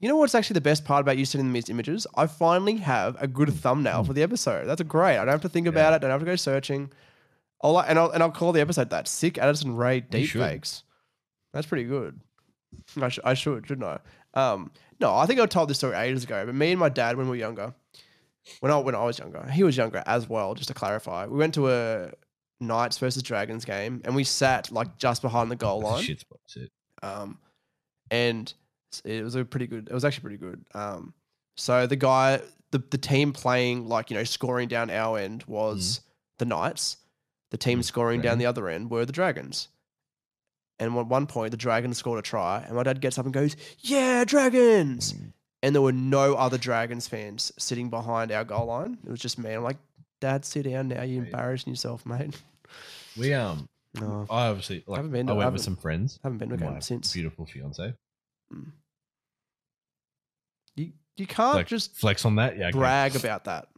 You 0.00 0.08
know 0.08 0.16
what's 0.16 0.34
actually 0.34 0.54
the 0.54 0.62
best 0.62 0.84
part 0.84 1.02
about 1.02 1.18
you 1.18 1.26
sending 1.26 1.52
me 1.52 1.60
these 1.60 1.68
images? 1.68 2.06
I 2.16 2.26
finally 2.26 2.78
have 2.78 3.16
a 3.20 3.26
good 3.28 3.52
thumbnail 3.52 4.02
for 4.02 4.14
the 4.14 4.22
episode. 4.22 4.66
That's 4.66 4.80
great. 4.82 5.16
I 5.18 5.24
don't 5.24 5.28
have 5.28 5.42
to 5.42 5.48
think 5.48 5.66
about. 5.66 5.90
Yeah. 5.90 5.96
it. 5.96 5.98
Don't 6.00 6.10
have 6.10 6.20
to 6.20 6.26
go 6.26 6.36
searching. 6.36 6.90
I'll 7.62 7.78
and 7.78 7.98
I'll 7.98 8.10
and 8.10 8.22
I'll 8.22 8.30
call 8.30 8.52
the 8.52 8.62
episode 8.62 8.88
that 8.90 9.06
sick 9.06 9.36
Addison 9.36 9.76
Rae 9.76 10.00
deepfakes. 10.00 10.82
That's 11.52 11.66
pretty 11.66 11.84
good. 11.84 12.18
I, 13.00 13.08
sh- 13.08 13.18
I 13.24 13.34
should, 13.34 13.66
shouldn't 13.66 13.86
I? 13.86 13.98
Um, 14.34 14.70
no, 15.00 15.14
I 15.14 15.26
think 15.26 15.40
I 15.40 15.46
told 15.46 15.68
this 15.68 15.78
story 15.78 15.96
ages 15.96 16.24
ago. 16.24 16.46
But 16.46 16.54
me 16.54 16.70
and 16.70 16.80
my 16.80 16.88
dad, 16.88 17.16
when 17.16 17.26
we 17.26 17.30
were 17.30 17.36
younger, 17.36 17.74
when 18.60 18.72
I 18.72 18.78
when 18.78 18.94
I 18.94 19.04
was 19.04 19.18
younger, 19.18 19.46
he 19.52 19.64
was 19.64 19.76
younger 19.76 20.02
as 20.06 20.28
well. 20.28 20.54
Just 20.54 20.68
to 20.68 20.74
clarify, 20.74 21.26
we 21.26 21.36
went 21.36 21.52
to 21.54 21.70
a 21.70 22.10
Knights 22.60 22.96
versus 22.98 23.22
Dragons 23.22 23.64
game, 23.66 24.00
and 24.04 24.14
we 24.14 24.24
sat 24.24 24.70
like 24.70 24.96
just 24.96 25.20
behind 25.20 25.50
the 25.50 25.56
goal 25.56 25.80
line. 25.82 26.02
shit. 26.46 26.70
Um, 27.02 27.38
and 28.10 28.52
it 29.04 29.22
was 29.22 29.34
a 29.34 29.44
pretty 29.44 29.66
good. 29.66 29.88
It 29.88 29.94
was 29.94 30.04
actually 30.04 30.22
pretty 30.22 30.36
good. 30.38 30.64
Um, 30.74 31.14
so 31.56 31.86
the 31.86 31.96
guy, 31.96 32.40
the 32.70 32.82
the 32.90 32.98
team 32.98 33.32
playing 33.32 33.88
like 33.88 34.10
you 34.10 34.16
know 34.16 34.24
scoring 34.24 34.68
down 34.68 34.90
our 34.90 35.18
end 35.18 35.44
was 35.46 36.00
the 36.38 36.44
Knights. 36.44 36.96
The 37.50 37.58
team 37.58 37.80
Mm, 37.80 37.84
scoring 37.84 38.20
down 38.20 38.38
the 38.38 38.46
other 38.46 38.68
end 38.68 38.90
were 38.90 39.04
the 39.04 39.12
Dragons. 39.12 39.68
And 40.78 40.96
at 40.96 41.06
one 41.06 41.26
point, 41.26 41.50
the 41.50 41.56
Dragons 41.56 41.98
scored 41.98 42.18
a 42.18 42.22
try, 42.22 42.62
and 42.66 42.74
my 42.76 42.82
dad 42.84 43.00
gets 43.00 43.18
up 43.18 43.24
and 43.26 43.34
goes, 43.34 43.54
"Yeah, 43.80 44.24
Dragons!" 44.24 45.12
Mm. 45.12 45.32
And 45.62 45.74
there 45.74 45.82
were 45.82 45.92
no 45.92 46.34
other 46.36 46.56
Dragons 46.56 47.06
fans 47.06 47.52
sitting 47.58 47.90
behind 47.90 48.32
our 48.32 48.44
goal 48.44 48.66
line. 48.66 48.96
It 49.04 49.10
was 49.10 49.20
just 49.20 49.38
me. 49.38 49.52
I'm 49.52 49.62
like, 49.62 49.76
"Dad, 50.20 50.44
sit 50.46 50.62
down 50.62 50.88
now. 50.88 51.02
You're 51.02 51.24
embarrassing 51.24 51.70
yourself, 51.72 52.06
mate." 52.06 52.40
We 53.18 53.34
um, 53.34 53.68
No, 54.00 54.24
I 54.30 54.46
obviously 54.46 54.84
like 54.86 54.96
Haven't 54.98 55.10
been 55.12 55.26
to- 55.26 55.32
I 55.32 55.36
went 55.36 55.44
haven't- 55.44 55.54
with 55.54 55.62
some 55.64 55.76
friends. 55.76 56.18
haven't 56.22 56.38
been 56.38 56.48
to 56.50 56.54
a 56.54 56.58
my 56.58 56.66
game 56.74 56.80
since. 56.80 57.12
beautiful 57.12 57.44
fiance. 57.44 57.92
You 58.52 58.72
you 61.16 61.26
can't 61.26 61.54
Like, 61.56 61.66
just 61.66 61.96
flex 61.96 62.24
on 62.24 62.36
that. 62.36 62.56
Yeah, 62.58 62.68
okay. 62.68 62.78
brag 62.78 63.16
about 63.16 63.44
that. 63.44 63.68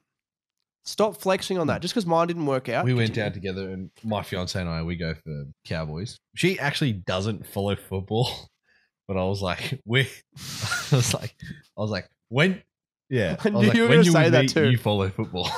Stop 0.85 1.17
flexing 1.17 1.59
on 1.59 1.69
that. 1.69 1.81
Just 1.81 1.95
because 1.95 2.07
mine 2.07 2.27
didn't 2.27 2.47
work 2.47 2.69
out. 2.69 2.85
we 2.85 2.93
went 2.95 3.15
down 3.15 3.33
together, 3.33 3.71
and 3.71 3.91
my 4.03 4.23
fiance 4.23 4.59
and 4.61 4.69
I 4.69 4.83
we 4.83 4.97
go 4.97 5.15
for 5.15 5.45
Cowboys. 5.65 6.19
She 6.35 6.59
actually 6.59 6.93
doesn't 6.93 7.47
follow 7.47 7.77
football, 7.77 8.29
but 9.09 9.17
I 9.17 9.25
was 9.25 9.41
like, 9.41 9.81
we, 9.87 10.01
I 10.03 10.97
was 10.97 11.15
like, 11.15 11.35
I 11.79 11.81
was 11.81 11.91
like, 11.91 12.09
when, 12.31 12.61
yeah, 13.09 13.37
I 13.45 13.49
I 13.49 13.51
knew 13.51 13.59
like, 13.69 13.75
you 13.77 13.83
were 13.83 13.89
when 13.89 13.99
gonna 13.99 14.07
you 14.07 14.13
say 14.13 14.31
that 14.31 14.43
me, 14.43 14.49
too. 14.49 14.71
You 14.71 14.79
follow 14.79 15.09
football, 15.09 15.49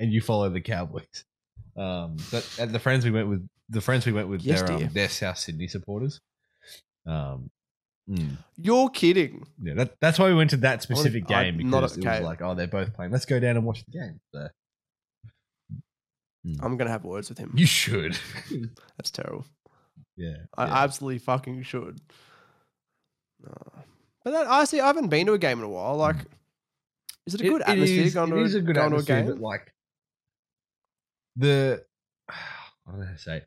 and 0.00 0.12
you 0.12 0.20
follow 0.20 0.48
the 0.50 0.60
Cowboys. 0.60 1.24
Um, 1.76 2.16
but 2.32 2.48
and 2.58 2.72
the 2.72 2.80
friends 2.80 3.04
we 3.04 3.12
went 3.12 3.28
with, 3.28 3.48
the 3.68 3.80
friends 3.80 4.04
we 4.04 4.12
went 4.12 4.28
with, 4.28 4.42
Yes, 4.42 4.62
they're 4.62 4.72
um, 4.72 4.88
they're 4.92 5.08
South 5.08 5.38
Sydney 5.38 5.68
supporters. 5.68 6.20
Um, 7.06 7.50
mm. 8.08 8.36
You're 8.56 8.88
kidding. 8.90 9.46
Yeah, 9.62 9.74
that, 9.74 10.00
that's 10.00 10.18
why 10.18 10.28
we 10.28 10.34
went 10.34 10.50
to 10.50 10.56
that 10.58 10.82
specific 10.82 11.24
I- 11.30 11.44
game 11.44 11.56
because 11.58 11.96
it 11.96 12.00
okay. 12.06 12.18
was 12.20 12.26
like, 12.26 12.42
oh, 12.42 12.54
they're 12.54 12.66
both 12.66 12.92
playing. 12.94 13.12
Let's 13.12 13.24
go 13.26 13.38
down 13.40 13.56
and 13.56 13.64
watch 13.64 13.84
the 13.84 13.92
game. 13.92 14.20
So, 14.34 14.48
I'm 16.60 16.76
gonna 16.76 16.90
have 16.90 17.04
words 17.04 17.28
with 17.28 17.38
him. 17.38 17.52
you 17.56 17.66
should. 17.66 18.18
That's 18.96 19.10
terrible. 19.10 19.44
yeah. 20.16 20.34
I 20.56 20.66
yeah. 20.66 20.82
absolutely 20.82 21.18
fucking 21.18 21.62
should. 21.62 22.00
No. 23.40 23.52
But 24.24 24.30
that, 24.32 24.46
I 24.48 24.64
see. 24.64 24.80
I 24.80 24.86
haven't 24.88 25.08
been 25.08 25.26
to 25.26 25.32
a 25.34 25.38
game 25.38 25.58
in 25.58 25.64
a 25.64 25.68
while. 25.68 25.96
Like, 25.96 26.16
is 27.26 27.34
it 27.34 27.40
a 27.40 27.44
good 27.44 27.60
it 27.62 27.68
atmosphere 27.68 28.02
is- 28.04 28.14
going 28.14 28.32
it 28.32 28.34
to 28.34 28.40
is 28.42 28.54
a 28.54 28.60
good 28.60 28.74
going 28.74 28.86
atmosphere, 28.86 29.22
to 29.22 29.30
a 29.30 29.32
game? 29.34 29.42
like 29.42 29.72
the 31.36 31.84
what 32.84 32.98
did 32.98 33.08
I 33.08 33.16
say? 33.16 33.36
S- 33.36 33.42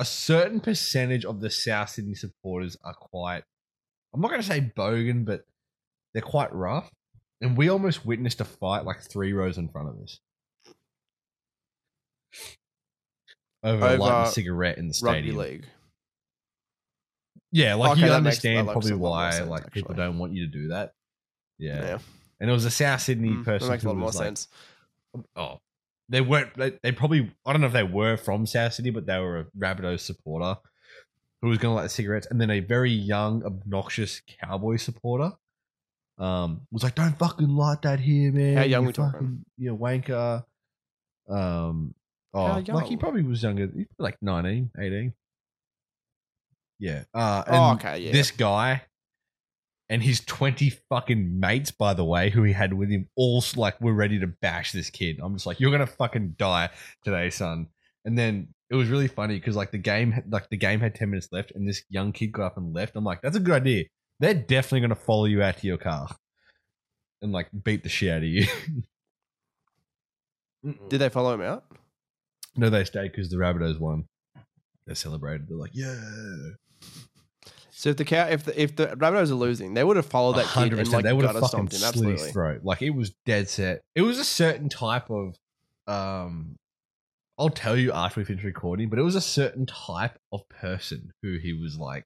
A 0.00 0.04
certain 0.04 0.60
percentage 0.60 1.26
of 1.26 1.40
the 1.40 1.50
South 1.50 1.90
Sydney 1.90 2.14
supporters 2.14 2.74
are 2.82 2.94
quite. 2.94 3.44
I'm 4.14 4.20
not 4.22 4.30
going 4.30 4.40
to 4.40 4.46
say 4.46 4.72
bogan, 4.74 5.26
but 5.26 5.44
they're 6.14 6.22
quite 6.22 6.52
rough. 6.54 6.90
And 7.42 7.54
we 7.54 7.68
almost 7.68 8.06
witnessed 8.06 8.40
a 8.40 8.46
fight 8.46 8.86
like 8.86 9.02
three 9.02 9.34
rows 9.34 9.58
in 9.58 9.68
front 9.68 9.90
of 9.90 10.02
us. 10.02 10.18
Over, 13.62 13.84
Over 13.84 13.98
lighting 13.98 14.22
a 14.22 14.32
cigarette 14.32 14.78
in 14.78 14.88
the 14.88 14.94
stadium. 14.94 15.36
league. 15.36 15.66
Yeah, 17.52 17.74
like 17.74 17.92
Okay, 17.92 18.00
you 18.00 18.06
that 18.06 18.12
that 18.12 18.16
understand 18.16 18.66
makes 18.68 18.72
probably 18.72 18.92
a 18.92 18.94
lot 18.94 19.00
more 19.00 19.10
why 19.10 19.30
sense, 19.32 19.50
like 19.50 19.70
people 19.70 19.94
don't 19.94 20.18
want 20.18 20.32
you 20.32 20.46
to 20.46 20.50
do 20.52 20.68
that. 20.68 20.94
Yeah. 21.58 21.82
Yeah, 21.84 21.98
And 22.40 22.48
it 22.48 22.52
was 22.54 22.64
a 22.64 22.70
South 22.70 23.02
Sydney 23.02 23.32
Mm, 23.32 23.44
that 23.44 23.44
person 23.44 23.68
makes 23.68 23.84
a 23.84 23.88
lot 23.88 23.96
more 23.98 24.06
like, 24.06 24.14
sense. 24.14 24.48
oh, 25.36 25.60
they 26.10 26.20
weren't. 26.20 26.54
They, 26.54 26.72
they 26.82 26.92
probably. 26.92 27.32
I 27.46 27.52
don't 27.52 27.60
know 27.62 27.68
if 27.68 27.72
they 27.72 27.82
were 27.84 28.16
from 28.16 28.46
South 28.46 28.74
City, 28.74 28.90
but 28.90 29.06
they 29.06 29.18
were 29.18 29.38
a 29.38 29.44
Rabbitohs 29.56 30.00
supporter 30.00 30.56
who 31.40 31.48
was 31.48 31.58
going 31.58 31.72
to 31.72 31.76
light 31.76 31.84
the 31.84 31.88
cigarettes, 31.88 32.26
and 32.30 32.40
then 32.40 32.50
a 32.50 32.60
very 32.60 32.90
young, 32.90 33.44
obnoxious 33.44 34.20
Cowboy 34.42 34.76
supporter 34.76 35.32
um 36.18 36.62
was 36.70 36.82
like, 36.82 36.96
"Don't 36.96 37.18
fucking 37.18 37.48
light 37.48 37.82
that 37.82 38.00
here, 38.00 38.30
man." 38.32 38.56
How 38.56 38.64
young 38.64 38.82
you 38.82 38.88
we 38.88 38.92
talking? 38.92 39.12
fucking, 39.12 39.44
You 39.56 39.76
wanker. 39.76 40.44
Um. 41.28 41.94
Oh, 42.34 42.46
How 42.46 42.74
like 42.74 42.86
he 42.86 42.96
probably 42.96 43.22
was 43.22 43.42
younger, 43.42 43.68
he's 43.74 43.86
like 43.98 44.16
19, 44.22 44.70
18. 44.78 45.12
Yeah. 46.78 47.02
Uh, 47.12 47.42
and 47.46 47.56
Oh, 47.56 47.72
okay, 47.72 47.98
yeah. 47.98 48.12
This 48.12 48.30
guy 48.30 48.82
and 49.90 50.02
his 50.02 50.20
20 50.20 50.70
fucking 50.88 51.40
mates, 51.40 51.72
by 51.72 51.92
the 51.94 52.04
way, 52.04 52.30
who 52.30 52.44
he 52.44 52.52
had 52.52 52.72
with 52.72 52.88
him, 52.88 53.08
all 53.16 53.42
like 53.56 53.78
were 53.80 53.92
ready 53.92 54.20
to 54.20 54.28
bash 54.28 54.70
this 54.70 54.88
kid. 54.88 55.18
I'm 55.20 55.34
just 55.34 55.46
like, 55.46 55.58
you're 55.58 55.72
gonna 55.72 55.86
fucking 55.86 56.36
die 56.38 56.70
today, 57.02 57.28
son. 57.28 57.66
And 58.04 58.16
then 58.16 58.54
it 58.70 58.76
was 58.76 58.88
really 58.88 59.08
funny 59.08 59.34
because 59.34 59.56
like 59.56 59.72
the 59.72 59.78
game, 59.78 60.22
like 60.30 60.48
the 60.48 60.56
game 60.56 60.78
had 60.78 60.94
10 60.94 61.10
minutes 61.10 61.28
left, 61.32 61.50
and 61.56 61.68
this 61.68 61.82
young 61.90 62.12
kid 62.12 62.28
got 62.28 62.46
up 62.46 62.56
and 62.56 62.72
left. 62.72 62.94
I'm 62.94 63.04
like, 63.04 63.20
that's 63.20 63.36
a 63.36 63.40
good 63.40 63.56
idea. 63.56 63.84
They're 64.20 64.32
definitely 64.32 64.82
gonna 64.82 64.94
follow 64.94 65.24
you 65.24 65.42
out 65.42 65.58
to 65.58 65.66
your 65.66 65.78
car 65.78 66.08
and 67.20 67.32
like 67.32 67.48
beat 67.64 67.82
the 67.82 67.88
shit 67.88 68.12
out 68.12 68.18
of 68.18 68.24
you. 68.24 68.46
Did 70.88 71.00
they 71.00 71.08
follow 71.08 71.34
him 71.34 71.42
out? 71.42 71.64
no, 72.56 72.70
they 72.70 72.84
stayed 72.84 73.10
because 73.10 73.28
the 73.28 73.38
Rabbitohs 73.38 73.80
won. 73.80 74.04
They 74.86 74.94
celebrated. 74.94 75.48
They're 75.48 75.56
like, 75.56 75.70
yeah. 75.74 75.96
So 77.80 77.88
if 77.88 77.96
the 77.96 78.04
cow, 78.04 78.26
if 78.26 78.44
the 78.44 78.60
if 78.62 78.76
the 78.76 78.88
Rabbitohs 78.88 79.30
are 79.30 79.34
losing, 79.36 79.72
they 79.72 79.82
would 79.82 79.96
have 79.96 80.04
followed 80.04 80.36
that 80.36 80.44
kid 80.48 80.74
and 80.74 80.86
100%. 80.86 80.92
like 80.92 81.02
they 81.02 81.14
would 81.14 81.24
have 81.24 81.32
gutter 81.32 81.46
fucking 81.46 81.70
stomped 81.70 81.72
him. 81.72 81.78
slit 81.78 81.88
Absolutely. 81.88 82.22
his 82.24 82.32
throat. 82.32 82.60
Like 82.62 82.82
it 82.82 82.90
was 82.90 83.14
dead 83.24 83.48
set. 83.48 83.80
It 83.94 84.02
was 84.02 84.18
a 84.18 84.24
certain 84.24 84.68
type 84.68 85.08
of 85.10 85.34
um 85.86 86.56
I'll 87.38 87.48
tell 87.48 87.78
you 87.78 87.90
after 87.92 88.20
we 88.20 88.26
finish 88.26 88.44
recording, 88.44 88.90
but 88.90 88.98
it 88.98 89.02
was 89.02 89.14
a 89.14 89.20
certain 89.22 89.64
type 89.64 90.18
of 90.30 90.46
person 90.50 91.12
who 91.22 91.38
he 91.38 91.54
was 91.54 91.78
like 91.78 92.04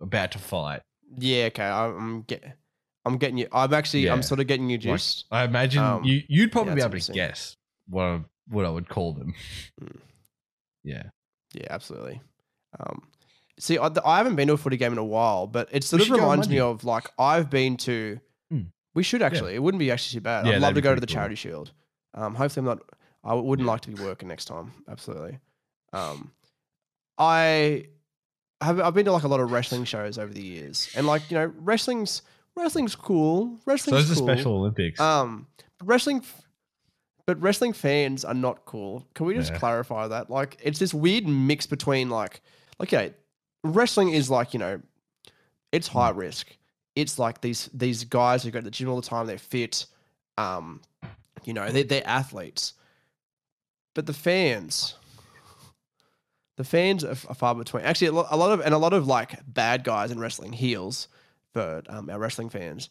about 0.00 0.32
to 0.32 0.38
fight. 0.40 0.82
Yeah. 1.16 1.44
Okay. 1.44 1.62
I'm, 1.62 1.96
I'm 1.96 2.22
get. 2.22 2.42
I'm 3.04 3.16
getting 3.16 3.38
you. 3.38 3.46
I'm 3.52 3.72
actually. 3.72 4.06
Yeah. 4.06 4.12
I'm 4.12 4.22
sort 4.24 4.40
of 4.40 4.48
getting 4.48 4.68
you 4.70 4.78
Like. 4.78 5.00
I 5.30 5.44
imagine 5.44 5.84
Um, 5.84 6.02
you 6.02 6.22
you'd 6.28 6.50
probably 6.50 6.74
be 6.74 6.80
that's 6.80 6.84
able 6.86 6.90
to 6.90 6.96
interesting. 6.96 7.14
guess 7.14 7.56
what 7.88 8.02
I, 8.02 8.20
what 8.48 8.64
I 8.64 8.70
would 8.70 8.88
call 8.88 9.12
them. 9.12 9.34
Mm. 9.80 9.98
Yeah. 10.82 11.02
Yeah, 11.52 11.66
absolutely. 11.70 12.20
Um, 12.80 13.02
see, 13.58 13.78
I, 13.78 13.90
I 14.04 14.18
haven't 14.18 14.36
been 14.36 14.48
to 14.48 14.54
a 14.54 14.56
footy 14.56 14.76
game 14.76 14.92
in 14.92 14.98
a 14.98 15.04
while, 15.04 15.46
but 15.46 15.68
it 15.72 15.84
sort 15.84 16.00
We 16.00 16.04
of 16.04 16.06
should 16.08 16.16
go 16.16 16.24
on 16.24 16.30
reminds 16.30 16.48
me 16.48 16.60
of 16.60 16.84
like 16.84 17.10
I've 17.18 17.50
been 17.50 17.76
to. 17.78 18.18
Hmm. 18.50 18.60
We 18.94 19.02
should 19.02 19.22
actually. 19.22 19.54
It 19.54 19.62
wouldn't 19.62 19.78
be 19.78 19.90
actually 19.90 20.18
too 20.20 20.22
bad. 20.24 20.46
Yeah, 20.46 20.54
I'd 20.56 20.62
love 20.62 20.74
to 20.74 20.80
go 20.80 20.94
to 20.94 21.00
the 21.00 21.06
cool. 21.06 21.14
Charity 21.14 21.34
Shield. 21.36 21.72
Um, 22.14 22.34
hopefully, 22.34 22.62
I'm 22.68 22.76
not. 22.76 22.82
I 23.24 23.34
wouldn't 23.34 23.66
Yeah. 23.66 23.72
like 23.72 23.80
to 23.82 23.90
be 23.90 24.02
working 24.02 24.28
next 24.28 24.46
time. 24.46 24.72
Absolutely. 24.88 25.38
Um, 25.92 26.32
I 27.18 27.84
have. 28.60 28.80
I've 28.80 28.94
been 28.94 29.04
to 29.06 29.12
like 29.12 29.22
a 29.24 29.28
lot 29.28 29.40
of 29.40 29.50
wrestling 29.50 29.84
shows 29.84 30.18
over 30.18 30.32
the 30.32 30.42
years, 30.42 30.88
and 30.96 31.06
like 31.06 31.30
you 31.30 31.36
know, 31.36 31.52
wrestling's 31.58 32.22
wrestling's 32.56 32.94
cool. 32.96 33.56
So 33.58 33.62
Wrestling's 33.66 34.08
those 34.08 34.18
are. 34.20 34.22
Special 34.22 34.54
Olympics. 34.56 35.00
Um, 35.00 35.46
wrestling, 35.84 36.22
but 37.26 37.40
wrestling 37.40 37.72
fans 37.72 38.24
are 38.24 38.34
not 38.34 38.64
cool. 38.64 39.06
Can 39.14 39.26
we 39.26 39.34
just 39.34 39.52
Yeah. 39.52 39.58
clarify 39.58 40.08
that? 40.08 40.28
Like, 40.30 40.56
it's 40.62 40.78
this 40.78 40.92
weird 40.94 41.26
mix 41.26 41.66
between 41.66 42.10
like, 42.10 42.40
okay, 42.80 43.14
wrestling 43.64 44.10
is 44.10 44.30
like 44.30 44.52
you 44.54 44.58
know, 44.58 44.80
it's 45.72 45.88
high 45.88 46.12
Hmm. 46.12 46.18
risk. 46.18 46.48
It's 46.96 47.18
like 47.18 47.40
these 47.40 47.70
these 47.72 48.04
guys 48.04 48.42
who 48.42 48.50
go 48.50 48.60
to 48.60 48.64
the 48.64 48.70
gym 48.70 48.88
all 48.88 49.00
the 49.00 49.06
time. 49.06 49.26
They're 49.26 49.38
fit. 49.38 49.86
Um, 50.36 50.80
you 51.44 51.52
know, 51.52 51.70
they're, 51.70 51.84
they're 51.84 52.06
athletes. 52.06 52.74
But 53.94 54.06
the 54.06 54.12
fans, 54.12 54.94
the 56.56 56.64
fans 56.64 57.04
are, 57.04 57.10
are 57.28 57.34
far 57.34 57.54
between. 57.54 57.84
Actually, 57.84 58.08
a 58.08 58.12
lot, 58.12 58.26
a 58.30 58.36
lot 58.36 58.50
of 58.52 58.60
and 58.60 58.74
a 58.74 58.78
lot 58.78 58.92
of 58.92 59.06
like 59.06 59.38
bad 59.46 59.84
guys 59.84 60.10
in 60.10 60.18
wrestling, 60.18 60.52
heels 60.52 61.08
for 61.52 61.82
um, 61.88 62.10
our 62.10 62.18
wrestling 62.18 62.48
fans 62.50 62.90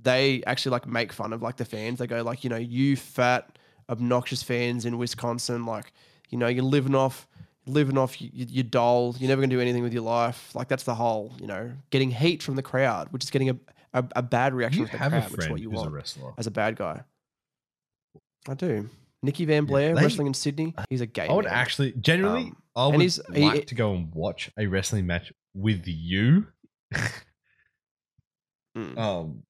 they 0.00 0.42
actually 0.46 0.70
like 0.70 0.86
make 0.86 1.12
fun 1.12 1.32
of 1.32 1.42
like 1.42 1.56
the 1.56 1.64
fans. 1.64 1.98
They 1.98 2.06
go 2.06 2.22
like, 2.22 2.44
you 2.44 2.50
know, 2.50 2.56
you 2.56 2.96
fat, 2.96 3.58
obnoxious 3.90 4.42
fans 4.44 4.86
in 4.86 4.96
Wisconsin, 4.96 5.66
like, 5.66 5.92
you 6.28 6.38
know, 6.38 6.46
you're 6.46 6.62
living 6.62 6.94
off, 6.94 7.26
living 7.68 7.98
off 7.98 8.20
your 8.20 8.64
dole. 8.64 9.14
You're 9.18 9.28
never 9.28 9.40
gonna 9.42 9.50
do 9.54 9.60
anything 9.60 9.82
with 9.82 9.92
your 9.92 10.02
life. 10.02 10.54
Like 10.54 10.68
that's 10.68 10.84
the 10.84 10.94
whole, 10.94 11.32
you 11.40 11.46
know, 11.46 11.72
getting 11.90 12.10
heat 12.10 12.42
from 12.42 12.56
the 12.56 12.62
crowd, 12.62 13.08
which 13.12 13.24
is 13.24 13.30
getting 13.30 13.50
a 13.50 13.56
a, 13.94 14.04
a 14.16 14.22
bad 14.22 14.52
reaction 14.54 14.82
you 14.82 14.86
from 14.88 14.98
the 14.98 15.06
a 15.06 15.10
crowd, 15.10 15.30
which 15.32 15.44
is 15.44 15.50
what 15.50 15.60
you 15.60 15.70
a 15.70 15.74
want 15.74 15.92
wrestler. 15.92 16.32
as 16.38 16.46
a 16.46 16.50
bad 16.50 16.76
guy. 16.76 17.02
I 18.48 18.54
do. 18.54 18.88
Nikki 19.22 19.44
Van 19.46 19.64
Blair 19.64 19.94
they- 19.94 20.02
wrestling 20.02 20.26
in 20.28 20.34
Sydney. 20.34 20.74
He's 20.90 21.00
a 21.00 21.06
gay. 21.06 21.26
I 21.26 21.32
would 21.32 21.44
man. 21.46 21.54
actually 21.54 21.92
generally 21.92 22.44
Um, 22.44 22.56
I 22.76 22.86
would 22.88 23.00
he's- 23.00 23.20
he- 23.34 23.40
like 23.44 23.66
to 23.66 23.74
go 23.74 23.94
and 23.94 24.12
watch 24.14 24.50
a 24.58 24.66
wrestling 24.66 25.06
match 25.06 25.32
with 25.54 25.82
you. 25.86 26.46
Mm. 28.76 28.96
um 28.98 29.42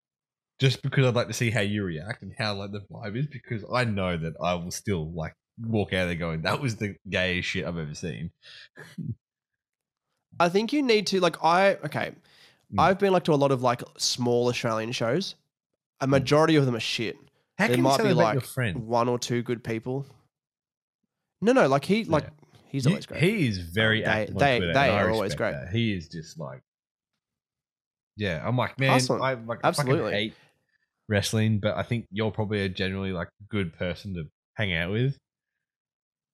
just 0.60 0.80
because 0.82 1.04
I'd 1.04 1.14
like 1.14 1.26
to 1.28 1.32
see 1.34 1.50
how 1.50 1.60
you 1.60 1.84
react 1.84 2.22
and 2.22 2.32
how 2.38 2.54
like 2.54 2.72
the 2.72 2.80
vibe 2.90 3.16
is 3.16 3.26
because 3.26 3.64
I 3.72 3.84
know 3.84 4.16
that 4.16 4.32
I 4.42 4.54
will 4.54 4.70
still 4.70 5.12
like 5.12 5.34
walk 5.60 5.92
out 5.92 6.06
there 6.06 6.14
going, 6.14 6.42
That 6.42 6.60
was 6.60 6.76
the 6.76 6.96
gayest 7.08 7.48
shit 7.48 7.64
I've 7.66 7.78
ever 7.78 7.94
seen. 7.94 8.30
I 10.40 10.48
think 10.48 10.72
you 10.72 10.82
need 10.82 11.06
to 11.08 11.20
like 11.20 11.42
I 11.44 11.74
okay. 11.84 12.12
Mm. 12.72 12.78
I've 12.80 12.98
been 12.98 13.12
like 13.12 13.24
to 13.24 13.32
a 13.32 13.34
lot 13.34 13.50
of 13.50 13.62
like 13.62 13.82
small 13.96 14.48
Australian 14.48 14.92
shows. 14.92 15.34
A 16.00 16.06
majority 16.06 16.56
of 16.56 16.64
them 16.66 16.76
are 16.76 16.80
shit. 16.80 17.16
How 17.58 17.66
There 17.66 17.74
can 17.76 17.82
might 17.82 17.98
be 17.98 18.04
about 18.10 18.16
like 18.16 18.34
your 18.34 18.40
friend? 18.42 18.86
one 18.86 19.08
or 19.08 19.18
two 19.18 19.42
good 19.42 19.64
people. 19.64 20.06
No, 21.40 21.52
no, 21.52 21.66
like 21.66 21.84
he 21.84 22.04
like 22.04 22.26
he's 22.68 22.86
always 22.86 23.06
great. 23.06 23.20
He 23.22 23.48
is 23.48 23.58
very 23.58 24.00
They- 24.00 24.06
active 24.06 24.38
they- 24.38 24.58
Twitter, 24.58 24.74
they 24.74 24.90
are 24.90 25.10
always 25.10 25.34
great. 25.34 25.52
that. 25.52 25.70
He 25.72 25.92
is 25.92 26.08
just 26.08 26.38
like, 26.38 26.60
yeah. 28.16 28.42
I'm 28.46 28.56
like, 28.56 28.78
man, 28.78 28.90
Hustling. 28.90 29.22
I 29.22 29.34
like 29.34 29.60
I 29.64 29.68
Absolutely. 29.68 30.12
hate 30.12 30.34
wrestling, 31.08 31.58
but 31.58 31.76
I 31.76 31.82
think 31.82 32.06
you're 32.12 32.30
probably 32.30 32.60
a 32.62 32.68
generally 32.68 33.12
like 33.12 33.28
good 33.48 33.72
person 33.72 34.14
to 34.14 34.24
hang 34.54 34.72
out 34.74 34.92
with, 34.92 35.16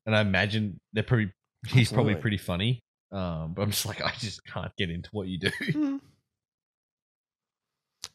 and 0.06 0.16
I 0.16 0.20
imagine 0.20 0.80
they're 0.92 1.02
probably 1.02 1.32
he's 1.66 1.92
probably 1.92 2.14
pretty 2.14 2.38
funny. 2.38 2.82
Um, 3.12 3.52
but 3.54 3.62
I'm 3.62 3.70
just 3.70 3.86
like, 3.86 4.02
I 4.04 4.12
just 4.18 4.44
can't 4.44 4.74
get 4.76 4.90
into 4.90 5.08
what 5.12 5.28
you 5.28 5.38
do. 5.38 5.50
Mm. 5.50 6.00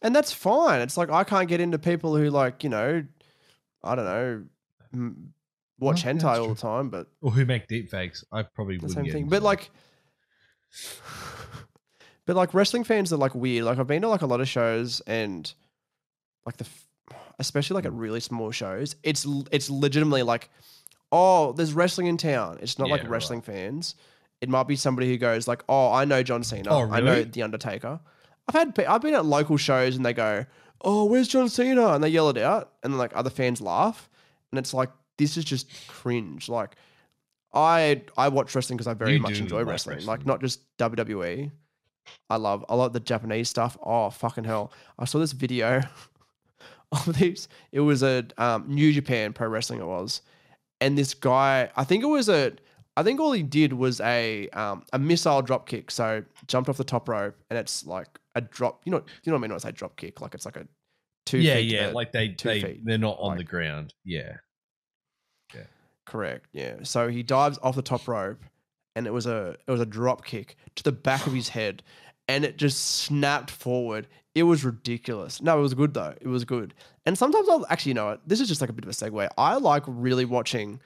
And 0.02 0.16
that's 0.16 0.32
fine. 0.32 0.80
It's 0.80 0.96
like 0.96 1.10
I 1.10 1.26
can't 1.26 1.50
get 1.50 1.60
into 1.60 1.78
people 1.78 2.16
who 2.16 2.30
like 2.30 2.64
you 2.64 2.70
know, 2.70 3.04
I 3.84 3.96
don't 3.96 4.06
know, 4.06 4.44
m- 4.94 5.34
watch 5.80 6.04
hentai 6.04 6.40
all 6.40 6.48
the 6.48 6.56
time, 6.56 6.90
but 6.90 7.08
or 7.22 7.32
who 7.32 7.46
make 7.46 7.68
deep 7.68 7.90
fakes. 7.90 8.24
I 8.32 8.44
probably 8.44 8.78
the 8.78 8.88
wouldn't 8.88 9.06
same 9.08 9.12
thing. 9.12 9.28
But 9.28 9.40
that. 9.40 9.46
like, 9.46 9.72
but 12.26 12.36
like 12.36 12.54
wrestling 12.54 12.84
fans 12.84 13.12
are 13.12 13.18
like 13.18 13.36
weird. 13.36 13.66
Like 13.66 13.78
I've 13.78 13.88
been 13.88 14.02
to 14.04 14.08
like 14.08 14.22
a 14.22 14.26
lot 14.26 14.40
of 14.40 14.48
shows 14.48 15.02
and 15.02 15.52
like 16.46 16.58
the, 16.58 16.68
especially 17.40 17.76
like 17.76 17.86
at 17.86 17.94
really 17.94 18.20
small 18.20 18.52
shows, 18.52 18.96
it's 19.04 19.28
it's 19.52 19.70
legitimately 19.70 20.24
like, 20.24 20.50
oh, 21.12 21.54
there's 21.54 21.74
wrestling 21.74 22.08
in 22.08 22.18
town. 22.18 22.60
It's 22.62 22.78
not 22.80 22.88
Yeah, 22.88 22.94
like 22.94 23.02
right. 23.04 23.10
wrestling 23.12 23.42
fans. 23.42 23.96
It 24.42 24.50
might 24.50 24.68
be 24.68 24.76
somebody 24.76 25.08
who 25.10 25.18
goes 25.18 25.48
like, 25.48 25.64
oh, 25.68 25.92
I 25.92 26.06
know 26.06 26.24
John 26.24 26.44
Cena. 26.44 26.70
Oh, 26.70 26.90
I 26.92 27.02
know 27.02 27.24
the 27.24 27.44
Undertaker. 27.44 28.00
I've 28.48 28.56
had 28.56 28.74
pe- 28.74 28.86
I've 28.86 29.02
been 29.02 29.14
at 29.14 29.26
local 29.26 29.58
shows 29.58 29.96
and 29.96 30.06
they 30.06 30.14
go, 30.14 30.46
oh, 30.82 31.06
where's 31.06 31.28
John 31.28 31.50
Cena? 31.50 31.90
And 31.90 32.04
they 32.04 32.10
yell 32.10 32.30
it 32.30 32.38
out, 32.38 32.72
and 32.84 32.94
then 32.94 32.98
like 32.98 33.12
other 33.16 33.30
fans 33.30 33.60
laugh, 33.62 34.10
and 34.52 34.58
it's 34.60 34.74
like 34.74 34.90
this 35.18 35.36
is 35.36 35.44
just 35.46 35.68
cringe. 35.88 36.48
Like 36.48 36.76
I 37.54 38.04
I 38.18 38.30
watch 38.30 38.56
wrestling 38.56 38.78
because 38.78 38.88
I 38.88 38.94
very 38.94 39.14
You 39.14 39.20
much 39.20 39.40
enjoy 39.40 39.58
like 39.60 39.68
wrestling. 39.68 40.06
Like 40.06 40.26
not 40.26 40.40
just 40.42 40.62
WWE. 40.78 41.52
I 42.30 42.36
love 42.38 42.64
I 42.70 42.76
love 42.76 42.94
the 42.94 43.00
Japanese 43.00 43.50
stuff. 43.50 43.78
Oh 43.84 44.10
fucking 44.10 44.46
hell! 44.46 44.72
I 44.98 45.06
saw 45.06 45.20
this 45.20 45.34
video 45.34 45.82
of 46.92 47.18
these. 47.18 47.50
It 47.72 47.82
was 47.82 48.04
a 48.04 48.26
um, 48.38 48.66
New 48.68 48.94
Japan 48.94 49.34
Pro 49.34 49.48
Wrestling. 49.48 49.80
It 49.80 49.86
was, 49.86 50.22
and 50.82 50.98
this 50.98 51.14
guy. 51.14 51.70
I 51.76 51.84
think 51.84 52.04
it 52.04 52.08
was 52.08 52.30
a. 52.30 52.54
I 52.98 53.04
think 53.04 53.20
all 53.22 53.32
he 53.32 53.44
did 53.44 53.72
was 53.74 54.02
a 54.02 54.50
um, 54.50 54.84
a 54.92 55.00
missile 55.00 55.42
drop 55.42 55.68
kick. 55.68 55.90
So 55.92 56.24
jumped 56.48 56.70
off 56.70 56.78
the 56.78 56.84
top 56.84 57.08
rope, 57.08 57.36
and 57.50 57.58
it's 57.58 57.86
like 57.86 58.08
a 58.36 58.42
drop. 58.42 58.82
You 58.86 58.92
know, 58.92 58.98
you 59.24 59.32
know 59.32 59.34
what 59.34 59.40
I 59.40 59.42
mean 59.42 59.52
when 59.52 59.56
I 59.56 59.60
say 59.60 59.72
drop 59.72 59.96
kick? 59.96 60.20
Like 60.22 60.34
it's 60.36 60.46
like 60.46 60.58
a 60.58 60.68
two. 61.26 61.38
yeah, 61.40 61.56
feet 61.56 61.72
yeah, 61.72 61.88
to- 61.90 61.94
like 61.94 62.12
they 62.12 62.30
two 62.30 62.50
they 62.50 62.62
feet, 62.62 62.82
they're 62.86 62.98
not 62.98 63.18
on 63.20 63.30
like- 63.30 63.38
the 63.40 63.44
ground. 63.46 63.94
Yeah. 64.04 64.38
Yeah, 65.56 65.62
Correct. 66.06 66.48
Yeah. 66.52 66.76
So 66.84 67.08
he 67.08 67.24
dives 67.24 67.58
off 67.64 67.76
the 67.76 67.82
top 67.82 68.08
rope, 68.08 68.42
and 68.96 69.08
it 69.08 69.12
was 69.14 69.26
a 69.28 69.56
it 69.68 69.72
was 69.72 69.82
a 69.82 69.86
drop 69.86 70.26
kick 70.26 70.56
to 70.76 70.84
the 70.84 70.92
back 70.92 71.26
of 71.28 71.34
his 71.34 71.50
head, 71.50 71.84
and 72.28 72.44
it 72.44 72.58
just 72.58 72.80
snapped 72.98 73.52
forward. 73.52 74.08
It 74.40 74.44
was 74.44 74.64
ridiculous. 74.64 75.42
No, 75.42 75.58
it 75.60 75.62
was 75.62 75.74
good 75.74 75.94
though. 75.94 76.14
It 76.22 76.28
was 76.28 76.46
good. 76.46 76.74
And 77.06 77.18
sometimes 77.18 77.48
I'll 77.50 77.66
actually 77.70 77.92
you 77.92 77.96
know 77.96 78.06
what. 78.08 78.22
This 78.26 78.40
is 78.40 78.48
just 78.48 78.62
like 78.62 78.70
a 78.70 78.74
bit 78.74 78.86
of 78.86 78.90
a 78.90 78.94
segue. 78.94 79.28
I 79.38 79.56
like 79.56 79.84
really 79.86 80.24
watching 80.26 80.80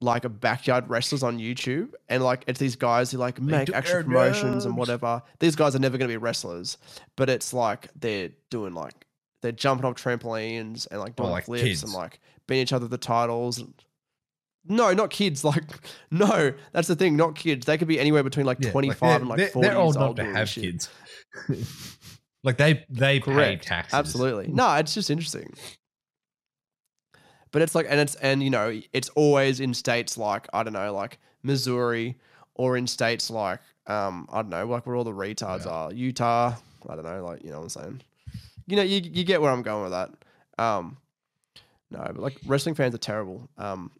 like 0.00 0.24
a 0.24 0.28
backyard 0.28 0.88
wrestlers 0.90 1.22
on 1.22 1.38
YouTube, 1.38 1.94
and 2.08 2.22
like 2.22 2.44
it's 2.46 2.60
these 2.60 2.76
guys 2.76 3.10
who 3.10 3.18
like 3.18 3.40
make 3.40 3.70
actual 3.72 4.02
promotions 4.04 4.64
and 4.66 4.76
whatever. 4.76 5.22
These 5.40 5.56
guys 5.56 5.74
are 5.74 5.78
never 5.78 5.98
going 5.98 6.08
to 6.08 6.12
be 6.12 6.16
wrestlers, 6.18 6.78
but 7.16 7.28
it's 7.28 7.52
like 7.52 7.88
they're 7.98 8.30
doing 8.50 8.74
like 8.74 9.06
they're 9.42 9.52
jumping 9.52 9.84
off 9.86 9.94
trampolines 9.96 10.86
and 10.90 11.00
like 11.00 11.16
doing 11.16 11.30
like 11.30 11.44
flips 11.46 11.62
kids. 11.64 11.82
and 11.82 11.92
like 11.92 12.20
beating 12.46 12.62
each 12.62 12.72
other 12.72 12.86
the 12.88 12.98
titles. 12.98 13.62
No, 14.68 14.92
not 14.92 15.10
kids. 15.10 15.44
Like, 15.44 15.64
no, 16.10 16.52
that's 16.72 16.88
the 16.88 16.96
thing. 16.96 17.16
Not 17.16 17.34
kids. 17.36 17.66
They 17.66 17.78
could 17.78 17.88
be 17.88 17.98
anywhere 18.00 18.22
between 18.22 18.46
like 18.46 18.58
Yeah, 18.60 18.70
25 18.72 19.00
they're- 19.00 19.18
and 19.20 19.28
like 19.28 19.50
40 19.52 19.68
they're 19.68 19.76
old 19.78 19.96
enough 19.96 20.14
to 20.16 20.24
have 20.24 20.48
shit. 20.48 20.64
kids. 20.64 20.88
like 22.46 22.56
they 22.56 22.84
they 22.88 23.20
pay 23.20 23.56
taxes. 23.56 23.92
Absolutely. 23.92 24.46
No, 24.48 24.74
it's 24.76 24.94
just 24.94 25.10
interesting. 25.10 25.52
But 27.52 27.62
it's 27.62 27.74
like, 27.74 27.86
and 27.88 27.98
it's, 28.00 28.14
and 28.16 28.42
you 28.42 28.50
know, 28.50 28.80
it's 28.92 29.08
always 29.10 29.60
in 29.60 29.72
states 29.72 30.18
like, 30.18 30.46
I 30.52 30.62
don't 30.62 30.72
know, 30.72 30.92
like 30.92 31.18
Missouri 31.42 32.16
or 32.54 32.76
in 32.76 32.86
states 32.86 33.30
like, 33.30 33.60
um, 33.86 34.28
I 34.30 34.42
don't 34.42 34.50
know, 34.50 34.66
like 34.66 34.86
where 34.86 34.94
all 34.96 35.04
the 35.04 35.12
retards 35.12 35.64
Yeah. 35.64 35.72
are. 35.72 35.92
Utah. 35.92 36.54
I 36.88 36.94
don't 36.94 37.04
know, 37.04 37.24
like, 37.24 37.42
you 37.42 37.50
know 37.50 37.56
what 37.56 37.62
I'm 37.64 37.68
saying? 37.70 38.02
You 38.66 38.76
know, 38.76 38.82
you, 38.82 39.00
you 39.02 39.24
get 39.24 39.40
where 39.40 39.50
I'm 39.50 39.62
going 39.62 39.82
with 39.84 39.92
that. 39.92 40.10
Um, 40.62 40.98
no, 41.90 42.00
but 42.00 42.18
like 42.18 42.36
wrestling 42.46 42.74
fans 42.74 42.94
are 42.94 42.98
terrible. 42.98 43.48
Um, 43.58 43.90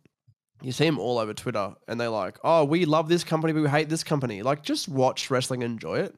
you 0.61 0.72
see 0.72 0.84
them 0.84 0.99
all 0.99 1.18
over 1.18 1.32
Twitter 1.32 1.74
and 1.88 2.01
they're 2.01 2.09
like, 2.11 2.38
oh, 2.44 2.64
we 2.64 2.84
love 2.84 3.09
this 3.09 3.24
company, 3.24 3.53
but 3.53 3.62
we 3.62 3.68
hate 3.68 3.88
this 3.88 4.05
company. 4.05 4.42
Like, 4.42 4.62
just 4.64 4.88
watch 4.88 5.30
wrestling 5.30 5.62
and 5.62 5.72
enjoy 5.72 6.01
it. 6.01 6.14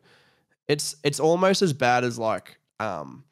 It's, 0.68 0.96
it's 1.02 1.18
almost 1.20 1.62
as 1.62 1.72
bad 1.72 2.04
as 2.04 2.18
like, 2.18 2.58
um, 2.78 3.24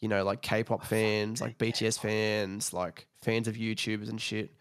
you 0.00 0.08
know, 0.08 0.22
like 0.22 0.42
K-pop 0.42 0.84
fans, 0.84 1.40
like 1.40 1.56
BTS 1.58 1.98
fans, 1.98 2.72
like 2.72 3.06
fans 3.22 3.48
of 3.48 3.56
YouTubers 3.56 4.08
and 4.10 4.20
shit. 4.20 4.54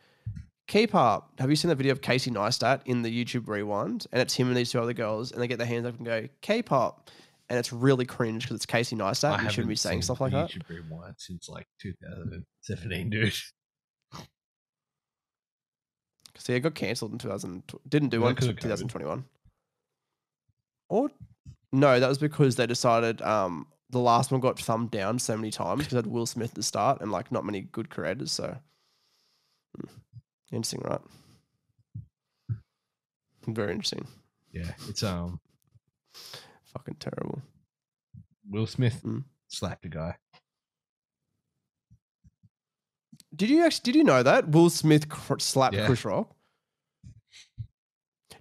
Keep 0.67 0.95
up. 0.95 1.33
Have 1.39 1.49
you 1.49 1.57
seen 1.57 1.67
that 1.69 1.75
video 1.75 1.91
of 1.91 2.01
Casey 2.01 2.31
Neistat 2.31 2.81
in 2.85 3.01
the 3.01 3.09
YouTube 3.25 3.49
Rewind? 3.49 4.07
And 4.13 4.21
it's 4.21 4.33
him 4.33 4.47
and 4.47 4.55
these 4.55 4.71
two 4.71 4.79
other 4.79 4.93
girls, 4.93 5.33
and 5.33 5.41
they 5.41 5.47
get 5.49 5.57
their 5.57 5.67
hands 5.67 5.85
up 5.85 5.97
and 5.97 6.05
go 6.05 6.29
K-pop, 6.41 7.09
and 7.49 7.59
it's 7.59 7.73
really 7.73 8.05
cringe 8.05 8.43
because 8.43 8.55
it's 8.55 8.65
Casey 8.65 8.95
Neistat. 8.95 9.39
I 9.39 9.43
You 9.43 9.49
shouldn't 9.49 9.67
be 9.67 9.75
saying 9.75 10.01
stuff 10.03 10.21
like 10.21 10.31
that. 10.31 10.49
YouTube 10.51 10.69
Rewind 10.69 11.15
since 11.17 11.49
like 11.49 11.67
2017, 11.81 13.09
dude. 13.09 13.33
Because 16.31 16.49
yeah, 16.49 16.55
it 16.55 16.61
got 16.61 16.73
cancelled 16.73 17.11
in 17.11 17.19
2000. 17.19 17.61
Didn't 17.87 18.09
do 18.09 18.19
one 18.21 18.33
that 18.33 18.39
'cause 18.39 18.47
until 18.47 18.69
2021. 18.75 19.23
Or 20.89 21.11
no, 21.73 21.99
that 21.99 22.07
was 22.07 22.19
because 22.19 22.55
they 22.55 22.67
decided 22.67 23.21
um, 23.23 23.67
the 23.89 23.99
last 23.99 24.31
one 24.31 24.39
got 24.39 24.59
thumbed 24.59 24.91
down 24.91 25.19
so 25.19 25.35
many 25.35 25.51
times 25.51 25.79
because 25.79 25.95
had 25.95 26.07
Will 26.07 26.25
Smith 26.25 26.51
at 26.51 26.55
the 26.55 26.63
start 26.63 27.01
and 27.01 27.11
like 27.11 27.31
not 27.31 27.43
many 27.43 27.61
good 27.61 27.89
creators. 27.89 28.31
So 28.31 28.55
hmm. 29.75 29.87
interesting, 30.51 30.81
right? 30.85 31.01
Very 33.47 33.71
interesting. 33.71 34.07
Yeah, 34.51 34.71
it's 34.87 35.03
um 35.03 35.39
Fucking 36.73 36.95
terrible. 36.99 37.41
Will 38.49 38.67
Smith 38.67 39.01
Mm. 39.03 39.23
slapped 39.47 39.85
a 39.85 39.89
guy. 39.89 40.15
Did 43.35 43.49
you 43.49 43.65
actually? 43.65 43.91
Did 43.91 43.95
you 43.95 44.03
know 44.03 44.21
that 44.23 44.49
Will 44.49 44.69
Smith 44.69 45.09
cr- 45.09 45.39
slapped 45.39 45.75
Yeah. 45.75 45.85
Chris 45.87 46.05
Rock? 46.05 46.35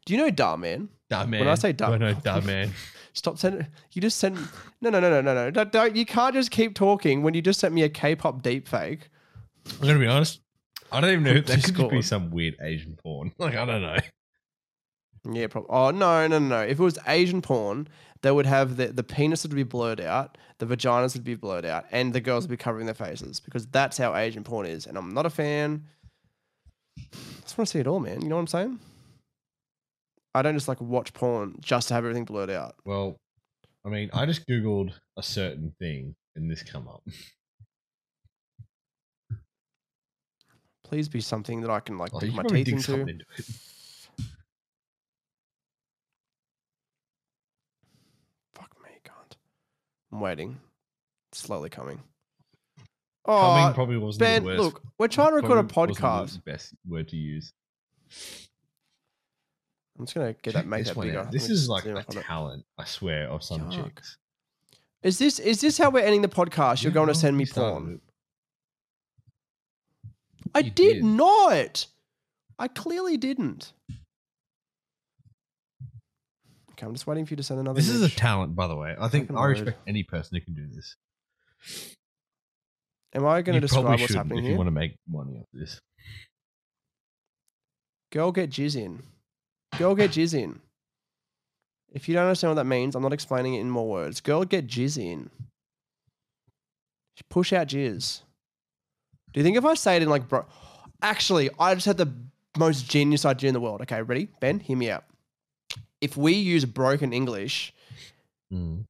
Do 0.05 0.15
you 0.15 0.19
know 0.19 0.31
Dar 0.31 0.59
Man? 0.59 0.89
Duh 1.09 1.27
man. 1.27 1.47
I 1.47 1.55
say 1.55 1.73
duh- 1.73 1.93
oh, 1.93 1.97
no, 1.97 2.15
duh 2.15 2.41
man. 2.41 2.73
Stop 3.15 3.39
sending. 3.39 3.67
You 3.93 4.03
just 4.03 4.19
send. 4.19 4.37
No, 4.81 4.91
no, 4.91 5.01
no, 5.01 5.11
no, 5.11 5.21
no, 5.21 5.35
no. 5.35 5.51
Don't, 5.51 5.71
don't. 5.71 5.97
You 5.97 6.07
can't 6.07 6.35
just 6.35 6.51
keep 6.51 6.75
talking 6.75 7.23
when 7.23 7.35
you 7.35 7.43
just 7.43 7.61
sent 7.61 7.75
me 7.75 7.83
a 7.83 7.89
K-pop 7.89 8.43
deep 8.43 8.67
fake. 8.67 9.09
I'm 9.81 9.87
gonna 9.87 9.99
be 9.99 10.07
honest. 10.07 10.41
I 10.91 11.01
don't 11.01 11.11
even 11.11 11.25
know. 11.25 11.35
That 11.35 11.63
could 11.63 11.77
just 11.77 11.91
be 11.91 12.03
some 12.03 12.31
weird 12.31 12.57
Asian 12.61 12.97
porn. 12.97 13.33
Like 13.39 13.55
I 13.55 13.65
don't 13.65 13.83
know. 13.83 13.97
Yeah, 15.31 15.47
probably. 15.47 15.71
Oh 15.71 15.91
no, 15.91 16.27
no, 16.27 16.39
no, 16.39 16.49
no. 16.49 16.61
If 16.63 16.81
it 16.81 16.83
was 16.83 16.99
Asian 17.07 17.43
porn, 17.43 17.89
they 18.23 18.31
would 18.31 18.47
have 18.47 18.77
the 18.77 18.89
the 18.89 19.03
penis 19.05 19.43
would 19.45 19.55
be 19.55 19.63
blurred 19.63 20.01
out, 20.01 20.39
the 20.59 20.67
vaginas 20.67 21.15
would 21.15 21.25
be 21.25 21.35
blurred 21.35 21.65
out, 21.65 21.85
and 21.93 22.13
the 22.13 22.21
girls 22.21 22.45
would 22.45 22.51
be 22.51 22.57
covering 22.57 22.87
their 22.87 22.95
faces 22.95 23.41
because 23.41 23.67
that's 23.67 23.99
how 23.99 24.15
Asian 24.17 24.43
porn 24.43 24.67
is. 24.67 24.87
And 24.87 24.97
I'm 24.97 25.15
not 25.15 25.27
a 25.27 25.31
fan. 25.31 25.85
I 26.99 27.03
just 27.43 27.57
want 27.57 27.69
to 27.69 27.73
see 27.73 27.79
it 27.79 27.87
all, 27.87 28.01
man. 28.01 28.21
You 28.23 28.29
know 28.29 28.37
what 28.37 28.43
I'm 28.43 28.47
saying? 28.49 28.79
I 30.35 30.43
don't 30.43 30.55
just 30.55 30.69
like 30.69 30.81
watch 30.81 31.13
porn 31.13 31.57
just 31.61 31.89
to 31.89 31.95
have 31.95 32.05
everything 32.05 32.25
blurred 32.25 32.51
out. 32.51 32.75
Well, 32.85 33.17
I 33.85 33.89
mean, 33.91 34.11
I 34.13 34.25
just 34.27 34.47
googled 34.49 34.93
a 35.17 35.23
certain 35.23 35.75
thing 35.79 36.15
and 36.37 36.51
this 36.51 36.63
come 36.63 36.89
up. 36.89 37.03
Please 40.85 41.09
be 41.09 41.21
something 41.21 41.61
that 41.63 41.71
I 41.71 41.81
can 41.81 41.99
like 41.99 42.13
Oh, 42.15 42.21
dig 42.21 42.35
my 42.35 42.43
teeth 42.43 42.67
dig 42.67 42.75
into. 42.75 43.01
into. 43.01 43.25
Fuck 48.55 48.75
me, 48.83 48.91
can't. 49.05 49.37
I'm 50.13 50.21
waiting. 50.21 50.59
It's 51.31 51.41
slowly 51.41 51.71
coming. 51.71 52.01
Oh, 53.25 53.41
Coming 53.41 53.75
probably 53.75 53.97
wasn't 53.99 54.21
Ben, 54.21 54.43
the 54.43 54.49
worst. 54.49 54.63
look, 54.63 54.83
we're 54.99 55.09
trying 55.09 55.31
to 55.31 55.37
record 55.37 55.59
a 55.59 55.65
probably 55.65 55.93
wasn't 55.93 56.07
podcast. 56.07 56.33
The 56.45 56.51
best 56.51 56.75
word 56.87 57.09
to 57.09 57.17
use. 57.17 57.53
I'm 59.99 60.07
just 60.07 60.15
gonna 60.15 60.33
get 60.33 60.45
Check 60.45 60.53
that 60.55 60.67
make 60.67 60.85
this 60.85 60.95
that 60.95 61.01
bigger. 61.01 61.19
out. 61.21 61.31
This 61.31 61.51
is 61.51 61.69
like 61.69 61.85
a 61.85 61.93
on 61.93 61.99
it. 61.99 62.07
talent, 62.11 62.65
I 62.79 62.85
swear, 62.85 63.29
of 63.29 63.43
some 63.45 63.61
Yuck. 63.71 63.85
chicks. 63.85 64.17
Is 65.03 65.19
this 65.19 65.39
is 65.39 65.61
this 65.61 65.79
how 65.79 65.91
we're 65.91 66.01
ending 66.05 66.23
the 66.23 66.29
podcast? 66.29 66.83
You're 66.83 66.91
Yeah, 66.91 66.95
going 66.95 67.09
to 67.09 67.15
send 67.15 67.37
me 67.37 67.45
porn? 67.47 68.01
I 70.55 70.63
did, 70.63 70.75
did. 70.75 71.05
not. 71.05 71.87
I 72.59 72.69
clearly 72.69 73.17
didn't. 73.17 73.73
Okay, 76.73 76.87
I'm 76.87 76.93
just 76.95 77.07
waiting 77.07 77.27
for 77.27 77.33
you 77.33 77.37
to 77.37 77.43
send 77.43 77.61
another. 77.61 77.77
This 77.81 77.89
is 77.89 78.03
a 78.03 78.09
talent, 78.09 78.55
by 78.55 78.67
the 78.69 78.77
way. 78.77 78.95
I 78.99 79.09
think 79.09 79.31
I 79.31 79.45
respect 79.47 79.79
any 79.87 80.05
person 80.05 80.37
who 80.39 80.41
can 80.45 80.55
do 80.55 80.67
this. 80.75 80.97
Am 83.15 83.27
I 83.27 83.43
going 83.43 83.55
to 83.55 83.61
describe 83.61 84.01
what's 84.01 84.15
happening 84.15 84.39
if 84.39 84.43
here? 84.45 84.53
you 84.53 84.57
want 84.59 84.69
to 84.69 84.73
make 84.73 84.97
money 85.09 85.39
off 85.39 85.47
this. 85.53 85.81
Girl, 88.11 88.31
get 88.33 88.51
jizz 88.51 88.77
in. 88.77 89.03
Girl, 89.79 89.95
get 89.95 90.11
jizz 90.13 90.35
in. 90.35 90.61
If 91.93 92.09
you 92.09 92.15
don't 92.15 92.25
understand 92.25 92.51
what 92.51 92.55
that 92.63 92.65
means, 92.69 92.95
I'm 92.95 93.03
not 93.03 93.13
explaining 93.13 93.55
it 93.55 93.61
in 93.61 93.71
more 93.71 93.89
words. 93.89 94.21
Girl, 94.21 94.45
get 94.45 94.67
jizz 94.67 94.99
in. 94.99 95.31
Push 97.29 97.53
out 97.53 97.69
jizz. 97.69 98.23
Do 99.33 99.41
you 99.41 99.45
think 99.45 99.57
if 99.57 99.65
I 99.65 99.75
say 99.75 99.97
it 99.97 100.03
in 100.03 100.09
like, 100.09 100.29
bro? 100.29 100.45
Actually, 101.03 101.51
I 101.59 101.75
just 101.75 101.87
had 101.87 101.97
the 101.97 102.13
most 102.59 102.89
genius 102.89 103.25
idea 103.25 103.49
in 103.49 103.55
the 103.55 103.61
world. 103.61 103.81
Okay, 103.83 104.03
ready? 104.03 104.29
Ben, 104.41 104.61
hear 104.61 104.77
me 104.77 104.91
out. 104.91 105.05
If 106.01 106.17
we 106.17 106.33
use 106.33 106.65
broken 106.65 107.13
English 107.13 107.73
Mm. 108.53 108.85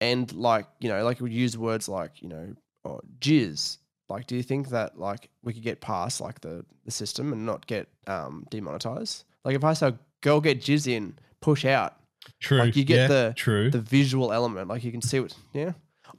and 0.00 0.32
like, 0.32 0.66
you 0.78 0.88
know, 0.88 1.02
like 1.04 1.20
we 1.20 1.32
use 1.32 1.58
words 1.58 1.88
like, 1.88 2.22
you 2.22 2.28
know, 2.28 2.54
oh, 2.84 3.00
jizz, 3.18 3.78
like, 4.08 4.28
do 4.28 4.36
you 4.36 4.44
think 4.44 4.68
that 4.68 4.96
like 4.96 5.28
we 5.42 5.52
could 5.52 5.64
get 5.64 5.80
past 5.80 6.20
like 6.20 6.40
the, 6.40 6.64
the 6.84 6.92
system 6.92 7.32
and 7.32 7.44
not 7.44 7.66
get 7.66 7.88
um, 8.06 8.46
demonetized? 8.48 9.24
Like 9.46 9.54
if 9.54 9.64
I 9.64 9.72
say 9.72 9.94
girl 10.22 10.40
get 10.42 10.60
jizz 10.60 10.86
in, 10.92 11.16
push 11.40 11.64
out, 11.64 11.94
True. 12.40 12.58
Like, 12.58 12.74
you 12.76 12.84
get 12.84 12.96
yeah, 12.96 13.06
the- 13.06 13.34
true. 13.36 13.70
the 13.70 13.80
visual 13.80 14.32
element, 14.32 14.68
like 14.68 14.82
you 14.84 14.90
can 14.92 15.00
see 15.00 15.20
what, 15.20 15.32
yeah. 15.54 15.72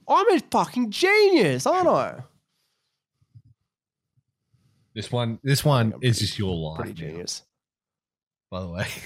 I'm 0.08 0.30
a 0.32 0.40
fucking 0.50 0.90
genius, 0.90 1.66
aren't 1.66 1.86
I? 1.88 2.22
this 4.94 5.12
one, 5.12 5.38
this 5.42 5.64
one 5.64 5.88
is 5.88 5.92
pretty- 5.92 6.12
just 6.12 6.38
your 6.38 6.54
line. 6.56 6.76
Pretty 6.76 7.02
now, 7.02 7.08
genius. 7.10 7.42
by 8.50 8.60
the 8.60 8.68
way. 8.68 8.86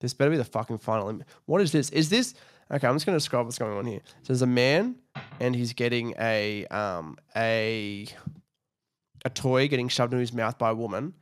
This 0.00 0.14
better 0.14 0.32
be 0.32 0.36
the 0.36 0.42
fucking 0.44 0.78
final. 0.78 1.08
Im- 1.10 1.22
What 1.46 1.60
is 1.60 1.70
this? 1.70 1.88
Is 1.90 2.08
this 2.08 2.34
okay? 2.72 2.88
I'm 2.88 2.96
just 2.96 3.06
going 3.06 3.14
to 3.14 3.20
describe 3.20 3.44
what's 3.46 3.56
going 3.56 3.78
on 3.78 3.86
here. 3.86 4.00
So 4.04 4.32
there's 4.32 4.42
a 4.42 4.48
man, 4.48 4.96
and 5.38 5.54
he's 5.54 5.72
getting 5.74 6.12
a 6.18 6.66
um 6.66 7.16
a 7.36 8.08
a 9.24 9.30
toy 9.30 9.68
getting 9.68 9.86
shoved 9.86 10.12
into 10.12 10.20
his 10.20 10.32
mouth 10.32 10.58
by 10.58 10.70
a 10.70 10.74
woman, 10.74 11.14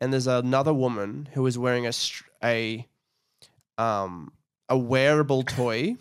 and 0.00 0.12
there's 0.12 0.26
another 0.26 0.72
woman 0.74 1.28
who 1.32 1.46
is 1.46 1.58
wearing 1.58 1.86
a 1.86 1.92
a 2.44 2.86
um 3.78 4.32
a 4.68 4.76
wearable 4.76 5.42
toy 5.42 5.96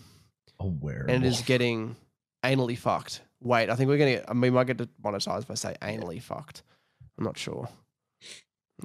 Aware. 0.60 1.06
and 1.10 1.26
is 1.26 1.42
getting 1.42 1.96
anally 2.44 2.78
fucked. 2.78 3.22
Wait, 3.42 3.70
I 3.70 3.76
think 3.76 3.90
we're 3.90 3.98
gonna 3.98 4.12
get. 4.16 4.26
I 4.30 4.34
mean, 4.34 4.42
we 4.42 4.50
might 4.52 4.68
get 4.68 4.78
demonetized 4.78 5.44
if 5.44 5.52
I 5.52 5.56
say 5.56 5.76
anally 5.82 6.22
fucked. 6.22 6.64
I'm 7.18 7.24
not 7.24 7.38
sure. 7.38 7.70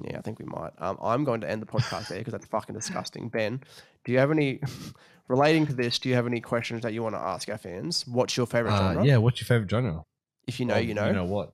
Yeah, 0.03 0.17
I 0.17 0.21
think 0.21 0.39
we 0.39 0.45
might. 0.45 0.71
Um, 0.77 0.97
I'm 1.01 1.25
going 1.25 1.41
to 1.41 1.49
end 1.51 1.61
the 1.61 1.65
podcast 1.65 2.07
there 2.07 2.19
because 2.19 2.31
that's 2.31 2.45
fucking 2.45 2.73
disgusting. 2.73 3.27
Ben, 3.27 3.61
do 4.05 4.13
you 4.13 4.19
have 4.19 4.31
any 4.31 4.61
relating 5.27 5.67
to 5.67 5.73
this? 5.73 5.99
Do 5.99 6.07
you 6.07 6.15
have 6.15 6.27
any 6.27 6.39
questions 6.39 6.83
that 6.83 6.93
you 6.93 7.03
want 7.03 7.15
to 7.15 7.19
ask 7.19 7.49
our 7.49 7.57
fans? 7.57 8.07
What's 8.07 8.37
your 8.37 8.45
favorite 8.45 8.71
Uh, 8.71 8.77
genre? 8.93 9.05
yeah, 9.05 9.17
what's 9.17 9.41
your 9.41 9.47
favorite 9.47 9.69
genre? 9.69 10.03
If 10.47 10.61
you 10.61 10.65
know, 10.65 10.75
Well, 10.75 10.83
you 10.83 10.93
know. 10.93 11.07
You 11.07 11.13
know 11.13 11.25
what? 11.25 11.51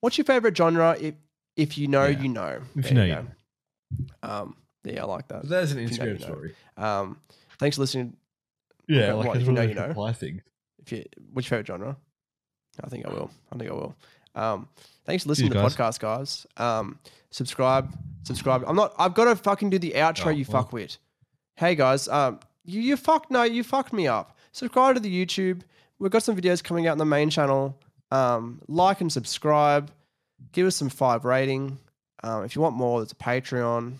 What's 0.00 0.16
your 0.16 0.24
favorite 0.24 0.56
genre? 0.56 0.96
If 0.98 1.14
if 1.56 1.78
you 1.78 1.88
know, 1.88 2.06
Yeah. 2.06 2.20
you 2.20 2.28
know. 2.28 2.60
If 2.76 2.90
you 2.90 2.96
know, 2.96 3.04
you 3.04 3.14
go. 3.14 3.26
Um, 4.22 4.56
yeah, 4.84 5.02
I 5.02 5.06
like 5.06 5.28
that. 5.28 5.42
But 5.42 5.50
That's 5.50 5.72
an 5.72 5.78
If 5.80 5.92
you 5.92 5.98
know, 5.98 6.04
Instagram 6.04 6.06
you 6.06 6.18
know. 6.18 6.26
story. 6.26 6.54
Um, 6.76 7.20
thanks 7.58 7.76
for 7.76 7.82
listening. 7.82 8.16
Yeah, 8.88 9.02
Okay, 9.02 9.12
like 9.12 9.26
what, 9.28 9.36
if 9.38 9.46
you 9.46 9.52
know, 9.52 9.62
you 9.62 9.74
know. 9.74 10.12
things. 10.12 10.42
If 10.78 10.92
you, 10.92 11.04
which 11.32 11.48
favorite 11.48 11.66
genre? 11.66 11.96
I 12.82 12.88
think 12.88 13.06
I 13.06 13.10
will. 13.10 13.30
I 13.52 13.56
think 13.56 13.70
I 13.70 13.74
will. 13.74 13.96
Um, 14.34 14.68
thanks 15.06 15.22
for 15.22 15.28
listening 15.30 15.52
to 15.52 15.58
the 15.58 15.64
podcast, 15.64 16.00
guys. 16.00 16.46
Um, 16.56 16.98
subscribe, 17.30 17.96
subscribe. 18.24 18.64
I'm 18.66 18.76
not. 18.76 18.92
I've 18.98 19.14
got 19.14 19.24
to 19.26 19.36
fucking 19.36 19.70
do 19.70 19.78
the 19.78 19.92
outro. 19.92 20.26
Oh, 20.26 20.30
you 20.30 20.44
well. 20.48 20.64
fuckwit. 20.64 20.98
Hey 21.56 21.76
guys, 21.76 22.08
um, 22.08 22.40
you 22.64 22.80
you 22.80 22.96
fucked 22.96 23.30
no, 23.30 23.44
you 23.44 23.62
fucked 23.62 23.92
me 23.92 24.08
up. 24.08 24.36
Subscribe 24.52 24.96
to 24.96 25.00
the 25.00 25.24
YouTube. 25.26 25.62
We've 26.00 26.10
got 26.10 26.24
some 26.24 26.36
videos 26.36 26.62
coming 26.64 26.88
out 26.88 26.92
on 26.92 26.98
the 26.98 27.04
main 27.04 27.30
channel. 27.30 27.78
Um, 28.10 28.60
like 28.68 29.00
and 29.00 29.10
subscribe. 29.10 29.90
Give 30.52 30.66
us 30.66 30.76
some 30.76 30.88
five 30.88 31.24
rating. 31.24 31.78
Um, 32.22 32.44
if 32.44 32.56
you 32.56 32.62
want 32.62 32.76
more, 32.76 33.00
there's 33.00 33.12
a 33.12 33.16
Patreon. 33.16 33.94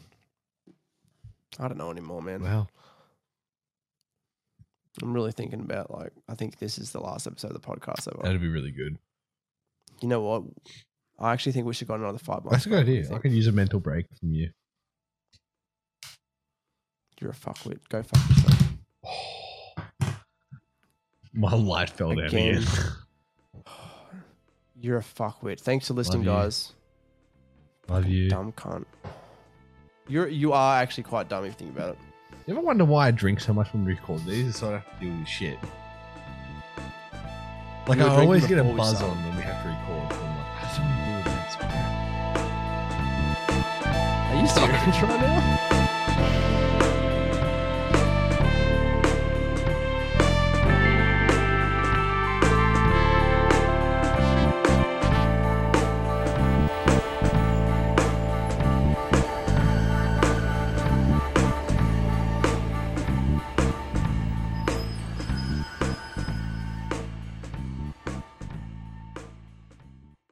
I 1.58 1.68
don't 1.68 1.78
know 1.78 1.90
anymore, 1.90 2.22
man. 2.22 2.42
Wow. 2.42 2.68
I'm 5.02 5.12
really 5.12 5.32
thinking 5.32 5.60
about 5.60 5.90
like 5.90 6.12
I 6.28 6.34
think 6.34 6.58
this 6.58 6.78
is 6.78 6.92
the 6.92 7.00
last 7.00 7.26
episode 7.26 7.50
of 7.50 7.60
the 7.60 7.66
podcast 7.66 8.08
ever. 8.08 8.22
That'd 8.22 8.40
be 8.40 8.48
really 8.48 8.70
good. 8.70 8.96
You 10.00 10.08
know 10.08 10.20
what? 10.20 10.44
I 11.18 11.32
actually 11.32 11.52
think 11.52 11.66
we 11.66 11.74
should 11.74 11.88
go 11.88 11.94
on 11.94 12.00
another 12.00 12.18
five 12.18 12.44
months. 12.44 12.50
That's 12.50 12.66
a 12.66 12.68
good 12.68 12.74
break. 12.76 12.80
What 12.80 12.86
do 12.86 12.92
you 12.92 12.98
idea. 12.98 13.06
I 13.06 13.10
think? 13.10 13.22
could 13.22 13.32
use 13.32 13.46
a 13.46 13.52
mental 13.52 13.80
break 13.80 14.06
from 14.18 14.34
you. 14.34 14.50
You're 17.20 17.30
a 17.30 17.34
fuckwit. 17.34 17.80
Go 17.88 18.02
fuck 18.02 18.28
yourself. 18.28 18.60
My 21.32 21.54
light 21.54 21.90
fell 21.90 22.14
down 22.14 22.26
Again. 22.26 22.64
You're 24.80 24.98
a 24.98 25.02
fuckwit. 25.02 25.60
Thanks 25.60 25.88
for 25.88 25.94
listening, 25.94 26.24
Love 26.24 26.44
guys. 26.44 26.72
Love 27.88 28.06
you. 28.06 28.28
Dumb 28.28 28.52
cunt. 28.52 28.84
You're 30.08 30.28
you 30.28 30.52
are 30.52 30.80
actually 30.80 31.04
quite 31.04 31.28
dumb 31.28 31.44
if 31.44 31.52
you 31.52 31.58
think 31.66 31.76
about 31.76 31.90
it. 31.90 31.98
You 32.46 32.54
ever 32.54 32.60
wonder 32.62 32.84
why 32.84 33.08
I 33.08 33.10
drink 33.10 33.40
so 33.40 33.54
much 33.54 33.72
when 33.72 33.84
we 33.84 33.92
record 33.92 34.24
these? 34.26 34.56
So 34.56 34.66
I 34.68 34.70
don't 34.72 34.80
have 34.80 34.98
to 34.98 35.04
deal 35.04 35.16
with 35.18 35.28
shit. 35.28 35.58
Like 37.86 38.00
I 38.00 38.08
always 38.08 38.46
get 38.46 38.58
a 38.58 38.64
buzz 38.64 39.00
on 39.02 39.16
when 39.24 39.36
we 39.36 39.42
have 39.42 39.62
to 39.62 39.68
record. 39.68 40.12
So 40.12 40.18
I'm 40.24 40.36
like, 40.36 40.46
I 40.56 40.60
just 40.62 40.78
want 40.80 40.90
to 40.90 40.98
deal 41.04 41.16
with 41.16 41.26
this. 41.34 41.54
Are 44.30 44.40
you 44.40 44.48
serious 44.48 45.02
right 45.02 45.20
now? 45.20 45.83